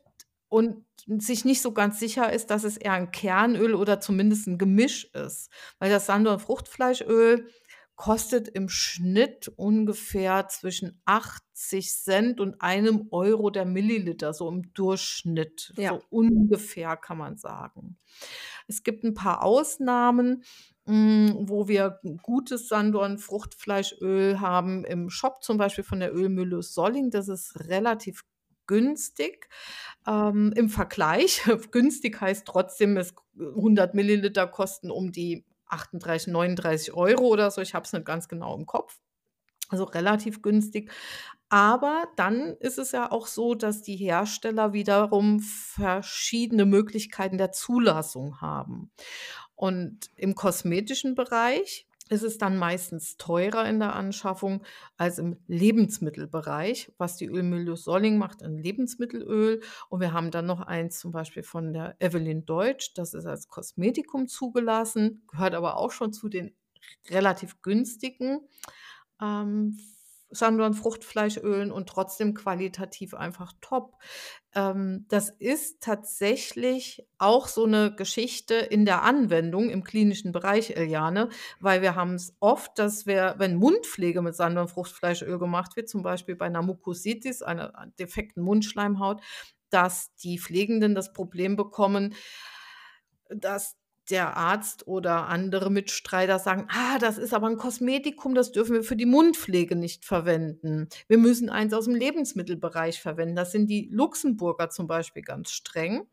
und 0.49 0.85
sich 1.07 1.45
nicht 1.45 1.61
so 1.61 1.71
ganz 1.73 1.99
sicher 1.99 2.31
ist, 2.31 2.49
dass 2.51 2.63
es 2.63 2.77
eher 2.77 2.93
'n 2.93 3.11
Kernöl 3.11 3.75
oder 3.75 3.99
zumindest 3.99 4.47
'n 4.47 4.57
Gemisch 4.57 5.05
ist. 5.13 5.49
Weil 5.79 5.89
das 5.91 6.05
Sanddornfruchtfleischöl 6.07 7.47
kostet 7.95 8.47
im 8.49 8.69
Schnitt 8.69 9.47
ungefähr 9.57 10.47
zwischen 10.49 11.01
80 11.05 12.39
und 12.41 12.61
1 12.61 13.11
€ 13.11 13.49
der 13.51 13.65
Milliliter, 13.65 14.33
so 14.33 14.49
im 14.49 14.73
Durchschnitt, 14.73 15.73
Ja. 15.77 15.89
so 15.89 16.01
ungefähr, 16.09 16.97
kann 16.97 17.17
man 17.17 17.37
sagen. 17.37 17.97
Es 18.67 18.83
gibt 18.83 19.03
'n 19.05 19.13
paar 19.15 19.43
Ausnahmen, 19.43 20.43
hm, 20.87 21.45
wo 21.49 21.67
wir 21.69 21.99
gutes 22.23 22.67
Sanddornfruchtfleischöl 22.69 24.39
haben 24.41 24.85
im 24.85 25.09
Shop, 25.09 25.43
zum 25.43 25.57
Beispiel 25.57 25.83
von 25.85 25.99
der 26.01 26.13
Ölmühle 26.15 26.61
Solling. 26.63 27.11
Das 27.11 27.29
ist 27.29 27.59
relativ 27.69 28.23
günstig, 28.67 29.47
ähm, 30.07 30.53
im 30.55 30.69
Vergleich. 30.69 31.41
Günstig 31.71 32.21
heißt 32.21 32.45
trotzdem, 32.47 32.97
es 32.97 33.13
100 33.39 33.95
Milliliter 33.95 34.47
kosten 34.47 34.91
um 34.91 35.11
die 35.11 35.45
38, 35.75 36.31
39 36.31 36.93
€ 36.93 37.19
oder 37.19 37.51
so. 37.51 37.61
Ich 37.61 37.73
habe 37.75 37.85
es 37.85 37.93
nicht 37.93 38.05
ganz 38.05 38.27
genau 38.27 38.55
im 38.57 38.65
Kopf. 38.65 38.97
Also, 39.69 39.83
relativ 39.85 40.41
günstig. 40.41 40.91
Aber 41.49 42.07
dann 42.15 42.55
ist 42.59 42.77
es 42.77 42.91
ja 42.91 43.11
auch 43.11 43.27
so, 43.27 43.55
dass 43.55 43.81
die 43.81 43.95
Hersteller 43.95 44.73
wiederum 44.73 45.39
verschiedene 45.39 46.65
Möglichkeiten 46.65 47.37
der 47.37 47.51
Zulassung 47.51 48.41
haben. 48.41 48.91
Und 49.55 50.11
im 50.15 50.35
kosmetischen 50.35 51.15
Bereich 51.15 51.87
ist 52.09 52.23
es 52.23 52.37
dann 52.37 52.57
meistens 52.57 53.17
teurer 53.17 53.67
in 53.67 53.79
der 53.79 53.95
Anschaffung 53.95 54.63
als 54.97 55.17
im 55.19 55.37
Lebensmittelbereich, 55.47 56.91
was 56.97 57.17
die 57.17 57.25
Ölmühle 57.27 57.75
Solling 57.77 58.17
macht, 58.17 58.41
'n 58.43 58.57
Lebensmittelöl. 58.59 59.61
Und 59.89 60.01
wir 60.01 60.13
haben 60.13 60.31
dann 60.31 60.45
noch 60.45 60.61
eins 60.61 60.99
zum 60.99 61.11
Beispiel 61.11 61.43
von 61.43 61.73
der 61.73 61.95
Evelyn 61.99 62.45
Deutsch, 62.45 62.93
das 62.95 63.13
ist 63.13 63.25
als 63.25 63.47
Kosmetikum 63.47 64.27
zugelassen, 64.27 65.23
gehört 65.27 65.55
aber 65.55 65.77
auch 65.77 65.91
schon 65.91 66.13
zu 66.13 66.29
den 66.29 66.55
relativ 67.09 67.61
günstigen, 67.63 68.41
ähm, 69.21 69.77
Sanddornfruchtfleischölen 70.31 71.71
und 71.71 71.89
trotzdem 71.89 72.33
qualitativ 72.33 73.13
einfach 73.13 73.53
top. 73.61 73.95
Ähm, 74.55 75.05
das 75.09 75.29
ist 75.39 75.81
tatsächlich 75.81 77.07
auch 77.19 77.47
so 77.47 77.65
'ne 77.67 77.93
Geschichte 77.95 78.55
in 78.55 78.85
der 78.85 79.03
Anwendung 79.03 79.69
im 79.69 79.83
klinischen 79.83 80.31
Bereich, 80.33 80.71
Eliane, 80.77 81.29
weil 81.59 81.81
wir 81.81 81.95
haben's 81.95 82.35
oft, 82.41 82.79
dass 82.79 83.05
wir 83.07 83.35
wenn 83.39 83.55
Mundpflege 83.55 84.21
mit 84.21 84.35
Sanddornfruchtfleischöl 84.35 85.39
gemacht 85.39 85.75
wird, 85.77 85.89
zum 85.89 86.03
Beispiel 86.03 86.35
bei 86.35 86.49
'ner 86.49 86.61
Mukositis, 86.63 87.41
einer 87.43 87.73
defekten 87.99 88.43
Mundschleimhaut, 88.43 89.21
dass 89.71 90.15
die 90.17 90.39
Pflegenden 90.39 90.95
das 90.95 91.13
Problem 91.13 91.55
bekommen, 91.57 92.15
dass 93.29 93.75
der 94.09 94.37
Arzt 94.37 94.87
oder 94.87 95.27
andere 95.27 95.69
Mitstreiter 95.71 96.39
sagen: 96.39 96.67
„Ah, 96.71 96.99
das 96.99 97.17
ist 97.17 97.33
aber 97.33 97.47
'n 97.47 97.57
Kosmetikum, 97.57 98.35
das 98.35 98.51
dürfen 98.51 98.73
wir 98.75 98.83
für 98.83 98.95
die 98.95 99.05
Mundpflege 99.05 99.75
nicht 99.75 100.05
verwenden. 100.05 100.89
Wir 101.07 101.17
müssen 101.17 101.49
eins 101.49 101.73
aus'm 101.73 101.95
Lebensmittelbereich 101.97 103.01
verwenden.“ 103.01 103.35
Da 103.35 103.45
sind 103.45 103.67
die 103.69 103.89
Luxemburger 103.91 104.69
zum 104.69 104.87
Beispiel 104.87 105.23
ganz 105.23 105.51
streng. 105.51 106.07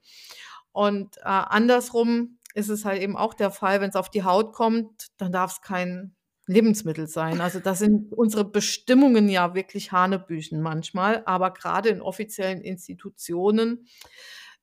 Und, 0.73 1.19
äh, 1.19 1.23
andersrum 1.25 2.39
ist 2.55 2.69
es 2.71 2.85
halt 2.85 3.03
eben 3.03 3.17
auch 3.17 3.35
der 3.35 3.51
Fall, 3.51 3.81
wenn's 3.81 3.97
auf 3.97 4.11
die 4.11 4.25
Haut 4.25 4.53
kommt, 4.55 5.09
dann 5.19 5.33
darf's 5.33 5.63
kein 5.63 6.15
Lebensmittel 6.49 7.07
sein. 7.09 7.41
Also, 7.41 7.61
da 7.61 7.75
sind 7.75 8.13
unsere 8.13 8.45
Bestimmungen 8.45 9.29
ja 9.29 9.55
wirklich 9.55 9.93
hanebüchen 9.93 10.61
manchmal, 10.63 11.23
aber 11.27 11.53
grade 11.53 11.91
in 11.91 12.01
offiziellen 12.03 12.61
Institutionen 12.63 13.87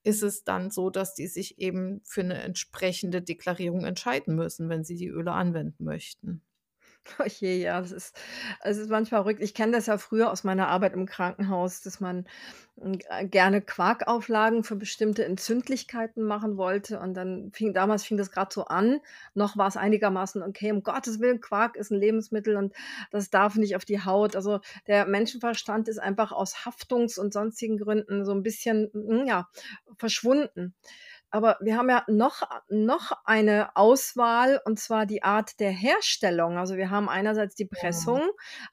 ist 0.03 0.23
es 0.23 0.43
dann 0.43 0.71
so, 0.71 0.89
dass 0.89 1.13
die 1.15 1.27
sich 1.27 1.59
eben 1.59 2.01
für 2.05 2.23
'ne 2.23 2.41
entsprechende 2.41 3.21
Deklarierung 3.21 3.85
entscheiden 3.85 4.35
müssen, 4.35 4.69
wenn 4.69 4.83
sie 4.83 4.95
die 4.95 5.07
Öle 5.09 5.31
anwenden 5.33 5.83
möchten. 5.85 6.41
Oh 7.19 7.23
je, 7.25 7.57
ja, 7.61 7.79
das 7.81 7.91
ist 7.91 8.15
es 8.61 8.77
ist 8.77 8.89
manchmal 8.89 9.21
verrückt. 9.23 9.41
Ich 9.41 9.53
kenne 9.53 9.71
das 9.71 9.85
ja 9.87 9.97
früher 9.97 10.31
aus 10.31 10.43
meiner 10.43 10.67
Arbeit 10.67 10.93
im 10.93 11.05
Krankenhaus, 11.05 11.81
dass 11.81 11.99
man, 11.99 12.25
hm, 12.79 12.99
g 12.99 13.05
gerne 13.25 13.61
Quarkauflagen 13.61 14.63
für 14.63 14.75
bestimmte 14.75 15.25
Entzündlichkeiten 15.25 16.23
machen 16.23 16.57
wollte 16.57 16.99
und 16.99 17.13
dann 17.15 17.51
fing 17.53 17.73
damals 17.73 18.03
fing 18.05 18.17
das 18.17 18.31
grad 18.31 18.53
so 18.53 18.65
an. 18.65 18.99
Noch 19.33 19.57
war's 19.57 19.77
einigermaßen 19.77 20.43
okay. 20.43 20.71
Um 20.71 20.83
Gottes 20.83 21.19
Willen, 21.19 21.41
Quark 21.41 21.75
ist 21.77 21.91
'n 21.91 21.99
Lebensmittel 21.99 22.55
und 22.57 22.73
das 23.11 23.29
darf 23.29 23.55
nicht 23.55 23.75
auf 23.75 23.85
die 23.85 24.03
Haut. 24.03 24.35
Also, 24.35 24.59
der 24.87 25.05
Menschenverstand 25.05 25.87
ist 25.87 25.99
einfach 25.99 26.31
aus 26.31 26.65
Haftungs 26.65 27.17
und 27.17 27.33
sonstigen 27.33 27.77
Gründen 27.77 28.25
so 28.25 28.31
'n 28.33 28.43
bisschen, 28.43 28.89
hm, 28.93 29.25
ja, 29.27 29.47
verschwunden. 29.97 30.73
Aber 31.31 31.57
wir 31.61 31.77
haben 31.77 31.89
ja 31.89 32.03
noch 32.07 32.41
noch 32.69 33.11
eine 33.25 33.75
Auswahl, 33.75 34.61
und 34.65 34.79
zwar 34.79 35.05
die 35.05 35.23
Art 35.23 35.59
der 35.59 35.71
Herstellung. 35.71 36.57
Also, 36.57 36.75
wir 36.77 36.89
haben 36.89 37.09
einerseits 37.09 37.55
die 37.55 37.69
Ja. 37.71 37.79
Pressung, 37.79 38.21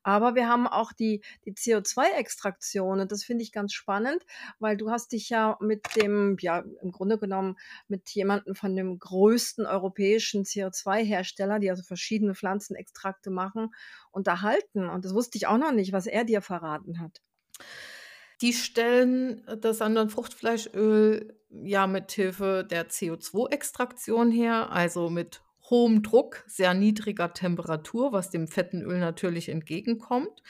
aber 0.02 0.34
wir 0.34 0.48
haben 0.48 0.66
auch 0.66 0.92
die 0.92 1.22
die 1.44 1.52
CO2-Extraktion 1.54 3.00
und 3.00 3.12
das 3.12 3.24
finde 3.24 3.42
ich 3.44 3.52
ganz 3.52 3.72
spannend, 3.72 4.24
weil 4.59 4.76
du 4.76 4.90
hast 4.90 5.12
dich 5.12 5.28
ja 5.28 5.57
mit 5.61 5.84
dem 5.96 6.36
ja, 6.40 6.64
im 6.82 6.92
Grunde 6.92 7.18
genommen 7.18 7.57
mit 7.88 8.11
jemandem 8.11 8.54
von 8.54 8.74
dem 8.76 8.98
größten 8.98 9.66
europäischen 9.66 10.44
CO2-Hersteller, 10.44 11.59
die 11.59 11.70
also 11.70 11.82
verschiedene 11.82 12.34
Pflanzenextrakte 12.34 13.30
machen, 13.30 13.74
unterhalten. 14.11 14.88
Und 14.88 15.04
das 15.04 15.14
wusste 15.14 15.38
ich 15.38 15.46
auch 15.46 15.59
noch 15.59 15.72
nicht, 15.72 15.92
was 15.92 16.07
er 16.07 16.24
dir 16.24 16.42
verraten 16.42 17.00
hat. 17.00 17.20
Die 18.43 18.53
stellen, 18.53 19.43
das 19.61 19.78
Sanddorn-Fruchtfleischöl 19.78 21.39
ja 21.51 21.87
mithilfe 21.87 22.66
der 22.68 22.89
CO2-Extraktion 22.89 24.30
her, 24.30 24.70
also 24.70 25.09
mit 25.09 25.43
hohem 25.70 26.03
Druck, 26.03 26.45
sehr 26.47 26.74
niedriger 26.74 27.32
Temperatur, 27.32 28.12
was 28.12 28.30
dem 28.30 28.47
fetten 28.47 28.82
Öl 28.82 28.99
natürlich 28.99 29.49
entgegenkommt. 29.49 30.43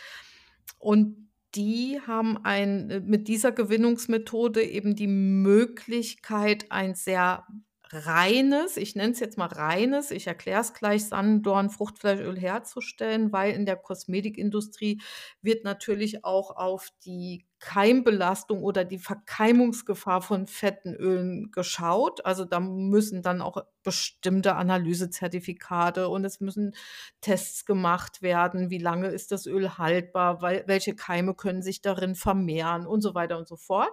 Und 0.79 1.31
die 1.55 2.01
haben 2.07 2.45
ein 2.45 3.05
mit 3.07 3.29
dieser 3.29 3.53
Gewinnungsmethode 3.53 4.63
eben 4.63 4.95
die 4.95 5.07
Möglichkeit, 5.07 6.71
ein 6.71 6.95
sehr 6.95 7.47
reines, 7.91 8.77
ich 8.77 8.97
nenne 8.97 9.13
es 9.13 9.21
jetzt 9.21 9.39
mal 9.39 9.47
reines, 9.47 10.11
ich 10.11 10.27
erkläre 10.27 10.61
es 10.61 10.75
gleich, 10.75 11.05
Sanddorn-Fruchtfleischöl 11.07 12.39
herzustellen, 12.39 13.33
weil 13.33 13.55
in 13.55 13.65
der 13.65 13.77
Kosmetikindustrie 13.77 15.01
wird 15.41 15.65
natürlich 15.65 16.25
auch 16.25 16.57
auf 16.57 16.89
die 17.05 17.47
Keimbelastung 17.59 18.63
oder 18.63 18.85
die 18.85 18.99
Verkeimungsgefahr 18.99 20.23
von 20.23 20.47
fetten 20.47 20.95
Ölen 20.95 21.51
geschaut. 21.51 22.25
Also, 22.25 22.45
da 22.45 22.61
müssen 22.61 23.23
dann 23.23 23.41
auch 23.41 23.65
bestimmte 23.83 24.55
Analysezertifikate 24.57 26.09
und 26.09 26.25
es 26.25 26.41
müssen 26.41 26.75
Tests 27.21 27.65
gemacht 27.65 28.23
werden. 28.23 28.71
Wie 28.71 28.79
lange 28.79 29.09
ist 29.09 29.33
das 29.33 29.47
Öl 29.47 29.79
haltbar? 29.79 30.43
Weil 30.43 30.65
welche 30.67 30.95
Keime 30.95 31.35
können 31.35 31.63
sich 31.63 31.81
darin 31.83 32.15
vermehren 32.15 32.87
und 32.87 33.01
so 33.01 33.15
weiter 33.15 33.39
und 33.39 33.49
so 33.49 33.57
fort. 33.57 33.93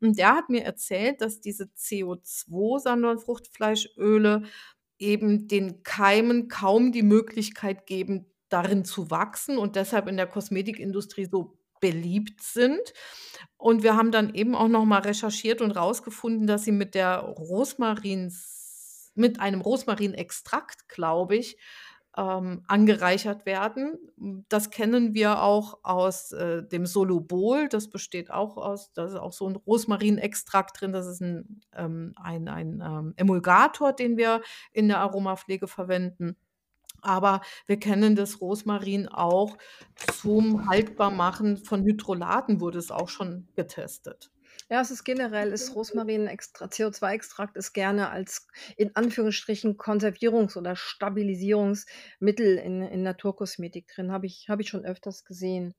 Und 0.00 0.18
der 0.18 0.34
hat 0.34 0.48
mir 0.48 0.64
erzählt, 0.64 1.20
dass 1.20 1.40
diese 1.40 1.64
CO2-Sanddorn-Fruchtfleischöle 1.76 4.44
eben 4.98 5.48
den 5.48 5.82
Keimen 5.82 6.48
kaum 6.48 6.92
die 6.92 7.02
Möglichkeit 7.02 7.86
geben, 7.86 8.26
darin 8.48 8.84
zu 8.84 9.10
wachsen 9.10 9.58
und 9.58 9.76
deshalb 9.76 10.08
in 10.08 10.16
der 10.16 10.26
Kosmetikindustrie 10.26 11.24
so 11.24 11.58
beliebt 11.82 12.42
sind. 12.42 12.94
Und 13.58 13.84
wir 13.84 13.96
haben 13.96 14.12
dann 14.12 14.34
eben 14.34 14.56
auch 14.56 14.68
noch 14.68 14.86
mal 14.86 15.00
recherchiert 15.02 15.62
und 15.62 15.72
rausgefunden, 15.72 16.46
dass 16.48 16.64
sie 16.64 16.72
mit 16.72 16.94
der 16.96 17.18
Rosmarins 17.20 19.12
mit 19.16 19.40
einem 19.40 19.60
Rosmarinextrakt, 19.62 20.88
glaube 20.88 21.36
ich, 21.36 21.58
ähm, 22.16 22.64
angereichert 22.68 23.46
werden. 23.46 23.98
Das 24.50 24.70
kennen 24.70 25.14
wir 25.14 25.42
auch 25.42 25.80
aus, 25.84 26.32
äh, 26.32 26.62
dem 26.66 26.86
Solubol. 26.86 27.68
Das 27.68 27.90
besteht 27.90 28.30
auch 28.30 28.56
aus 28.58 28.92
da 28.94 29.06
ist 29.06 29.14
auch 29.16 29.32
so 29.34 29.46
'n 29.48 29.56
Rosmarinextrakt 29.56 30.80
drin. 30.80 30.92
Das 30.92 31.06
ist 31.08 31.22
'n 31.22 31.62
ähm, 31.76 32.14
ein 32.16 32.48
ein, 32.48 32.82
ähm, 32.86 33.14
Emulgator, 33.16 33.92
den 33.94 34.16
wir 34.18 34.42
in 34.72 34.88
der 34.88 35.00
Aromapflege 35.00 35.68
verwenden. 35.68 36.36
Aber 37.02 37.42
wir 37.66 37.78
kennen 37.78 38.16
das 38.16 38.40
Rosmarin 38.40 39.08
auch 39.08 39.58
zum 40.20 40.68
Haltbarmachen 40.68 41.58
von 41.58 41.84
Hydrolaten 41.84 42.60
wurde 42.60 42.78
es 42.78 42.90
auch 42.90 43.08
schon 43.08 43.48
getestet. 43.56 44.30
Ja, 44.70 44.80
es 44.80 44.90
ist 44.90 45.04
generell 45.04 45.52
ist 45.52 45.74
Rosmarinextra 45.74 46.66
CO2-Extrakt 46.66 47.56
ist 47.56 47.72
gerne 47.72 48.10
als 48.10 48.46
in 48.76 48.94
Anführungsstrichen 48.96 49.76
Konservierungs 49.76 50.56
oder 50.56 50.76
Stabilisierungsmittel 50.76 52.56
in 52.56 52.82
in 52.82 53.02
Naturkosmetik 53.02 53.88
drin, 53.88 54.12
habe 54.12 54.26
ich 54.26 54.46
habe 54.48 54.62
ich 54.62 54.68
schon 54.68 54.84
öfters 54.84 55.24
gesehen. 55.24 55.74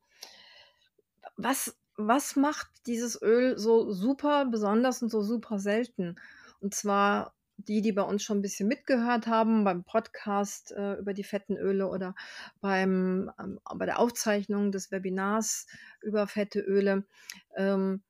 Was 1.38 1.76
was 1.96 2.36
macht 2.36 2.68
dieses 2.86 3.22
Öl 3.22 3.58
so 3.58 3.92
super 3.92 4.46
besonders 4.46 5.02
und 5.02 5.10
so 5.10 5.22
super 5.22 5.60
selten? 5.60 6.16
Und 6.60 6.74
zwar 6.76 7.34
die, 7.58 7.82
die 7.82 7.92
bei 7.94 8.02
uns 8.04 8.24
schon 8.24 8.40
'n 8.40 8.42
bisschen 8.42 8.68
mitgehört 8.68 9.28
haben 9.28 9.64
beim 9.64 9.84
Podcast, 9.84 10.72
äh, 10.74 10.94
über 10.96 11.14
die 11.14 11.24
fetten 11.24 11.58
Öle 11.58 11.88
oder 11.88 12.16
beim 12.62 13.32
ähm, 13.40 13.60
bei 13.76 13.86
der 13.86 14.00
Aufzeichnung 14.00 14.72
des 14.72 14.92
Webinars 14.92 15.68
über 16.02 16.28
fette 16.28 16.60
Öle. 16.60 17.06
Ähm, 17.56 18.04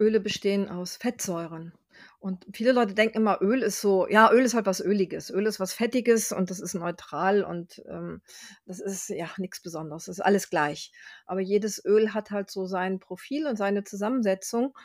Öle 0.00 0.20
bestehen 0.20 0.68
aus 0.68 0.96
Fettsäuren. 0.96 1.72
Und 2.18 2.44
viele 2.52 2.72
Leute 2.72 2.94
denken 2.94 3.18
immer, 3.18 3.38
Öl 3.42 3.62
ist 3.62 3.80
so 3.80 4.06
ja, 4.08 4.30
Öl 4.32 4.44
ist 4.44 4.54
halt 4.54 4.66
was 4.66 4.80
Öliges. 4.80 5.30
Öl 5.30 5.46
ist 5.46 5.60
was 5.60 5.72
Fettiges 5.72 6.32
und 6.32 6.50
das 6.50 6.60
ist 6.60 6.74
neutral 6.74 7.42
und, 7.44 7.82
ähm, 7.88 8.20
das 8.66 8.80
ist, 8.80 9.08
ja, 9.10 9.28
nix 9.38 9.62
Besonderes. 9.62 10.04
Das 10.06 10.18
ist 10.18 10.24
alles 10.24 10.50
gleich. 10.50 10.92
Aber 11.26 11.40
jedes 11.40 11.82
Öl 11.84 12.12
hat 12.14 12.30
halt 12.30 12.50
so 12.50 12.66
sein 12.66 12.98
Profil 13.00 13.46
und 13.46 13.56
seine 13.56 13.84
Zusammensetzung. 13.84 14.76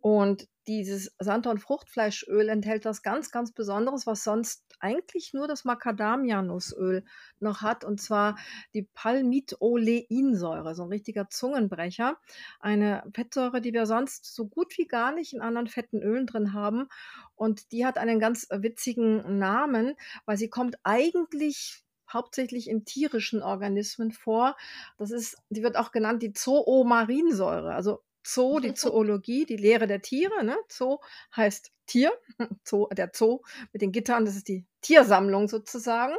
Und 0.00 0.48
dieses 0.68 1.14
Sanddorn-Fruchtfleischöl 1.18 2.48
enthält 2.50 2.84
was 2.84 3.02
ganz, 3.02 3.30
ganz 3.30 3.52
Besonderes, 3.52 4.06
was 4.06 4.22
sonst 4.22 4.64
eigentlich 4.80 5.32
nur 5.34 5.48
das 5.48 5.64
Macadamia-Nussöl 5.64 7.04
noch 7.40 7.62
hat, 7.62 7.84
und 7.84 8.00
zwar 8.00 8.36
die 8.74 8.82
Palmitoleiinsäure, 8.94 10.74
so 10.74 10.84
'n 10.84 10.90
richtiger 10.90 11.28
Zungenbrecher. 11.30 12.18
Eine 12.60 13.02
Fettsäure, 13.14 13.60
die 13.60 13.72
wir 13.72 13.86
sonst 13.86 14.34
so 14.34 14.46
gut 14.46 14.76
wie 14.78 14.86
gar 14.86 15.12
nicht 15.12 15.32
in 15.32 15.40
anderen 15.40 15.66
fetten 15.68 16.02
Ölen 16.02 16.26
drin 16.26 16.52
haben. 16.52 16.88
Und 17.34 17.72
die 17.72 17.84
hat 17.86 17.98
einen 17.98 18.20
ganz 18.20 18.46
witzigen 18.50 19.38
Namen, 19.38 19.94
weil 20.26 20.36
sie 20.36 20.48
kommt 20.50 20.76
eigentlich 20.84 21.84
hauptsächlich 22.12 22.68
in 22.70 22.84
tierischen 22.84 23.42
Organismen 23.42 24.12
vor. 24.12 24.56
Das 24.98 25.10
ist 25.10 25.36
die 25.50 25.62
wird 25.62 25.76
auch 25.76 25.92
genannt 25.92 26.22
die 26.22 26.32
Zoomarinsäure. 26.32 27.74
Also 27.74 28.02
Zoo, 28.24 28.60
die 28.60 28.74
Zoologie, 28.74 29.46
die 29.46 29.56
Lehre 29.56 29.86
der 29.86 30.02
Tiere, 30.02 30.44
ne? 30.44 30.56
Zoo 30.68 30.98
heißt 31.36 31.72
Tier, 31.86 32.12
Zoo 32.64 32.86
der 32.88 33.10
Zoo 33.14 33.40
mit 33.72 33.82
den 33.82 33.92
Gittern, 33.92 34.24
das 34.24 34.36
ist 34.36 34.48
die 34.48 34.66
Tiersammlung 34.82 35.48
sozusagen. 35.48 36.14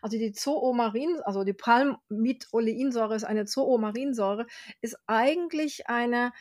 Also, 0.00 0.16
die 0.18 0.32
Zoomarin 0.32 1.20
also, 1.24 1.44
die 1.44 1.54
Palmitoleiinsäure 1.54 3.16
ist 3.16 3.24
eine 3.24 3.44
Zoomarinsäure, 3.44 4.46
ist 4.80 4.96
eigentlich 5.06 5.88
eine 5.88 6.32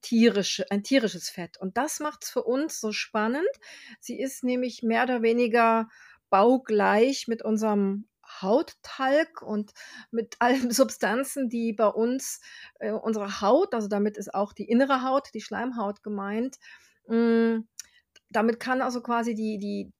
tierische 0.00 0.70
ein 0.70 0.82
tierisches 0.82 1.28
Fett. 1.28 1.58
Und 1.60 1.76
das 1.76 2.00
macht's 2.00 2.30
für 2.30 2.42
uns 2.42 2.80
so 2.80 2.92
spannend. 2.92 3.48
Sie 4.00 4.18
ist 4.18 4.44
nämlich 4.44 4.82
mehr 4.82 5.04
oder 5.04 5.22
weniger 5.22 5.88
baugleich 6.30 7.28
mit 7.28 7.42
unserem 7.42 8.08
Hauttalg 8.42 9.42
und 9.42 9.72
mit 10.10 10.36
allen 10.40 10.70
Substanzen, 10.70 11.48
die 11.48 11.72
bei 11.72 11.88
uns, 11.88 12.40
äh, 12.80 12.92
unsere 12.92 13.40
Haut 13.40 13.74
also, 13.74 13.88
damit 13.88 14.16
ist 14.16 14.34
auch 14.34 14.52
die 14.52 14.68
innere 14.68 15.02
Haut, 15.02 15.28
die 15.34 15.40
Schleimhaut 15.40 16.02
gemeint 16.02 16.56
hm, 17.08 17.68
damit 18.30 18.60
kann 18.60 18.82
also 18.82 19.00
quasi 19.02 19.34
die 19.34 19.58
die 19.58 19.92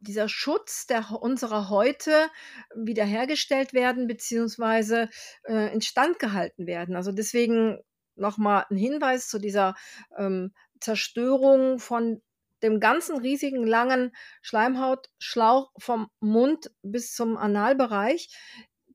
dieser 0.00 0.28
Schutz 0.28 0.86
der 0.86 1.10
unserer 1.12 1.70
Häute 1.70 2.28
wiederhergestellt 2.76 3.72
werden 3.74 4.06
beziehungsweise, 4.06 5.08
äh, 5.44 5.72
instand 5.72 6.18
gehalten 6.18 6.66
werden. 6.66 6.96
Also, 6.96 7.12
deswegen 7.12 7.78
noch 8.16 8.38
mal 8.38 8.66
'n 8.70 8.76
Hinweis 8.76 9.28
zu 9.28 9.38
dieser, 9.38 9.74
ähm, 10.18 10.52
Zerstörung 10.80 11.78
von 11.80 12.20
dem 12.64 12.80
ganzen 12.80 13.18
riesigen 13.18 13.66
langen 13.66 14.10
Schleimhautschlauch 14.42 15.70
vom 15.78 16.08
Mund 16.20 16.72
bis 16.82 17.14
zum 17.14 17.36
Analbereich. 17.36 18.34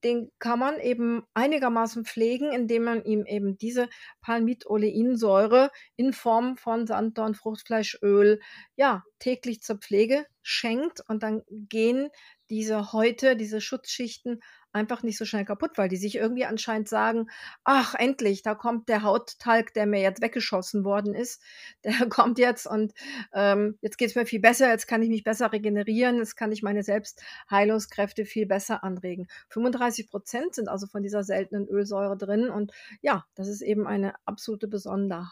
Den 0.04 0.32
kann 0.40 0.60
man 0.60 0.80
eben 0.80 1.24
einigermaßen 1.34 2.06
pflegen, 2.06 2.52
indem 2.54 2.84
man 2.84 3.04
ihm 3.04 3.26
eben 3.26 3.58
diese 3.58 3.90
Palmitoleiinsäure 4.22 5.72
in 5.98 6.14
Form 6.14 6.58
von 6.58 6.88
Sanddorn-Fruchtfleischöl, 6.88 8.40
ja, 8.76 9.04
täglich 9.20 9.62
zur 9.62 9.78
Pflege 9.78 10.26
schenkt 10.42 11.02
und 11.08 11.22
dann 11.22 11.44
gehen 11.50 12.10
diese 12.50 12.92
Häute, 12.94 13.36
diese 13.36 13.62
Schutzschichten 13.62 14.40
einfach 14.74 15.04
nicht 15.04 15.18
so 15.18 15.26
schnell 15.26 15.46
kaputt, 15.46 15.72
weil 15.78 15.90
die 15.90 15.98
sich 15.98 16.16
irgendwie 16.16 16.46
anscheinend 16.46 16.88
sagen: 16.90 17.30
„Ach, 17.64 17.96
endlich, 17.96 18.42
da 18.44 18.56
kommt 18.56 18.90
der 18.90 19.04
Hauttalg, 19.04 19.74
der 19.74 19.86
mir 19.86 20.02
jetzt 20.02 20.22
weggeschossen 20.22 20.84
worden 20.84 21.14
ist. 21.16 21.42
Der 21.84 22.08
kommt 22.10 22.40
jetzt 22.40 22.68
und, 22.68 22.94
ähm, 23.34 23.78
jetzt 23.82 23.98
geht's 23.98 24.16
mir 24.16 24.26
viel 24.26 24.40
besser. 24.42 24.70
Jetzt 24.70 24.88
kann 24.88 25.02
ich 25.02 25.10
mich 25.10 25.24
besser 25.24 25.52
regenerieren. 25.52 26.18
Jetzt 26.18 26.36
kann 26.36 26.52
ich 26.52 26.62
meine 26.64 26.84
Selbstheilungskräfte 26.84 28.26
viel 28.26 28.46
besser 28.46 28.84
anregen.“ 28.84 29.28
35 29.50 30.10
% 30.12 30.56
sind 30.56 30.68
also 30.70 30.88
von 30.88 31.04
dieser 31.04 31.24
seltenen 31.24 31.68
Ölsäure 31.68 32.18
drin 32.18 32.50
und 32.50 32.72
ja, 33.02 33.26
das 33.36 33.48
ist 33.48 33.62
eben 33.62 33.88
eine 33.88 34.14
absolute 34.26 34.68
Besonderheit. 34.68 35.30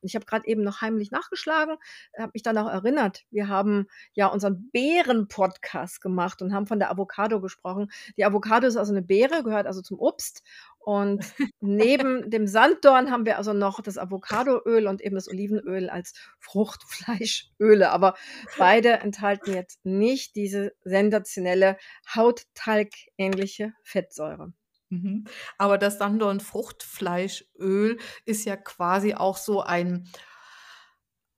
Und 0.00 0.08
ich 0.08 0.14
habe 0.14 0.26
grad 0.26 0.44
eben 0.46 0.62
noch 0.62 0.80
heimlich 0.80 1.10
nachgeschlagen, 1.10 1.76
habe 2.18 2.30
mich 2.34 2.42
dann 2.42 2.58
auch 2.58 2.68
erinnert, 2.68 3.24
wir 3.30 3.48
haben 3.48 3.86
ja 4.12 4.28
unseren 4.28 4.70
Beeren-Podcast 4.72 6.00
gemacht 6.00 6.42
und 6.42 6.52
haben 6.54 6.66
von 6.66 6.78
der 6.78 6.90
Avocado 6.90 7.40
gesprochen. 7.40 7.90
Die 8.16 8.24
Avocado 8.24 8.66
ist 8.66 8.76
also 8.76 8.92
'ne 8.92 9.02
Beere, 9.02 9.42
gehört 9.42 9.66
also 9.66 9.82
zum 9.82 9.98
Obst 9.98 10.42
Und 10.78 11.24
neben 11.60 12.30
dem 12.30 12.46
Sanddorn 12.46 13.10
haben 13.10 13.26
wir 13.26 13.38
also 13.38 13.52
noch 13.52 13.80
das 13.80 13.98
Avocadoöl 13.98 14.86
und 14.86 15.00
eben 15.02 15.16
das 15.16 15.28
Olivenöl 15.28 15.90
als 15.90 16.14
Fruchtfleischöle. 16.38 17.90
Aber 17.90 18.14
beide 18.56 18.90
enthalten 19.00 19.52
jetzt 19.52 19.84
nicht 19.84 20.36
diese 20.36 20.72
sensationelle 20.84 21.76
Hauttalgähnliche 22.14 23.72
Fettsäure. 23.82 24.52
Mhm. 24.90 25.24
Aber 25.58 25.78
das 25.78 25.98
Sanddorn-Fruchtfleischöl 25.98 27.98
ist 28.24 28.44
ja 28.44 28.56
quasi 28.56 29.14
auch 29.14 29.36
so 29.36 29.62
ein 29.62 30.08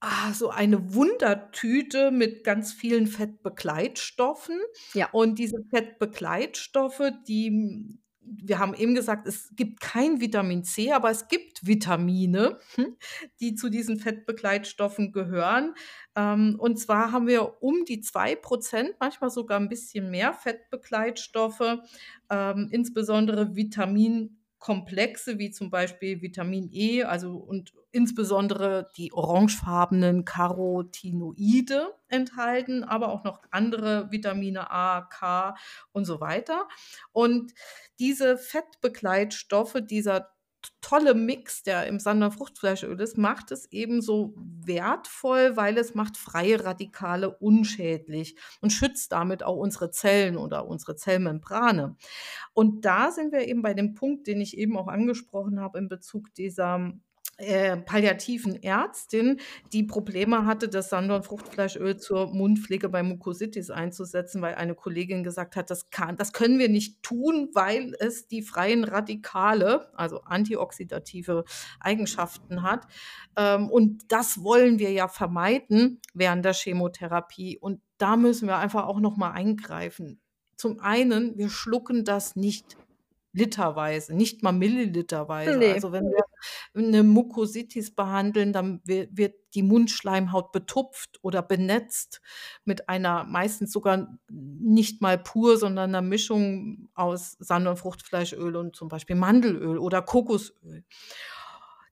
ah, 0.00 0.32
so 0.32 0.50
eine 0.50 0.94
Wundertüte 0.94 2.10
mit 2.10 2.44
ganz 2.44 2.72
vielen 2.72 3.06
Fettbegleitstoffen. 3.06 4.58
Ja. 4.94 5.08
Und 5.12 5.38
diese 5.38 5.58
Fettbegleitstoffe, 5.70 7.10
die 7.26 7.98
wir 8.30 8.58
haben 8.58 8.74
eben 8.74 8.94
gesagt, 8.94 9.26
es 9.26 9.54
gibt 9.56 9.80
kein 9.80 10.20
Vitamin 10.20 10.64
C, 10.64 10.92
aber 10.92 11.10
es 11.10 11.28
gibt 11.28 11.66
Vitamine, 11.66 12.58
hm, 12.74 12.96
die 13.40 13.54
zu 13.54 13.68
diesen 13.68 13.98
Fettbegleitstoffen 13.98 15.12
gehören. 15.12 15.74
Ähm, 16.16 16.56
und 16.58 16.78
zwar 16.78 17.12
haben 17.12 17.26
wir 17.26 17.62
um 17.62 17.84
die 17.84 18.00
2 18.00 18.36
Prozent, 18.36 18.94
manchmal 19.00 19.30
sogar 19.30 19.58
ein 19.58 19.68
bisschen 19.68 20.10
mehr 20.10 20.32
Fettbegleitstoffe, 20.32 21.78
ähm, 22.30 22.68
insbesondere 22.70 23.54
Vitaminkomplexe 24.58 25.38
wie 25.38 25.50
zum 25.50 25.70
Beispiel 25.70 26.20
Vitamin 26.20 26.68
E, 26.72 27.04
also 27.04 27.36
und 27.36 27.72
insbesondere 27.90 28.90
die 28.96 29.12
orangefarbenen 29.12 30.24
Carotinoide 30.24 31.94
enthalten, 32.08 32.84
aber 32.84 33.08
auch 33.08 33.24
noch 33.24 33.42
andere 33.50 34.10
Vitamine 34.10 34.70
A, 34.70 35.02
K 35.02 35.56
und 35.92 36.04
so 36.04 36.20
weiter. 36.20 36.68
Und 37.12 37.52
diese 37.98 38.36
Fettbegleitstoffe, 38.36 39.78
dieser 39.82 40.30
tolle 40.80 41.14
Mix, 41.14 41.62
der 41.62 41.86
im 41.86 41.98
Sandern-Fruchtfleischöl 41.98 42.98
ist, 43.00 43.18
macht 43.18 43.52
es 43.52 43.70
eben 43.72 44.00
so 44.00 44.34
wertvoll, 44.36 45.56
weil 45.56 45.76
es 45.76 45.94
macht 45.94 46.16
freie 46.16 46.64
Radikale 46.64 47.36
unschädlich 47.36 48.36
und 48.60 48.70
schützt 48.70 49.12
damit 49.12 49.42
auch 49.42 49.56
unsere 49.56 49.90
Zellen 49.90 50.36
oder 50.36 50.66
unsere 50.66 50.96
Zellmembrane. 50.96 51.96
Und 52.54 52.84
da 52.84 53.10
sind 53.10 53.32
wir 53.32 53.46
eben 53.46 53.62
bei 53.62 53.74
dem 53.74 53.94
Punkt, 53.94 54.26
den 54.26 54.40
ich 54.40 54.56
eben 54.56 54.76
auch 54.76 54.88
angesprochen 54.88 55.60
habe 55.60 55.78
in 55.78 55.88
Bezug 55.88 56.32
dieser 56.34 56.92
äh, 57.38 57.76
palliativen 57.76 58.62
Ärztin, 58.62 59.40
die 59.72 59.84
Probleme 59.84 60.44
hatte, 60.44 60.68
das 60.68 60.90
Sanddorn-Fruchtfleischöl 60.90 61.96
zur 61.96 62.34
Mundpflege 62.34 62.88
bei 62.88 63.02
Mukositis 63.02 63.70
einzusetzen, 63.70 64.42
weil 64.42 64.56
eine 64.56 64.74
Kollegin 64.74 65.24
gesagt 65.24 65.56
hat, 65.56 65.70
das 65.70 65.90
kann 65.90 66.16
das 66.18 66.32
können 66.32 66.58
wir 66.58 66.68
nicht 66.68 67.02
tun, 67.02 67.50
weil 67.54 67.94
es 68.00 68.26
die 68.26 68.42
freien 68.42 68.84
Radikale, 68.84 69.88
also 69.94 70.20
antioxidative 70.22 71.44
Eigenschaften 71.80 72.62
hat. 72.62 72.86
Ähm, 73.36 73.70
und 73.70 74.10
das 74.12 74.42
wollen 74.42 74.78
wir 74.78 74.90
ja 74.90 75.08
vermeiden 75.08 76.00
während 76.14 76.44
der 76.44 76.54
Chemotherapie. 76.54 77.58
Und 77.58 77.80
da 77.98 78.16
müssen 78.16 78.48
wir 78.48 78.58
einfach 78.58 78.86
auch 78.86 79.00
noch 79.00 79.16
mal 79.16 79.30
eingreifen. 79.30 80.20
Zum 80.56 80.80
einen, 80.80 81.38
wir 81.38 81.48
schlucken 81.48 82.04
das 82.04 82.34
nicht 82.34 82.76
literweise, 83.32 84.14
nicht 84.16 84.42
mal 84.42 84.52
milliliterweise. 84.52 85.56
Ne. 85.56 85.74
Also, 85.74 85.92
wenn 85.92 86.04
wir 86.04 86.24
'ne 86.74 87.02
Mukositis 87.02 87.94
behandeln, 87.94 88.52
dann 88.52 88.80
wi 88.84 89.08
wird 89.12 89.34
die 89.54 89.62
Mundschleimhaut 89.62 90.52
betupft 90.52 91.18
oder 91.22 91.42
benetzt 91.42 92.20
mit 92.64 92.88
einer 92.88 93.24
meistens 93.24 93.72
sogar 93.72 94.18
nicht 94.30 95.00
mal 95.02 95.18
pur, 95.18 95.56
sondern 95.58 95.90
'ner 95.92 96.02
Mischung 96.02 96.88
aus 96.94 97.36
Sand 97.40 97.66
und 97.68 97.78
Fruchtfleischöl 97.78 98.56
und 98.56 98.76
zum 98.76 98.88
Beispiel 98.88 99.16
Mandelöl 99.16 99.78
oder 99.78 100.02
Kokosöl. 100.02 100.84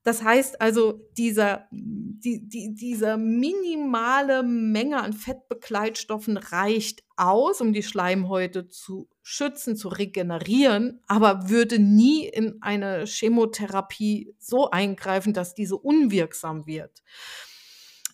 Das 0.07 0.23
heißt 0.23 0.61
also, 0.61 1.05
dieser 1.17 1.67
die 1.69 2.47
die 2.47 2.73
diese 2.73 3.17
minimale 3.17 4.41
Menge 4.41 5.03
an 5.03 5.11
Fettbegleitstoffen 5.11 6.37
reicht 6.37 7.03
aus, 7.17 7.59
um 7.59 7.73
die 7.73 7.83
Schleimhäute 7.83 8.69
zu 8.69 9.09
schützen, 9.21 9.75
zu 9.75 9.89
regenerieren, 9.89 11.01
aber 11.07 11.49
würde 11.49 11.77
nie 11.77 12.25
in 12.25 12.55
eine 12.61 13.03
Chemotherapie 13.05 14.33
so 14.39 14.71
eingreifen, 14.71 15.33
dass 15.33 15.55
diese 15.55 15.75
unwirksam 15.75 16.65
wird. 16.65 17.03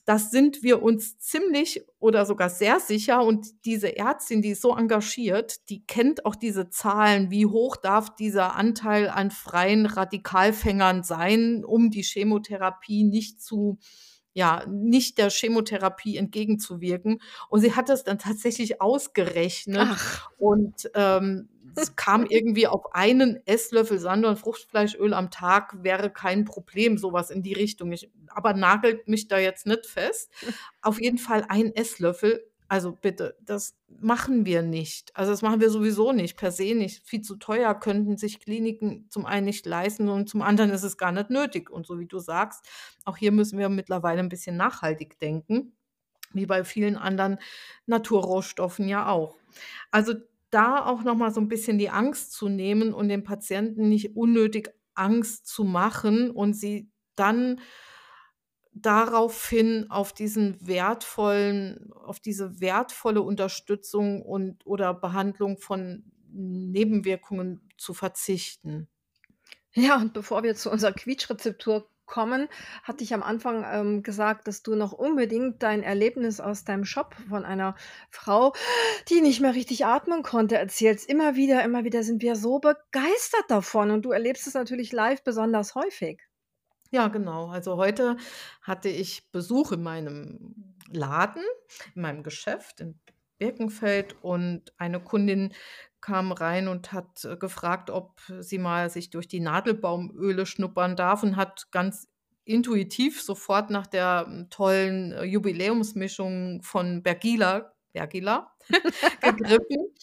Das 0.06 0.32
sind 0.32 0.64
wir 0.64 0.84
uns 0.84 1.18
ziemlich 1.20 1.82
oder 2.00 2.26
sogar 2.26 2.50
sehr 2.50 2.80
sicher 2.82 3.24
und 3.24 3.48
diese 3.66 3.96
Ärztin, 3.96 4.42
die 4.42 4.50
ist 4.50 4.62
so 4.62 4.76
engagiert, 4.76 5.70
die 5.70 5.86
kennt 5.86 6.26
auch 6.26 6.36
diese 6.36 6.70
Zahlen, 6.70 7.32
wie 7.32 7.46
hoch 7.46 7.78
darf 7.78 8.14
dieser 8.16 8.56
Anteil 8.56 9.10
an 9.10 9.32
freien 9.32 9.86
Radikalfängern 9.86 11.04
sein, 11.04 11.64
um 11.64 11.90
die 11.90 12.04
Chemotherapie 12.04 13.04
nicht 13.06 13.42
zu 13.42 13.78
ja, 14.34 14.66
nicht 14.68 15.20
der 15.20 15.30
Chemotherapie 15.30 16.18
entgegenzuwirken. 16.18 17.22
Und 17.50 17.62
sie 17.62 17.76
hat 17.76 17.88
das 17.90 18.04
dann 18.04 18.18
tatsächlich 18.18 18.82
ausgerechnet 18.82 19.90
Ach. 19.92 20.32
und, 20.38 20.90
ähm, 20.96 21.50
es 21.76 21.96
kam 21.96 22.26
irgendwie 22.28 22.68
auf 22.68 22.94
einen 22.96 23.42
Esslöffel 23.46 24.00
Sanddorn-Fruchtfleischöl 24.00 25.14
am 25.14 25.32
Tag 25.32 25.84
wäre 25.84 26.12
kein 26.12 26.46
Problem, 26.46 26.98
so 26.98 27.14
was 27.14 27.30
in 27.32 27.44
die 27.44 27.54
Richtung. 27.54 27.92
Ich 27.92 28.12
aber 28.28 28.54
nagelt 28.54 29.08
mich 29.08 29.28
da 29.28 29.38
jetzt 29.40 29.66
nicht 29.68 29.86
fest. 29.88 30.32
Auf 30.82 31.02
jeden 31.02 31.18
Fall 31.18 31.46
ein 31.50 31.74
Esslöffel. 31.76 32.46
Also 32.70 32.94
bitte, 32.94 33.38
das 33.42 33.76
machen 33.88 34.46
wir 34.46 34.64
nicht. 34.64 35.16
Also, 35.16 35.32
das 35.32 35.42
machen 35.44 35.62
wir 35.62 35.70
sowieso 35.70 36.12
nicht, 36.12 36.38
per 36.38 36.52
se 36.52 36.74
nicht. 36.74 37.06
Viel 37.08 37.22
zu 37.22 37.36
teuer, 37.36 37.76
könnten 37.76 38.18
sich 38.18 38.40
Kliniken 38.40 39.06
zum 39.10 39.26
einen 39.28 39.46
nicht 39.46 39.66
leisten 39.68 40.10
und 40.10 40.28
zum 40.30 40.42
anderen 40.42 40.72
ist 40.72 40.84
es 40.84 40.98
gar 40.98 41.12
nicht 41.12 41.30
nötig. 41.30 41.70
Und 41.70 41.86
so 41.86 42.00
wie 42.00 42.08
du 42.08 42.18
sagst, 42.20 42.66
auch 43.06 43.18
hier 43.18 43.32
müssen 43.32 43.60
wir 43.60 43.70
mittlerweile 43.70 44.22
'n 44.22 44.30
bisschen 44.30 44.58
nachhaltig 44.58 45.20
denken, 45.20 45.74
wie 46.34 46.46
bei 46.48 46.64
vielen 46.66 46.98
anderen 46.98 47.40
Naturrohstoffen 47.88 48.88
ja 48.90 49.08
auch. 49.10 49.38
Also, 49.92 50.16
da 50.54 50.86
auch 50.86 51.04
noch 51.04 51.16
mal 51.16 51.34
so 51.34 51.42
'n 51.42 51.48
bisschen 51.50 51.78
die 51.80 51.90
Angst 51.90 52.34
zu 52.34 52.50
nehmen 52.50 52.94
und 52.94 53.10
den 53.10 53.24
Patienten 53.24 53.90
nicht 53.90 54.16
unnötig 54.16 54.70
Angst 54.96 55.48
zu 55.48 55.64
machen 55.64 56.32
und 56.32 56.54
sie 56.54 56.92
dann 57.16 57.60
daraufhin 58.76 59.90
auf 59.92 60.14
diesen 60.14 60.58
wertvollen 60.66 61.92
auf 61.94 62.20
diese 62.20 62.60
wertvolle 62.60 63.22
Unterstützung 63.22 64.22
und 64.24 64.66
oder 64.66 64.94
Behandlung 64.96 65.58
von 65.60 66.12
Nebenwirkungen 66.32 67.70
zu 67.78 67.94
verzichten. 67.94 68.88
Ja, 69.74 69.98
und 69.98 70.14
bevor 70.14 70.44
wir 70.44 70.56
zu 70.56 70.72
unserer 70.72 70.94
Quietschrezeptur 70.94 71.90
kommen, 72.14 72.48
hatte 72.84 73.04
ich 73.04 73.16
am 73.16 73.24
Anfang, 73.24 73.66
ähm, 73.68 74.04
gesagt, 74.04 74.48
dass 74.48 74.62
du 74.62 74.76
noch 74.76 74.92
unbedingt 74.92 75.64
dein 75.64 75.82
Erlebnis 75.82 76.40
aus 76.40 76.64
deinem 76.64 76.86
Shop 76.86 77.16
von 77.28 77.44
einer 77.44 77.74
Frau, 78.12 78.54
die 79.10 79.22
nicht 79.22 79.42
mehr 79.42 79.56
richtig 79.56 79.88
atmen 79.88 80.22
konnte, 80.22 80.56
erzählst. 80.56 81.10
Immer 81.10 81.36
wieder, 81.36 81.64
immer 81.64 81.86
wieder 81.86 82.04
sind 82.04 82.22
wir 82.22 82.36
so 82.36 82.60
begeistert 82.60 83.46
davon 83.50 83.90
und 83.90 84.04
du 84.04 84.12
erlebst 84.12 84.46
es 84.46 84.54
natürlich 84.54 84.92
live 84.92 85.24
besonders 85.24 85.74
häufig. 85.74 86.22
Ja, 86.92 87.08
genau. 87.08 87.48
Also, 87.48 87.78
heute 87.78 88.18
hatte 88.62 88.90
ich 88.90 89.32
Besuch 89.32 89.72
in 89.72 89.82
meinem 89.82 90.76
Laden, 90.92 91.42
in 91.96 92.04
meinem 92.04 92.22
Geschäft 92.22 92.80
in 92.80 93.00
Birkenfeld 93.40 94.16
und 94.22 94.72
eine 94.78 95.00
Kundin 95.00 95.54
kam 96.04 96.32
rein 96.34 96.68
und 96.68 96.92
hat, 96.94 97.24
äh, 97.26 97.38
gefragt, 97.38 97.90
ob 97.90 98.22
sie 98.42 98.58
mal 98.60 98.90
sich 98.90 99.10
durch 99.10 99.28
die 99.28 99.40
Nadelbaumöle 99.40 100.46
schnuppern 100.46 100.96
darf 100.98 101.24
und 101.24 101.38
hat 101.38 101.72
ganz 101.72 102.10
intuitiv 102.46 103.22
sofort 103.24 103.70
nach 103.70 103.88
der, 103.88 104.26
hm, 104.28 104.50
tollen, 104.50 105.14
äh, 105.14 105.24
Jubiläumsmischung 105.24 106.62
von 106.64 107.02
Bergila 107.04 107.74
Bergila 107.94 108.52
gegriffen, 109.22 109.94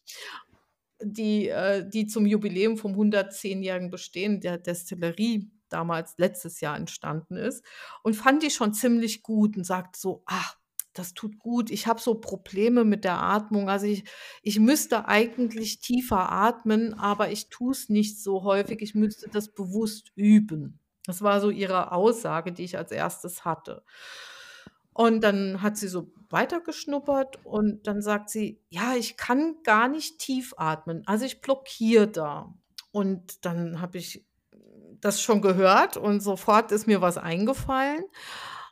die 1.03 1.48
äh, 1.48 1.88
die 1.88 2.07
zum 2.07 2.26
Jubiläum 2.26 2.76
vom 2.76 2.94
110-jährigen 2.94 3.90
Bestehen 3.90 4.40
der 4.40 4.59
Destillerie 4.59 5.51
damals 5.68 6.14
letztes 6.18 6.61
Jahr 6.61 6.76
entstanden 6.76 7.36
ist 7.36 7.64
und 8.03 8.14
fand 8.16 8.42
die 8.42 8.51
schon 8.51 8.74
ziemlich 8.74 9.22
gut 9.22 9.57
und 9.57 9.64
sagt 9.64 9.96
so: 9.96 10.22
„Ach, 10.26 10.57
das 11.01 11.14
tut 11.14 11.38
gut. 11.38 11.70
Ich 11.70 11.86
habe 11.86 12.01
so 12.01 12.14
Probleme 12.16 12.84
mit 12.84 13.05
der 13.05 13.22
Atmung. 13.22 13.68
Also, 13.70 13.86
ich 13.86 14.05
ich 14.42 14.61
müsste 14.61 15.09
eigentlich 15.09 15.80
tiefer 15.80 16.30
atmen, 16.30 16.94
aber 16.94 17.30
ich 17.30 17.48
tue 17.48 17.72
es 17.72 17.88
nicht 17.88 18.20
so 18.22 18.44
häufig. 18.44 18.82
Ich 18.82 18.94
müsste 18.94 19.28
das 19.30 19.48
bewusst 19.55 20.12
üben.“ 20.14 20.78
Das 21.07 21.22
war 21.22 21.40
so 21.40 21.51
ihre 21.51 21.92
Aussage, 21.92 22.53
die 22.53 22.64
ich 22.64 22.76
als 22.78 22.92
Erstes 22.92 23.44
hatte. 23.44 23.82
Und 24.92 25.22
dann 25.22 25.62
hat 25.62 25.76
sie 25.76 25.88
so 25.88 26.12
weitergeschnuppert 26.30 27.44
und 27.44 27.86
dann 27.86 28.03
sagt 28.03 28.30
sie: 28.30 28.61
„Ja, 28.68 28.94
ich 28.96 29.16
kann 29.16 29.57
gar 29.64 29.88
nicht 29.88 30.18
tief 30.18 30.55
atmen. 30.57 31.03
Also, 31.07 31.24
ich 31.24 31.40
blockiere 31.40 32.09
da.“ 32.09 32.55
Und 32.92 33.44
dann 33.46 33.80
habe 33.80 33.98
ich 33.98 34.26
das 35.01 35.22
schon 35.22 35.40
gehört 35.42 35.96
und 35.96 36.20
sofort 36.20 36.72
ist 36.72 36.86
mir 36.86 37.01
was 37.01 37.16
eingefallen. 37.16 38.05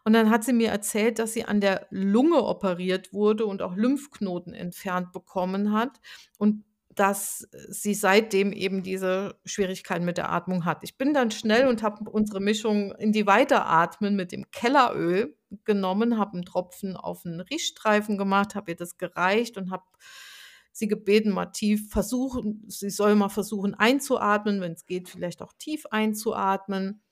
Und 0.08 0.14
dann 0.14 0.30
hat 0.30 0.42
sie 0.42 0.54
mir 0.54 0.70
erzählt, 0.70 1.18
dass 1.18 1.34
sie 1.34 1.44
an 1.44 1.60
der 1.60 1.86
Lunge 1.90 2.42
operiert 2.42 3.12
wurde 3.12 3.44
und 3.44 3.60
auch 3.60 3.76
Lymphknoten 3.76 4.54
entfernt 4.54 5.12
bekommen 5.12 5.74
hat. 5.74 6.00
Und 6.38 6.64
dass 6.94 7.46
sie 7.68 7.92
seitdem 7.92 8.54
eben 8.54 8.82
diese 8.82 9.38
Schwierigkeiten 9.44 10.06
mit 10.06 10.16
der 10.16 10.32
Atmung 10.32 10.64
hat. 10.64 10.78
Ich 10.82 10.96
bin 10.96 11.12
dann 11.12 11.30
schnell 11.30 11.68
und 11.68 11.82
habe 11.82 12.08
unsere 12.10 12.40
Mischung 12.40 12.92
in 12.92 13.12
die 13.12 13.26
Weiteratmen 13.26 14.16
mit 14.16 14.32
dem 14.32 14.50
Kelleröl 14.50 15.36
genommen, 15.66 16.16
habe 16.18 16.38
'n 16.38 16.44
Tropfen 16.46 16.96
auf 16.96 17.26
'n 17.26 17.40
Riechstreifen 17.40 18.16
gemacht, 18.16 18.54
habe 18.54 18.70
ihr 18.72 18.76
das 18.76 18.96
gereicht 18.96 19.58
und 19.58 19.70
habe 19.70 19.84
sie 20.72 20.88
gebeten, 20.88 21.32
mal 21.32 21.46
tief 21.46 21.90
versuchen 21.90 22.64
sie 22.68 22.88
soll 22.90 23.14
mal 23.14 23.28
versuchen 23.28 23.74
einzuatmen, 23.74 24.62
wenn's 24.62 24.86
geht, 24.86 25.10
vielleicht 25.10 25.42
auch 25.42 25.52
tief 25.58 25.84
einzuatmen. 25.90 27.02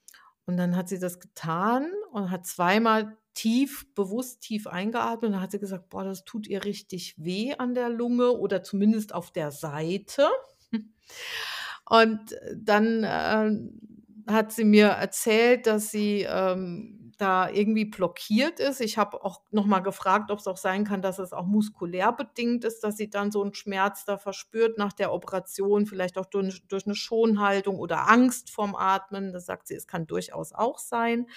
Und 0.47 0.55
dann 0.57 0.77
hat 0.77 0.87
sie 0.89 0.97
das 0.97 1.19
getan 1.19 1.91
und 2.11 2.31
hat 2.31 2.45
zweimal 2.47 3.17
tief 3.33 3.85
bewusst 3.95 4.41
tief 4.41 4.65
eingeatmet. 4.65 5.25
Und 5.25 5.31
dann 5.33 5.41
hat 5.41 5.51
sie 5.51 5.59
gesagt: 5.59 5.89
„Boah, 5.89 6.05
das 6.05 6.23
tut 6.23 6.47
ihr 6.47 6.63
richtig 6.63 7.15
weh 7.17 7.53
an 7.57 7.75
der 7.75 7.89
Lunge 7.89 8.31
oder 8.31 8.63
zumindest 8.63 9.13
auf 9.13 9.29
der 9.31 9.51
Seite.“ 9.51 10.27
Und 11.89 12.37
dann, 12.55 13.05
ähm, 13.07 13.79
hat 14.27 14.51
sie 14.51 14.65
mir 14.65 14.87
erzählt, 14.87 15.67
dass 15.67 15.89
sie, 15.91 16.25
ähm, 16.29 17.06
da 17.17 17.49
irgendwie 17.49 17.85
blockiert 17.85 18.59
ist. 18.59 18.81
Ich 18.81 18.97
habe 18.97 19.23
auch 19.23 19.41
noch 19.51 19.65
mal 19.65 19.79
gefragt, 19.79 20.31
ob's 20.31 20.47
auch 20.47 20.57
sein 20.57 20.83
kann, 20.85 21.01
dass 21.01 21.19
es 21.19 21.33
auch 21.33 21.45
muskulär 21.45 22.11
bedingt 22.13 22.63
ist, 22.65 22.81
dass 22.83 22.97
sie 22.97 23.09
dann 23.09 23.31
so 23.31 23.43
'n 23.43 23.53
Schmerz 23.53 24.05
da 24.05 24.17
verspürt 24.17 24.77
nach 24.77 24.93
der 24.93 25.13
Operation, 25.13 25.85
vielleicht 25.87 26.17
auch 26.17 26.25
durch 26.27 26.67
durch 26.67 26.85
'ne 26.85 26.95
Schonhaltung 26.95 27.77
oder 27.79 28.09
Angst 28.09 28.49
vorm 28.51 28.75
Atmen. 28.75 29.33
Da 29.33 29.39
sagt 29.39 29.67
sie, 29.67 29.75
es 29.75 29.87
kann 29.87 30.07
durchaus 30.07 30.53
auch 30.53 30.79
sein. 30.79 31.27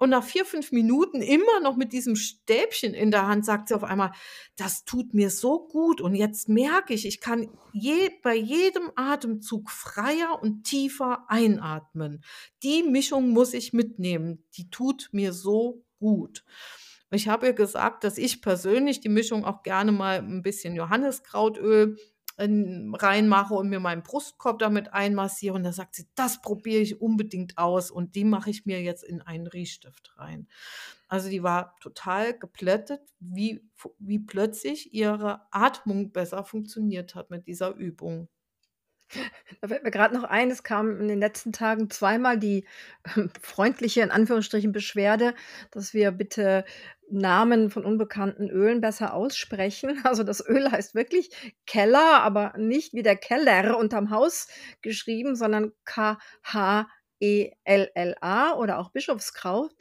Und 0.00 0.08
nach 0.08 0.24
4, 0.24 0.46
5 0.46 0.72
Minuten 0.72 1.20
immer 1.20 1.60
noch 1.62 1.76
mit 1.76 1.92
diesem 1.92 2.16
Stäbchen 2.16 2.94
in 2.94 3.10
der 3.10 3.26
Hand 3.26 3.44
sagt 3.44 3.68
sie 3.68 3.74
auf 3.74 3.84
einmal: 3.84 4.12
„Das 4.56 4.86
tut 4.86 5.12
mir 5.12 5.28
so 5.28 5.68
gut 5.68 6.00
und 6.00 6.14
jetzt 6.14 6.48
merke 6.48 6.94
ich, 6.94 7.04
ich 7.06 7.20
kann 7.20 7.48
je 7.70 8.08
bei 8.22 8.34
jedem 8.34 8.90
Atemzug 8.96 9.70
freier 9.70 10.40
und 10.42 10.64
tiefer 10.64 11.26
einatmen. 11.28 12.24
Die 12.62 12.82
Mischung 12.82 13.28
muss 13.30 13.52
ich 13.52 13.74
mitnehmen. 13.74 14.42
Die 14.56 14.70
tut 14.70 15.10
mir 15.12 15.34
so 15.34 15.84
gut.“ 15.98 16.44
Ich 17.10 17.28
habe 17.28 17.46
ihr 17.48 17.52
gesagt, 17.52 18.02
dass 18.04 18.16
ich 18.18 18.40
persönlich 18.40 19.00
die 19.00 19.08
Mischung 19.10 19.44
auch 19.44 19.62
gerne 19.62 19.92
mal 19.92 20.20
'n 20.20 20.40
bisschen 20.42 20.74
Johanniskrautöl 20.76 21.98
in 22.19 22.19
reinmache 22.40 23.54
und 23.54 23.68
mir 23.68 23.80
meinen 23.80 24.02
Brustkorb 24.02 24.58
damit 24.60 24.92
einmassiere. 24.94 25.54
Und 25.54 25.62
da 25.64 25.72
sagt 25.72 25.94
sie: 25.96 26.08
„Das 26.14 26.40
probiere 26.42 26.80
ich 26.82 27.00
unbedingt 27.00 27.58
aus 27.58 27.90
und 27.90 28.14
die 28.16 28.24
mache 28.24 28.50
ich 28.50 28.66
mir 28.66 28.82
jetzt 28.82 29.04
in 29.04 29.22
einen 29.22 29.46
Riechstift 29.46 30.14
rein.“ 30.16 30.48
Also, 31.08 31.28
die 31.30 31.42
war 31.42 31.76
total 31.80 32.38
geplättet, 32.38 33.02
wie 33.20 33.62
wie 33.98 34.18
plötzlich 34.20 34.94
ihre 34.94 35.42
Atmung 35.52 36.12
besser 36.12 36.44
funktioniert 36.44 37.14
hat 37.14 37.30
mit 37.30 37.46
dieser 37.46 37.74
Übung. 37.74 38.28
Da 39.60 39.68
fällt 39.68 39.82
mir 39.84 39.90
grad 39.90 40.12
noch 40.12 40.24
ein, 40.24 40.50
es 40.50 40.62
kam 40.62 41.00
in 41.00 41.08
den 41.08 41.18
letzten 41.18 41.52
Tagen 41.52 41.90
zweimal 41.90 42.38
die, 42.38 42.66
ähm, 43.16 43.30
freundliche, 43.42 44.00
in 44.02 44.10
Anführungsstrichen, 44.10 44.72
Beschwerde, 44.72 45.34
dass 45.70 45.92
wir 45.94 46.10
bitte 46.12 46.64
Namen 47.10 47.70
von 47.70 47.84
unbekannten 47.84 48.48
Ölen 48.50 48.80
besser 48.80 49.14
aussprechen. 49.14 49.90
Also, 50.04 50.22
das 50.22 50.46
Öl 50.46 50.70
heißt 50.70 50.94
wirklich 50.94 51.30
Keller, 51.66 52.22
aber 52.22 52.54
nicht 52.56 52.94
wie 52.94 53.02
der 53.02 53.16
Keller 53.16 53.76
unterm 53.78 54.10
Haus 54.10 54.48
geschrieben, 54.82 55.34
sondern 55.36 55.72
K-H-E-L-L-A 57.20 58.54
oder 58.56 58.78
auch 58.78 58.90
Bischofskraut. 58.90 59.74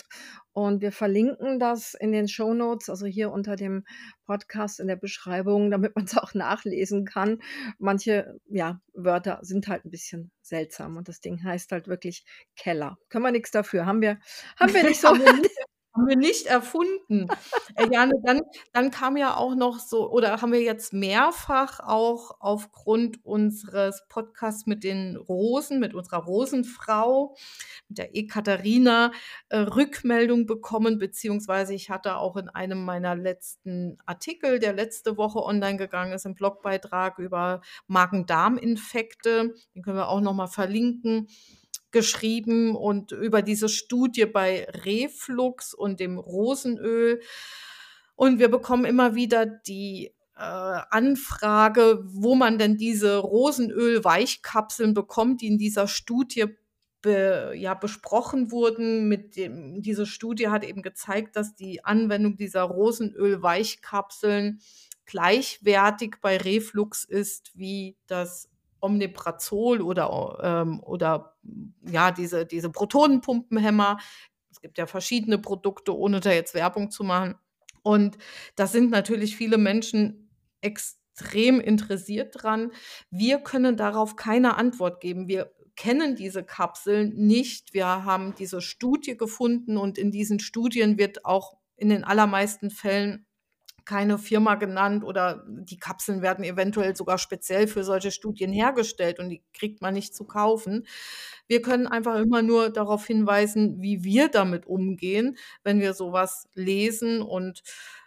Und 0.51 0.81
wir 0.81 0.91
verlinken 0.91 1.59
das 1.59 1.93
in 1.93 2.11
den 2.11 2.27
Shownotes, 2.27 2.89
also 2.89 3.05
hier 3.05 3.31
unter 3.31 3.55
dem 3.55 3.85
Podcast 4.25 4.79
in 4.79 4.87
der 4.87 4.95
Beschreibung, 4.97 5.71
damit 5.71 5.95
man's 5.95 6.17
auch 6.17 6.33
nachlesen 6.33 7.05
kann. 7.05 7.39
Manche, 7.77 8.39
ja, 8.49 8.81
Wörter 8.93 9.39
sind 9.41 9.67
halt 9.67 9.85
'n 9.85 9.91
bisschen 9.91 10.31
seltsam 10.41 10.97
und 10.97 11.07
das 11.07 11.21
Ding 11.21 11.43
heißt 11.43 11.71
halt 11.71 11.87
wirklich 11.87 12.25
Keller. 12.55 12.97
Können 13.09 13.23
wir 13.25 13.31
nix 13.31 13.51
dafür. 13.51 13.85
Haben 13.85 14.01
wir 14.01 14.19
haben 14.57 14.73
wir 14.73 14.83
nicht 14.83 14.99
so 15.01 15.09
Haben 15.95 16.07
wir 16.07 16.15
nicht 16.17 16.45
erfunden. 16.45 17.27
Äh, 17.75 17.87
ja, 17.91 18.05
ne, 18.05 18.13
dann 18.23 18.41
dann 18.73 18.91
kam 18.91 19.17
ja 19.17 19.35
auch 19.35 19.55
noch 19.55 19.79
so 19.79 20.09
oder 20.11 20.39
haben 20.41 20.51
wir 20.51 20.61
jetzt 20.61 20.93
mehrfach 20.93 21.79
auch 21.79 22.37
aufgrund 22.39 23.25
unseres 23.25 24.03
Podcasts 24.07 24.67
mit 24.67 24.83
den 24.83 25.15
Rosen 25.17 25.79
mit 25.79 25.95
unserer 25.95 26.23
Rosenfrau, 26.23 27.35
mit 27.89 27.97
der 27.97 28.15
Ekaterina, 28.15 29.11
äh, 29.49 29.57
Rückmeldung 29.59 30.45
bekommen, 30.45 30.99
beziehungsweise 30.99 31.73
ich 31.73 31.89
hatte 31.89 32.17
auch 32.17 32.37
in 32.37 32.49
einem 32.49 32.85
meiner 32.85 33.15
letzten 33.15 33.97
Artikel, 34.05 34.59
der 34.59 34.73
letzte 34.73 35.17
Woche 35.17 35.43
online 35.43 35.77
gegangen 35.77 36.13
ist, 36.13 36.25
'n 36.27 36.35
Blogbeitrag 36.35 37.17
über 37.19 37.61
Magen-Darm-Infekte, 37.87 39.55
den 39.75 39.81
können 39.83 39.97
wir 39.97 40.09
auch 40.09 40.21
noch 40.21 40.33
mal 40.33 40.47
verlinken, 40.47 41.27
geschrieben 41.91 42.75
und 42.75 43.11
über 43.11 43.41
diese 43.41 43.69
Studie 43.69 44.25
bei 44.25 44.67
Reflux 44.85 45.73
und 45.73 45.99
dem 45.99 46.17
Rosenöl. 46.17 47.21
Und 48.15 48.39
wir 48.39 48.49
bekommen 48.49 48.85
immer 48.85 49.15
wieder 49.15 49.45
die, 49.45 50.13
äh, 50.39 50.81
Anfrage, 50.89 52.01
wo 52.05 52.33
man 52.33 52.57
denn 52.57 52.77
diese 52.77 53.17
Rosenöl-Weichkapseln 53.17 54.93
bekommt, 54.93 55.41
die 55.41 55.47
in 55.47 55.57
dieser 55.57 55.87
Studie 55.87 56.45
be 57.01 57.53
ja, 57.55 57.73
besprochen 57.73 58.51
wurden 58.51 59.07
mit 59.07 59.35
dem 59.35 59.81
diese 59.81 60.05
Studie 60.05 60.49
hat 60.49 60.65
eben 60.65 60.81
gezeigt, 60.81 61.35
dass 61.35 61.55
die 61.55 61.83
Anwendung 61.85 62.35
dieser 62.37 62.63
Rosenöl-Weichkapseln 62.63 64.61
gleichwertig 65.05 66.17
bei 66.21 66.37
Reflux 66.37 67.03
ist 67.03 67.51
wie 67.55 67.97
das 68.07 68.48
Omeprazol 68.81 69.81
oder 69.81 70.39
ähm, 70.41 70.79
oder 70.81 71.35
ja, 71.89 72.11
diese 72.11 72.45
diese 72.45 72.69
Protonenpumpenhemmer. 72.69 73.97
Es 74.51 74.61
gibt 74.61 74.77
ja 74.77 74.87
verschiedene 74.87 75.37
Produkte, 75.37 75.95
ohne 75.95 76.19
da 76.19 76.31
jetzt 76.31 76.53
Werbung 76.53 76.91
zu 76.91 77.03
machen. 77.03 77.35
Und 77.83 78.17
da 78.55 78.67
sind 78.67 78.91
natürlich 78.91 79.37
viele 79.37 79.57
Menschen 79.57 80.29
extrem 80.61 81.59
interessiert 81.59 82.35
dran. 82.41 82.71
Wir 83.09 83.39
können 83.39 83.77
darauf 83.77 84.15
keine 84.15 84.57
Antwort 84.57 84.99
geben. 85.01 85.27
Wir 85.27 85.51
kennen 85.75 86.15
diese 86.17 86.43
Kapseln 86.43 87.15
nicht. 87.15 87.73
Wir 87.73 87.85
haben 87.85 88.35
diese 88.35 88.61
Studie 88.61 89.15
gefunden 89.15 89.77
und 89.77 89.97
in 89.97 90.11
diesen 90.11 90.39
Studien 90.39 90.97
wird 90.97 91.23
auch 91.23 91.57
in 91.77 91.87
den 91.87 92.03
allermeisten 92.03 92.69
Fällen 92.69 93.25
keine 93.89 94.17
Firma 94.19 94.55
genannt 94.55 95.03
oder 95.03 95.43
die 95.47 95.77
Kapseln 95.79 96.21
werden 96.21 96.45
eventuell 96.45 96.95
sogar 96.95 97.17
speziell 97.17 97.67
für 97.67 97.83
solche 97.83 98.11
Studien 98.11 98.51
hergestellt 98.53 99.19
und 99.19 99.29
die 99.29 99.43
kriegt 99.53 99.81
man 99.81 99.95
nicht 99.95 100.15
zu 100.15 100.25
kaufen. 100.25 100.85
Wir 101.47 101.61
können 101.63 101.87
einfach 101.87 102.17
immer 102.19 102.41
nur 102.43 102.69
darauf 102.69 103.05
hinweisen, 103.07 103.81
wie 103.81 104.03
wir 104.03 104.29
damit 104.29 104.67
umgehen, 104.67 105.37
wenn 105.63 105.79
wir 105.79 105.93
so 105.95 106.11
was 106.13 106.47
lesen. 106.53 107.21
Und 107.21 107.63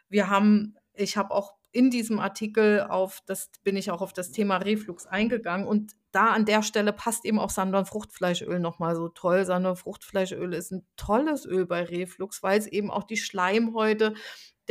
wir 0.09 0.31
haben 0.31 0.77
ich 0.95 1.17
habe 1.17 1.31
auch 1.33 1.55
in 1.73 1.91
diesem 1.91 2.21
Artikel 2.21 2.83
auf 2.89 3.21
das 3.27 3.51
bin 3.65 3.77
ich 3.77 3.91
auch 3.91 4.03
auf 4.03 4.13
das 4.13 4.31
Thema 4.31 4.59
Reflux 4.59 5.07
eingegangen 5.07 5.67
und 5.67 5.93
da 6.13 6.27
an 6.29 6.45
der 6.45 6.63
Stelle 6.63 6.93
passt 6.93 7.25
eben 7.25 7.39
auch 7.39 7.49
Sanddorn-Fruchtfleischöl 7.51 8.61
noch 8.61 8.79
mal 8.79 8.95
so 8.95 9.09
toll. 9.09 9.47
Sanddorn-Fruchtfleischöl 9.47 10.53
ist 10.53 10.71
'n 10.73 10.87
tolles 10.97 11.47
Öl 11.47 11.65
bei 11.67 11.83
Reflux, 11.85 12.43
weil's 12.43 12.67
eben 12.67 12.91
auch 12.91 13.05
die 13.05 13.17
Schleimhäute 13.17 14.13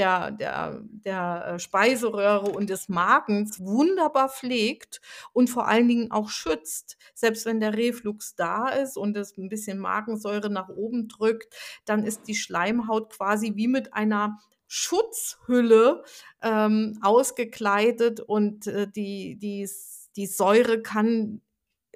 der 0.02 0.32
der 0.32 0.82
der, 1.06 1.46
äh, 1.56 1.60
Speiseröhre 1.60 2.52
und 2.52 2.70
des 2.70 2.90
Magens 2.90 3.60
wunderbar 3.60 4.30
pflegt 4.30 5.02
und 5.34 5.50
vor 5.50 5.68
allen 5.68 5.88
Dingen 5.88 6.12
auch 6.12 6.30
schützt. 6.30 6.98
Selbst 7.16 7.46
wenn 7.46 7.60
der 7.60 7.76
Reflux 7.78 8.36
da 8.36 8.70
ist 8.70 8.98
und 8.98 9.16
es 9.18 9.38
'n 9.38 9.50
bisschen 9.50 9.80
Magensäure 9.80 10.50
nach 10.50 10.70
oben 10.70 11.08
drückt, 11.08 11.54
dann 11.86 12.06
ist 12.06 12.28
die 12.28 12.36
Schleimhaut 12.36 13.12
quasi 13.12 13.54
wie 13.56 13.68
mit 13.68 13.94
einer 13.94 14.40
Schutzhülle, 14.68 16.04
ähm, 16.42 16.98
ausgekleidet 17.04 18.22
und, 18.22 18.68
äh, 18.68 18.88
die 18.90 19.38
die 19.38 19.70
die 20.18 20.28
Säure 20.28 20.82
kann 20.82 21.42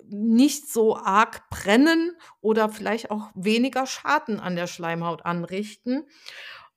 nicht 0.10 0.70
so 0.72 0.98
arg 0.98 1.50
brennen 1.50 2.14
oder 2.42 2.70
vielleicht 2.70 3.12
auch 3.12 3.32
weniger 3.36 3.88
Schaden 3.88 4.40
an 4.40 4.56
der 4.56 4.68
Schleimhaut 4.68 5.26
anrichten. 5.26 6.06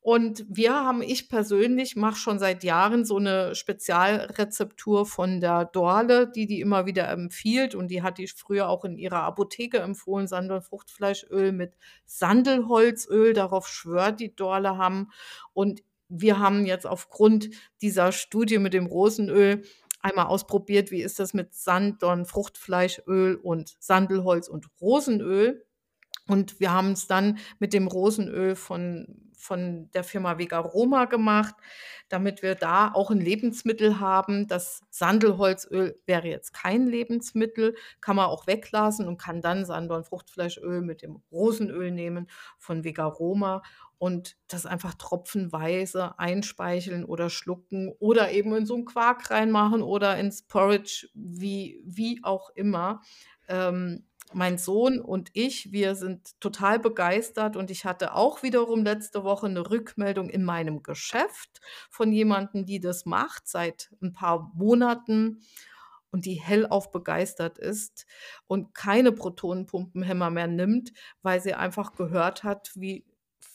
Und 0.08 0.46
wir 0.48 0.72
haben 0.72 1.02
ich 1.02 1.28
persönlich 1.28 1.94
mache 1.94 2.16
schon 2.16 2.38
seit 2.38 2.64
Jahren 2.64 3.04
so 3.04 3.18
'ne 3.18 3.54
Spezialrezeptur 3.54 5.04
von 5.04 5.38
der 5.38 5.66
Dorle, 5.66 6.26
die 6.26 6.46
die 6.46 6.62
immer 6.62 6.86
wieder 6.86 7.10
empfiehlt 7.10 7.74
und 7.74 7.88
die 7.88 8.00
hat 8.02 8.16
die 8.16 8.26
früher 8.26 8.70
auch 8.70 8.86
in 8.86 8.96
ihrer 8.96 9.24
Apotheke 9.24 9.80
empfohlen, 9.80 10.26
Sanddorn-Fruchtfleischöl 10.26 11.52
mit 11.52 11.76
Sandelholzöl, 12.06 13.34
darauf 13.34 13.68
schwört 13.68 14.18
die 14.20 14.34
Dorle 14.34 14.78
Hamm. 14.78 15.10
Und 15.52 15.82
wir 16.08 16.38
haben 16.38 16.64
jetzt 16.64 16.86
aufgrund 16.86 17.50
dieser 17.82 18.10
Studie 18.10 18.58
mit 18.58 18.72
dem 18.72 18.86
Rosenöl 18.86 19.62
einmal 20.00 20.28
ausprobiert, 20.28 20.90
wie 20.90 21.02
ist 21.02 21.18
das 21.18 21.34
mit 21.34 21.52
Sanddorn-Fruchtfleischöl 21.52 23.36
und 23.36 23.76
Sandelholz 23.78 24.48
und 24.48 24.68
Rosenöl. 24.80 25.66
Und 26.26 26.60
wir 26.60 26.72
haben's 26.72 27.06
dann 27.08 27.36
mit 27.58 27.74
dem 27.74 27.88
Rosenöl 27.88 28.54
von 28.54 29.27
von 29.48 29.90
der 29.92 30.04
Firma 30.04 30.38
Vegaroma 30.38 31.06
gemacht, 31.06 31.54
damit 32.08 32.42
wir 32.42 32.54
da 32.54 32.92
auch 32.92 33.10
ein 33.10 33.20
Lebensmittel 33.20 34.00
haben. 34.00 34.46
Das 34.46 34.82
Sandelholzöl 34.90 35.98
wäre 36.06 36.28
jetzt 36.28 36.52
kein 36.54 36.86
Lebensmittel, 36.86 37.74
kann 38.00 38.16
man 38.16 38.26
auch 38.26 38.46
weglassen 38.46 39.08
und 39.08 39.18
kann 39.18 39.40
dann 39.42 39.64
Sanddorn-Fruchtfleischöl 39.64 40.80
mit 40.82 41.02
dem 41.02 41.22
Rosenöl 41.32 41.90
nehmen 41.90 42.28
von 42.58 42.84
Vegaroma 42.84 43.62
und 43.98 44.36
das 44.46 44.64
einfach 44.66 44.94
tropfenweise 44.94 46.18
einspeicheln 46.18 47.04
oder 47.04 47.30
schlucken 47.30 47.92
oder 47.98 48.30
eben 48.30 48.54
in 48.54 48.66
so 48.66 48.76
'n 48.76 48.84
Quark 48.84 49.30
reinmachen 49.30 49.82
oder 49.82 50.16
ins 50.18 50.42
Porridge, 50.42 51.08
wie 51.14 51.80
wie 51.84 52.20
auch 52.22 52.50
immer. 52.54 53.00
Ähm, 53.48 54.04
mein 54.34 54.58
Sohn 54.58 55.00
und 55.00 55.30
ich, 55.34 55.72
wir 55.72 55.94
sind 55.94 56.40
total 56.40 56.78
begeistert 56.78 57.56
und 57.56 57.70
ich 57.70 57.84
hatte 57.84 58.14
auch 58.14 58.42
wiederum 58.42 58.84
letzte 58.84 59.24
Woche 59.24 59.48
'ne 59.48 59.70
Rückmeldung 59.70 60.28
in 60.30 60.44
meinem 60.44 60.82
Geschäft 60.82 61.60
von 61.90 62.12
jemandem, 62.12 62.66
die 62.66 62.80
das 62.80 63.06
macht 63.06 63.48
seit 63.48 63.90
'n 64.02 64.12
paar 64.12 64.52
Monaten 64.54 65.42
und 66.10 66.24
die 66.26 66.34
hellauf 66.34 66.90
begeistert 66.92 67.58
ist 67.58 68.06
und 68.46 68.74
keine 68.74 69.12
Protonenpumpenhemmer 69.12 70.30
mehr 70.30 70.46
nimmt, 70.48 70.92
weil 71.22 71.40
sie 71.42 71.54
einfach 71.54 71.92
gehört 71.94 72.44
hat, 72.44 72.72
wie 72.76 73.04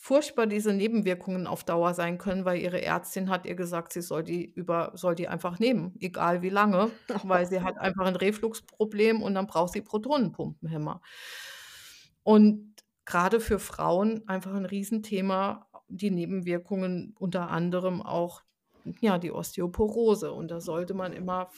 furchtbar 0.03 0.47
diese 0.47 0.73
Nebenwirkungen 0.73 1.47
auf 1.47 1.63
Dauer 1.63 1.93
sein 1.93 2.17
können, 2.17 2.43
weil 2.43 2.59
ihre 2.61 2.81
Ärztin 2.81 3.29
hat 3.29 3.45
ihr 3.45 3.55
gesagt, 3.55 3.93
sie 3.93 4.01
soll 4.01 4.21
die 4.23 4.43
über 4.45 4.91
soll 4.95 5.15
die 5.15 5.29
einfach 5.29 5.59
nehmen, 5.59 5.95
egal 6.01 6.41
wie 6.41 6.49
lange, 6.49 6.91
weil 7.23 7.45
sie 7.47 7.61
hat 7.61 7.77
einfach 7.79 8.05
'n 8.07 8.17
Refluxproblem 8.17 9.21
und 9.23 9.33
dann 9.35 9.47
braucht 9.47 9.71
sie 9.73 9.81
Protonenpumpenhemmer. 9.81 10.99
Und 12.27 12.73
grade 13.05 13.39
für 13.41 13.59
Frauen 13.59 14.27
einfach 14.27 14.53
'n 14.55 14.65
Riesenthema, 14.65 15.67
die 15.89 16.09
Nebenwirkungen, 16.11 17.13
unter 17.19 17.49
anderem 17.49 18.01
auch, 18.01 18.43
ja, 19.01 19.17
die 19.17 19.31
Osteoporose. 19.31 20.31
Und 20.31 20.49
da 20.49 20.61
sollte 20.61 20.93
man 20.93 21.11
immer 21.13 21.49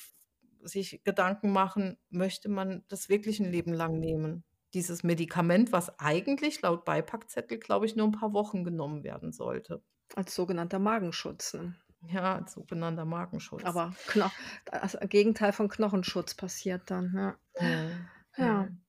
sich 0.63 1.03
Gedanken 1.03 1.51
machen, 1.51 1.97
möchte 2.09 2.49
man 2.49 2.83
das 2.87 3.09
wirklich 3.09 3.39
'n 3.39 3.51
Leben 3.51 3.73
lang 3.73 3.99
nehmen? 3.99 4.43
Dieses 4.75 5.03
Medikament, 5.03 5.71
was 5.71 5.99
eigentlich 5.99 6.61
laut 6.61 6.85
Beipackzettel, 6.85 7.57
glaube 7.59 7.87
ich, 7.87 7.95
nur 7.95 8.07
'n 8.07 8.11
paar 8.11 8.33
Wochen 8.33 8.63
genommen 8.63 9.03
werden 9.03 9.31
sollte. 9.33 9.83
Als 10.13 10.35
sogenannter 10.35 10.77
Magenschutz, 10.77 11.53
ne? 11.53 11.75
Ja, 12.01 12.35
als 12.35 12.53
sogenannter 12.53 13.05
Magenschutz. 13.05 13.73
Aber 13.73 13.97
Kno 14.05 14.29
das 14.65 14.97
Gegenteil 15.09 15.53
von 15.53 15.69
Knochenschutz 15.69 16.35
passiert 16.35 16.91
dann, 16.91 17.13
ja. 17.15 17.37
Mhm, 17.59 18.09
Ja. 18.37 18.67
mhm. 18.67 18.85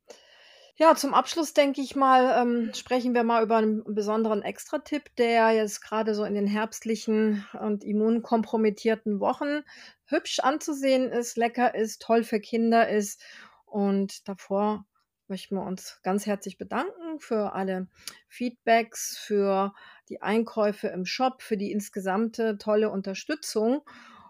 Ja, 0.77 0.95
zum 0.97 1.15
Abschluss 1.15 1.55
denke 1.55 1.81
ich 1.83 1.97
mal, 1.97 2.41
ähm, 2.43 2.73
sprechen 2.75 3.15
wir 3.15 3.25
mal 3.25 3.43
über 3.43 3.59
'n 3.59 3.85
besonderen 3.95 4.43
Extratipp, 4.43 5.15
der 5.17 5.51
jetzt 5.53 5.81
grade 5.83 6.15
so 6.15 6.25
in 6.25 6.35
den 6.35 6.47
herbstlichen 6.47 7.47
und 7.61 7.85
immunkompromittierten 7.85 9.21
Wochen 9.21 9.63
hübsch 10.07 10.41
anzusehen 10.41 11.11
ist, 11.13 11.37
lecker 11.39 11.75
ist, 11.75 12.03
toll 12.03 12.25
für 12.25 12.41
Kinder 12.41 12.89
ist. 12.91 13.23
Und 13.67 14.29
davor 14.29 14.87
möchten 15.29 15.57
wir 15.57 15.63
uns 15.63 16.01
ganz 16.03 16.27
herzlich 16.27 16.59
bedanken 16.59 17.19
für 17.19 17.53
alle 17.53 17.89
Feedbacks, 18.29 19.19
für 19.19 19.75
die 20.09 20.23
Einkäufe 20.23 20.89
im 20.89 21.05
Shop, 21.07 21.43
für 21.43 21.57
die 21.57 21.73
insgesamte 21.73 22.59
tolle 22.59 22.91
Unterstützung 22.91 23.83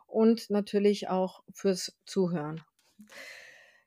und 0.06 0.50
natürlich 0.50 1.08
auch 1.08 1.42
fürs 1.52 1.98
Zuhören. 2.06 2.62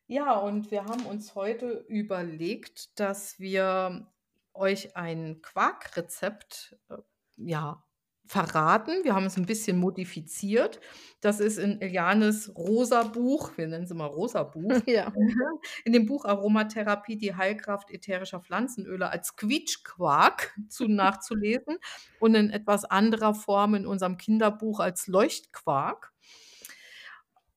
Ja, 0.07 0.34
und 0.34 0.72
wir 0.72 0.86
haben 0.86 1.05
uns 1.05 1.36
heute 1.36 1.86
überlegt, 1.88 2.99
dass 2.99 3.39
wir 3.39 4.07
euch 4.53 4.95
ein 4.95 5.41
Quarkrezept, 5.41 6.78
äh, 6.89 6.97
ja, 7.38 7.84
verraten. 8.30 9.03
Wir 9.03 9.15
haben 9.15 9.25
es 9.25 9.38
'n 9.38 9.45
bisschen 9.47 9.77
modifiziert. 9.80 10.80
Das 11.21 11.39
ist 11.39 11.57
in 11.57 11.82
Elianes 11.82 12.53
rosa 12.55 13.03
Buch 13.03 13.51
wir 13.57 13.67
nennen 13.67 13.88
sie 13.88 13.95
mal 13.95 14.05
rosa 14.07 14.43
Buch. 14.43 14.71
Ja. 14.88 15.11
In 15.86 15.93
dem 15.93 16.05
Buch 16.05 16.25
„Aromatherapie, 16.25 17.17
die 17.17 17.36
Heilkraft 17.36 17.91
ätherischer 17.91 18.39
Pflanzenöle“ 18.41 19.09
als 19.09 19.36
Quietschquark 19.36 20.55
zu 20.69 20.88
nachzulesen 20.88 21.77
und 22.19 22.36
in 22.36 22.51
etwas 22.51 22.86
anderer 22.86 23.34
Form 23.36 23.75
in 23.75 23.88
unserem 23.88 24.17
Kinderbuch 24.17 24.80
als 24.80 25.07
Leuchtquark. 25.07 26.11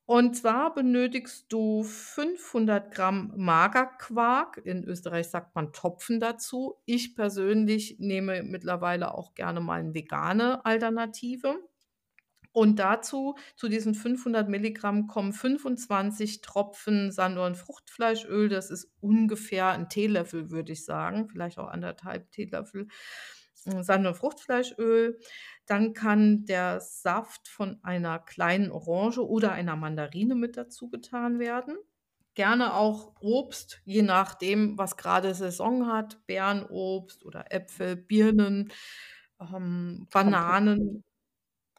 Und 0.08 0.36
zwar 0.36 0.74
benötigst 0.74 1.46
du 1.52 1.84
500 1.84 2.92
Gramm 2.92 3.32
Magerquark. 3.36 4.60
In 4.64 4.82
Österreich 4.84 5.28
sagt 5.28 5.54
man 5.54 5.72
Topfen 5.72 6.18
dazu. 6.18 6.74
Ich 6.86 7.14
persönlich 7.14 7.96
nehme 8.00 8.42
mittlerweile 8.42 9.14
auch 9.14 9.34
gerne 9.34 9.60
mal 9.60 9.80
'n 9.80 9.94
vegane 9.94 10.64
Alternative. 10.64 11.56
Und 12.52 12.78
dazu 12.80 13.36
zu 13.56 13.68
diesen 13.68 13.94
500 13.94 14.48
Milligramm 14.48 15.06
kommen 15.08 15.32
25 15.34 16.42
Tropfen 16.42 17.12
Sanddorn-Fruchtfleischöl. 17.12 18.48
Das 18.50 18.70
ist 18.70 18.92
ungefähr 19.00 19.72
'n 19.74 19.88
Teelöffel, 19.90 20.50
würde 20.50 20.72
ich 20.72 20.84
sagen, 20.84 21.28
vielleicht 21.28 21.58
auch 21.58 21.68
1 21.68 21.94
1/2 21.94 22.30
Teelöffel, 22.32 22.88
hm, 23.64 23.82
Sanddorn-Fruchtfleischöl. 23.84 25.18
Dann 25.66 25.94
kann 25.94 26.44
der 26.44 26.80
Saft 26.80 27.48
von 27.48 27.78
einer 27.82 28.18
kleinen 28.18 28.70
Orange 28.70 29.18
oder 29.18 29.52
einer 29.52 29.76
Mandarine 29.76 30.34
mit 30.34 30.56
dazugetan 30.56 31.38
werden. 31.38 31.76
Gerne 32.34 32.74
auch 32.74 33.14
Obst, 33.20 33.82
je 33.84 34.02
nachdem, 34.02 34.78
was 34.78 34.96
grade 34.96 35.34
Saison 35.34 35.86
hat, 35.86 36.26
Beerenobst 36.26 37.24
oder 37.24 37.52
Äpfel, 37.52 37.96
Birnen, 37.96 38.72
ähm, 39.40 40.08
Bananen 40.10 41.04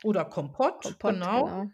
oder 0.03 0.25
Kompott, 0.25 0.83
Kompott, 0.83 1.13
genau. 1.13 1.45
genau. 1.45 1.71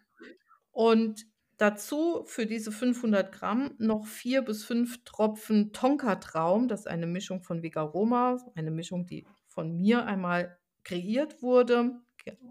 Und 0.72 1.26
dazu 1.58 2.24
für 2.26 2.46
diese 2.46 2.72
500 2.72 3.32
Gramm 3.32 3.76
noch 3.80 4.06
4 4.08 4.44
bis 4.44 4.64
5 4.64 5.04
Tropfen 5.04 5.74
Tonkatraum. 5.74 6.68
Das 6.68 6.82
ist 6.82 6.88
eine 6.88 7.08
Mischung 7.08 7.44
von 7.44 7.62
Vegaroma, 7.64 8.38
eine 8.56 8.72
Mischung, 8.72 9.06
die 9.06 9.28
von 9.48 9.76
mir 9.76 10.06
einmal 10.06 10.59
kreiert 10.90 11.42
wurde. 11.44 12.02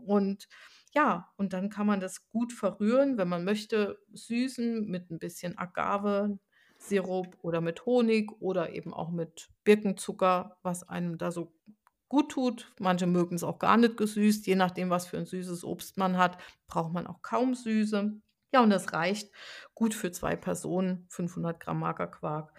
Und 0.07 0.49
ja, 0.95 1.33
und 1.37 1.53
dann 1.53 1.71
kann 1.71 1.87
man 1.87 2.01
das 2.01 2.29
gut 2.31 2.53
verrühren, 2.53 3.19
wenn 3.19 3.29
man 3.29 3.45
möchte, 3.45 3.99
süßen 4.13 4.87
mit 4.87 5.11
'n 5.11 5.19
bisschen 5.19 5.59
Agavesirup 5.59 7.37
oder 7.43 7.61
mit 7.61 7.85
Honig 7.87 8.31
oder 8.41 8.71
eben 8.75 8.95
auch 8.95 9.11
mit 9.11 9.51
Birkenzucker, 9.65 10.59
was 10.63 10.89
einem 10.89 11.19
da 11.19 11.31
so 11.33 11.53
guttut. 12.09 12.73
Manche 12.81 13.07
mögen's 13.07 13.45
auch 13.45 13.59
gar 13.59 13.77
nicht 13.77 13.97
gesüßt, 13.99 14.47
je 14.47 14.57
nachdem, 14.57 14.91
was 14.91 15.07
für 15.07 15.19
'n 15.19 15.27
süßes 15.27 15.65
Obst 15.65 15.99
man 15.99 16.17
hat, 16.19 16.39
braucht 16.69 16.93
man 16.95 17.07
auch 17.07 17.23
kaum 17.23 17.55
Süße. 17.55 18.15
Ja, 18.55 18.63
und 18.63 18.71
das 18.71 18.93
reicht 18.95 19.31
gut 19.75 19.95
für 19.95 20.11
2 20.13 20.35
Personen, 20.37 21.07
500 21.11 21.61
Gramm 21.61 21.81
Magerquark. 21.81 22.53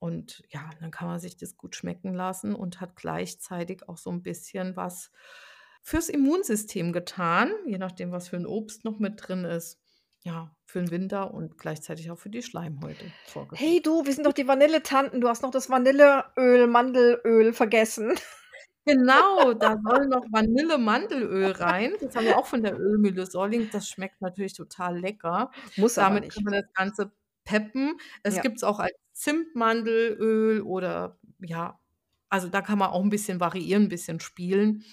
Und 0.00 0.44
ja, 0.50 0.70
dann 0.80 0.90
kann 0.92 1.08
man 1.08 1.20
sich 1.20 1.36
das 1.36 1.56
gut 1.56 1.74
schmecken 1.76 2.14
lassen 2.14 2.54
und 2.54 2.80
hat 2.80 2.96
gleichzeitig 2.96 3.88
auch 3.88 3.98
so 3.98 4.10
'n 4.10 4.22
bisschen 4.22 4.76
was 4.76 5.10
fürs 5.82 6.08
Immunsystem 6.08 6.92
getan, 6.92 7.50
je 7.66 7.78
nachdem, 7.78 8.12
was 8.12 8.28
für 8.28 8.36
'n 8.36 8.46
Obst 8.46 8.84
noch 8.84 8.98
mit 9.00 9.14
drin 9.28 9.44
ist. 9.44 9.80
Ja, 10.22 10.56
für 10.66 10.80
'n 10.80 10.90
Winter 10.90 11.34
und 11.34 11.58
gleichzeitig 11.58 12.10
auch 12.10 12.18
für 12.18 12.30
die 12.30 12.42
Schleimhäute 12.42 13.12
Hey 13.54 13.80
du, 13.82 14.04
wir 14.04 14.12
sind 14.12 14.24
doch 14.26 14.32
die 14.32 14.46
Vanilletanten. 14.46 15.20
Du 15.20 15.28
hast 15.28 15.42
noch 15.42 15.50
das 15.50 15.70
Vanilleöl 15.70 16.66
Mandelöl 16.66 17.52
vergessen. 17.52 18.14
Genau, 18.86 19.52
da 19.52 19.74
soll 19.84 20.06
noch 20.06 20.24
Vanille-Mandelöl 20.32 21.50
rein. 21.52 21.92
Das 22.00 22.14
haben 22.16 22.24
wir 22.26 22.36
auch 22.38 22.46
von 22.46 22.62
der 22.62 22.78
Ölmühle 22.78 23.26
Solling. 23.26 23.68
Das 23.70 23.88
schmeckt 23.88 24.20
natürlich 24.22 24.54
total 24.54 24.98
lecker. 24.98 25.50
Muss 25.76 25.98
aber 25.98 26.16
Damit 26.16 26.20
nicht. 26.20 26.42
können 26.42 26.46
wir 26.46 26.62
das 26.62 26.72
Ganze 26.72 27.12
peppen. 27.48 27.98
Es 28.24 28.40
Ja. 28.40 28.42
gibt's 28.42 28.62
auch 28.64 28.78
als 28.80 28.92
Zimtmandelöl 29.14 30.62
oder 30.62 31.18
ja, 31.40 31.80
also, 32.30 32.48
da 32.50 32.62
kann 32.62 32.78
man 32.78 32.90
auch 32.90 33.02
'n 33.04 33.10
bisschen 33.10 33.40
variieren, 33.40 33.84
'n 33.86 33.88
bisschen 33.90 34.20
spielen. 34.20 34.84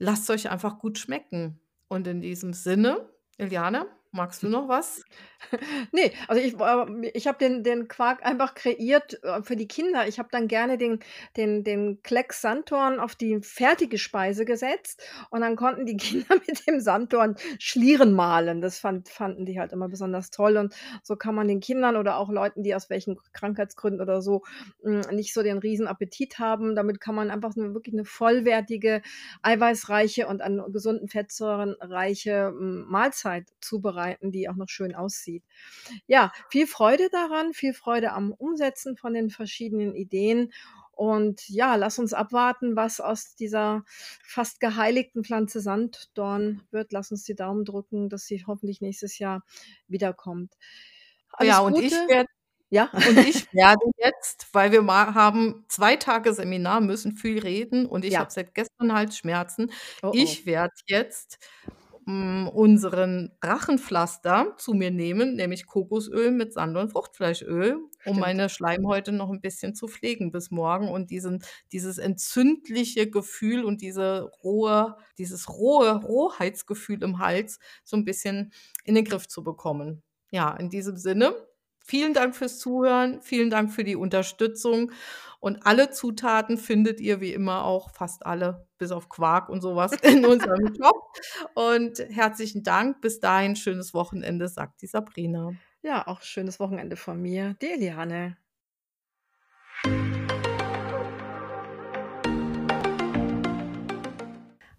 Lasst's 0.00 0.30
euch 0.30 0.50
einfach 0.50 0.78
gut 0.80 0.98
schmecken. 0.98 1.60
Und 1.88 2.06
in 2.08 2.20
diesem 2.22 2.52
Sinne, 2.54 3.10
Eliane, 3.38 3.88
magst 4.18 4.42
du 4.42 4.48
noch 4.50 4.68
was? 4.68 5.06
Ne, 5.92 6.10
also, 6.26 6.42
ich 6.42 6.54
ähm, 6.60 7.04
ich 7.14 7.26
habe 7.28 7.38
den 7.38 7.62
den 7.62 7.88
Quark 7.88 8.24
einfach 8.26 8.54
kreiert, 8.54 9.22
äh, 9.24 9.42
für 9.42 9.56
die 9.56 9.68
Kinder. 9.68 10.06
Ich 10.08 10.18
habe 10.18 10.28
dann 10.32 10.48
gerne 10.48 10.78
den 10.78 10.98
den 11.36 11.64
den 11.64 12.02
Klecks 12.02 12.42
Sanddorn 12.42 12.98
auf 13.00 13.14
die 13.14 13.40
fertige 13.42 13.98
Speise 13.98 14.44
gesetzt 14.44 15.02
und 15.30 15.40
dann 15.42 15.56
konnten 15.56 15.86
die 15.86 15.96
Kinder 16.26 16.34
mit 16.46 16.66
dem 16.66 16.80
Sanddorn 16.80 17.36
Schlieren 17.60 18.12
mahlen. 18.14 18.60
Das 18.60 18.78
fand 18.80 19.08
fanden 19.08 19.46
die 19.46 19.60
halt 19.60 19.72
immer 19.72 19.88
besonders 19.88 20.30
toll. 20.30 20.56
Und 20.56 20.74
so 21.04 21.16
kann 21.16 21.34
man 21.36 21.48
den 21.48 21.60
Kindern 21.60 21.96
oder 21.96 22.18
auch 22.18 22.30
Leuten, 22.30 22.62
die 22.64 22.74
aus 22.74 22.90
welchen 22.90 23.16
Krankheitsgründen 23.32 24.00
oder 24.02 24.20
so, 24.22 24.42
hm, 24.82 25.02
nicht 25.12 25.32
so 25.34 25.42
den 25.42 25.58
Riesenappetit 25.58 26.38
haben 26.38 26.74
damit 26.74 27.00
kann 27.00 27.14
man 27.14 27.30
einfach 27.30 27.54
'ne 27.56 27.74
wirklich 27.74 27.94
'ne 27.94 28.04
vollwertige, 28.04 29.02
eiweißreiche 29.42 30.26
und 30.26 30.42
an 30.42 30.62
gesunden 30.72 31.08
Fettsäuren 31.08 31.76
reiche, 31.80 32.48
hm, 32.48 32.86
Mahlzeit 32.88 33.46
zubereiten, 33.60 34.07
die 34.22 34.48
auch 34.48 34.56
noch 34.56 34.68
schön 34.68 34.94
aussieht. 34.94 35.44
Ja, 36.06 36.32
viel 36.50 36.66
Freude 36.66 37.08
daran, 37.10 37.52
viel 37.54 37.74
Freude 37.74 38.12
am 38.12 38.32
Umsetzen 38.32 38.96
von 38.96 39.14
den 39.14 39.30
verschiedenen 39.30 39.94
Ideen 39.94 40.52
Und 40.92 41.48
ja, 41.48 41.76
lass 41.76 41.98
uns 42.00 42.12
abwarten, 42.12 42.74
was 42.76 43.00
aus 43.00 43.34
dieser 43.36 43.84
fast 44.24 44.58
geheiligten 44.60 45.22
Pflanze 45.24 45.60
Sanddorn 45.60 46.62
wird. 46.72 46.92
Lass 46.92 47.12
uns 47.12 47.22
die 47.24 47.36
Daumen 47.36 47.64
drücken, 47.64 48.08
dass 48.08 48.26
sie 48.26 48.44
hoffentlich 48.46 48.80
nächstes 48.80 49.18
Jahr 49.18 49.44
wiederkommt. 49.86 50.54
Ja, 51.40 51.60
Alles 51.60 51.60
und 51.60 51.78
ich 51.78 52.00
Gute. 52.00 52.08
werde 52.08 52.28
Ja. 52.70 52.90
und 53.06 53.18
ich 53.20 53.46
werde 53.52 53.80
jetzt, 53.98 54.48
weil 54.52 54.72
wir 54.72 54.82
ma 54.82 55.14
haben 55.14 55.64
2 55.68 55.96
Tage 55.96 56.34
Seminar, 56.34 56.80
müssen 56.80 57.14
viel 57.16 57.38
reden 57.38 57.86
und 57.86 58.04
ich 58.04 58.18
habe 58.18 58.30
Ja. 58.30 58.30
seit 58.32 58.54
gestern 58.54 58.92
Halsschmerzen. 58.94 59.72
Oh, 60.02 60.14
oh. 60.14 60.14
Ich 60.14 60.46
werde 60.46 60.74
jetzt, 60.86 61.38
hm, 62.08 62.48
unseren 62.48 63.32
Rachenpflaster 63.44 64.56
zu 64.58 64.74
mir 64.74 64.90
nehmen, 64.90 65.36
nämlich 65.36 65.66
Kokosöl 65.66 66.30
mit 66.32 66.54
Sand 66.54 66.76
und 66.78 66.90
Fruchtfleischöl, 66.92 67.78
um 68.04 68.18
meine 68.18 68.48
Schleimhäute 68.48 69.12
noch 69.12 69.30
'n 69.30 69.42
bisschen 69.42 69.74
zu 69.74 69.88
pflegen 69.88 70.32
bis 70.32 70.50
morgen 70.50 70.88
und 70.90 71.10
diesen 71.10 71.44
dieses 71.72 71.98
entzündliche 71.98 73.10
Gefühl 73.10 73.64
und 73.64 73.82
diese 73.82 74.30
rohe 74.44 74.96
dieses 75.18 75.48
rohe 75.50 75.96
Rohheitsgefühl 76.02 77.02
im 77.04 77.18
Hals 77.20 77.58
so 77.84 77.96
'n 77.96 78.04
bisschen 78.06 78.52
in 78.84 78.94
den 78.96 79.04
Griff 79.04 79.28
zu 79.28 79.44
bekommen. 79.44 80.02
Ja, 80.30 80.56
in 80.56 80.70
diesem 80.70 80.96
Sinne, 80.98 81.47
vielen 81.88 82.14
Dank 82.14 82.36
fürs 82.36 82.58
Zuhören, 82.58 83.20
vielen 83.22 83.50
Dank 83.50 83.72
für 83.72 83.82
die 83.82 83.96
Unterstützung 83.96 84.92
und 85.40 85.66
alle 85.66 85.90
Zutaten 85.90 86.58
findet 86.58 87.00
ihr 87.00 87.20
wie 87.20 87.32
immer 87.32 87.64
auch 87.64 87.90
fast 87.90 88.26
alle, 88.26 88.66
bis 88.76 88.90
auf 88.90 89.08
Quark 89.08 89.48
und 89.48 89.60
so 89.60 89.76
was, 89.76 89.92
in 90.02 90.26
unserem 90.26 90.74
Shop. 90.80 91.12
Und 91.54 91.98
herzlichen 92.10 92.62
Dank. 92.62 93.00
Bis 93.00 93.20
dahin, 93.20 93.54
schönes 93.56 93.94
Wochenende, 93.94 94.48
sagt 94.48 94.82
die 94.82 94.86
Sabrina. 94.86 95.52
Ja, 95.82 96.06
auch 96.06 96.22
schönes 96.22 96.58
Wochenende 96.58 96.96
von 96.96 97.22
mir. 97.22 97.54
Die 97.62 97.70
Eliane. 97.70 98.36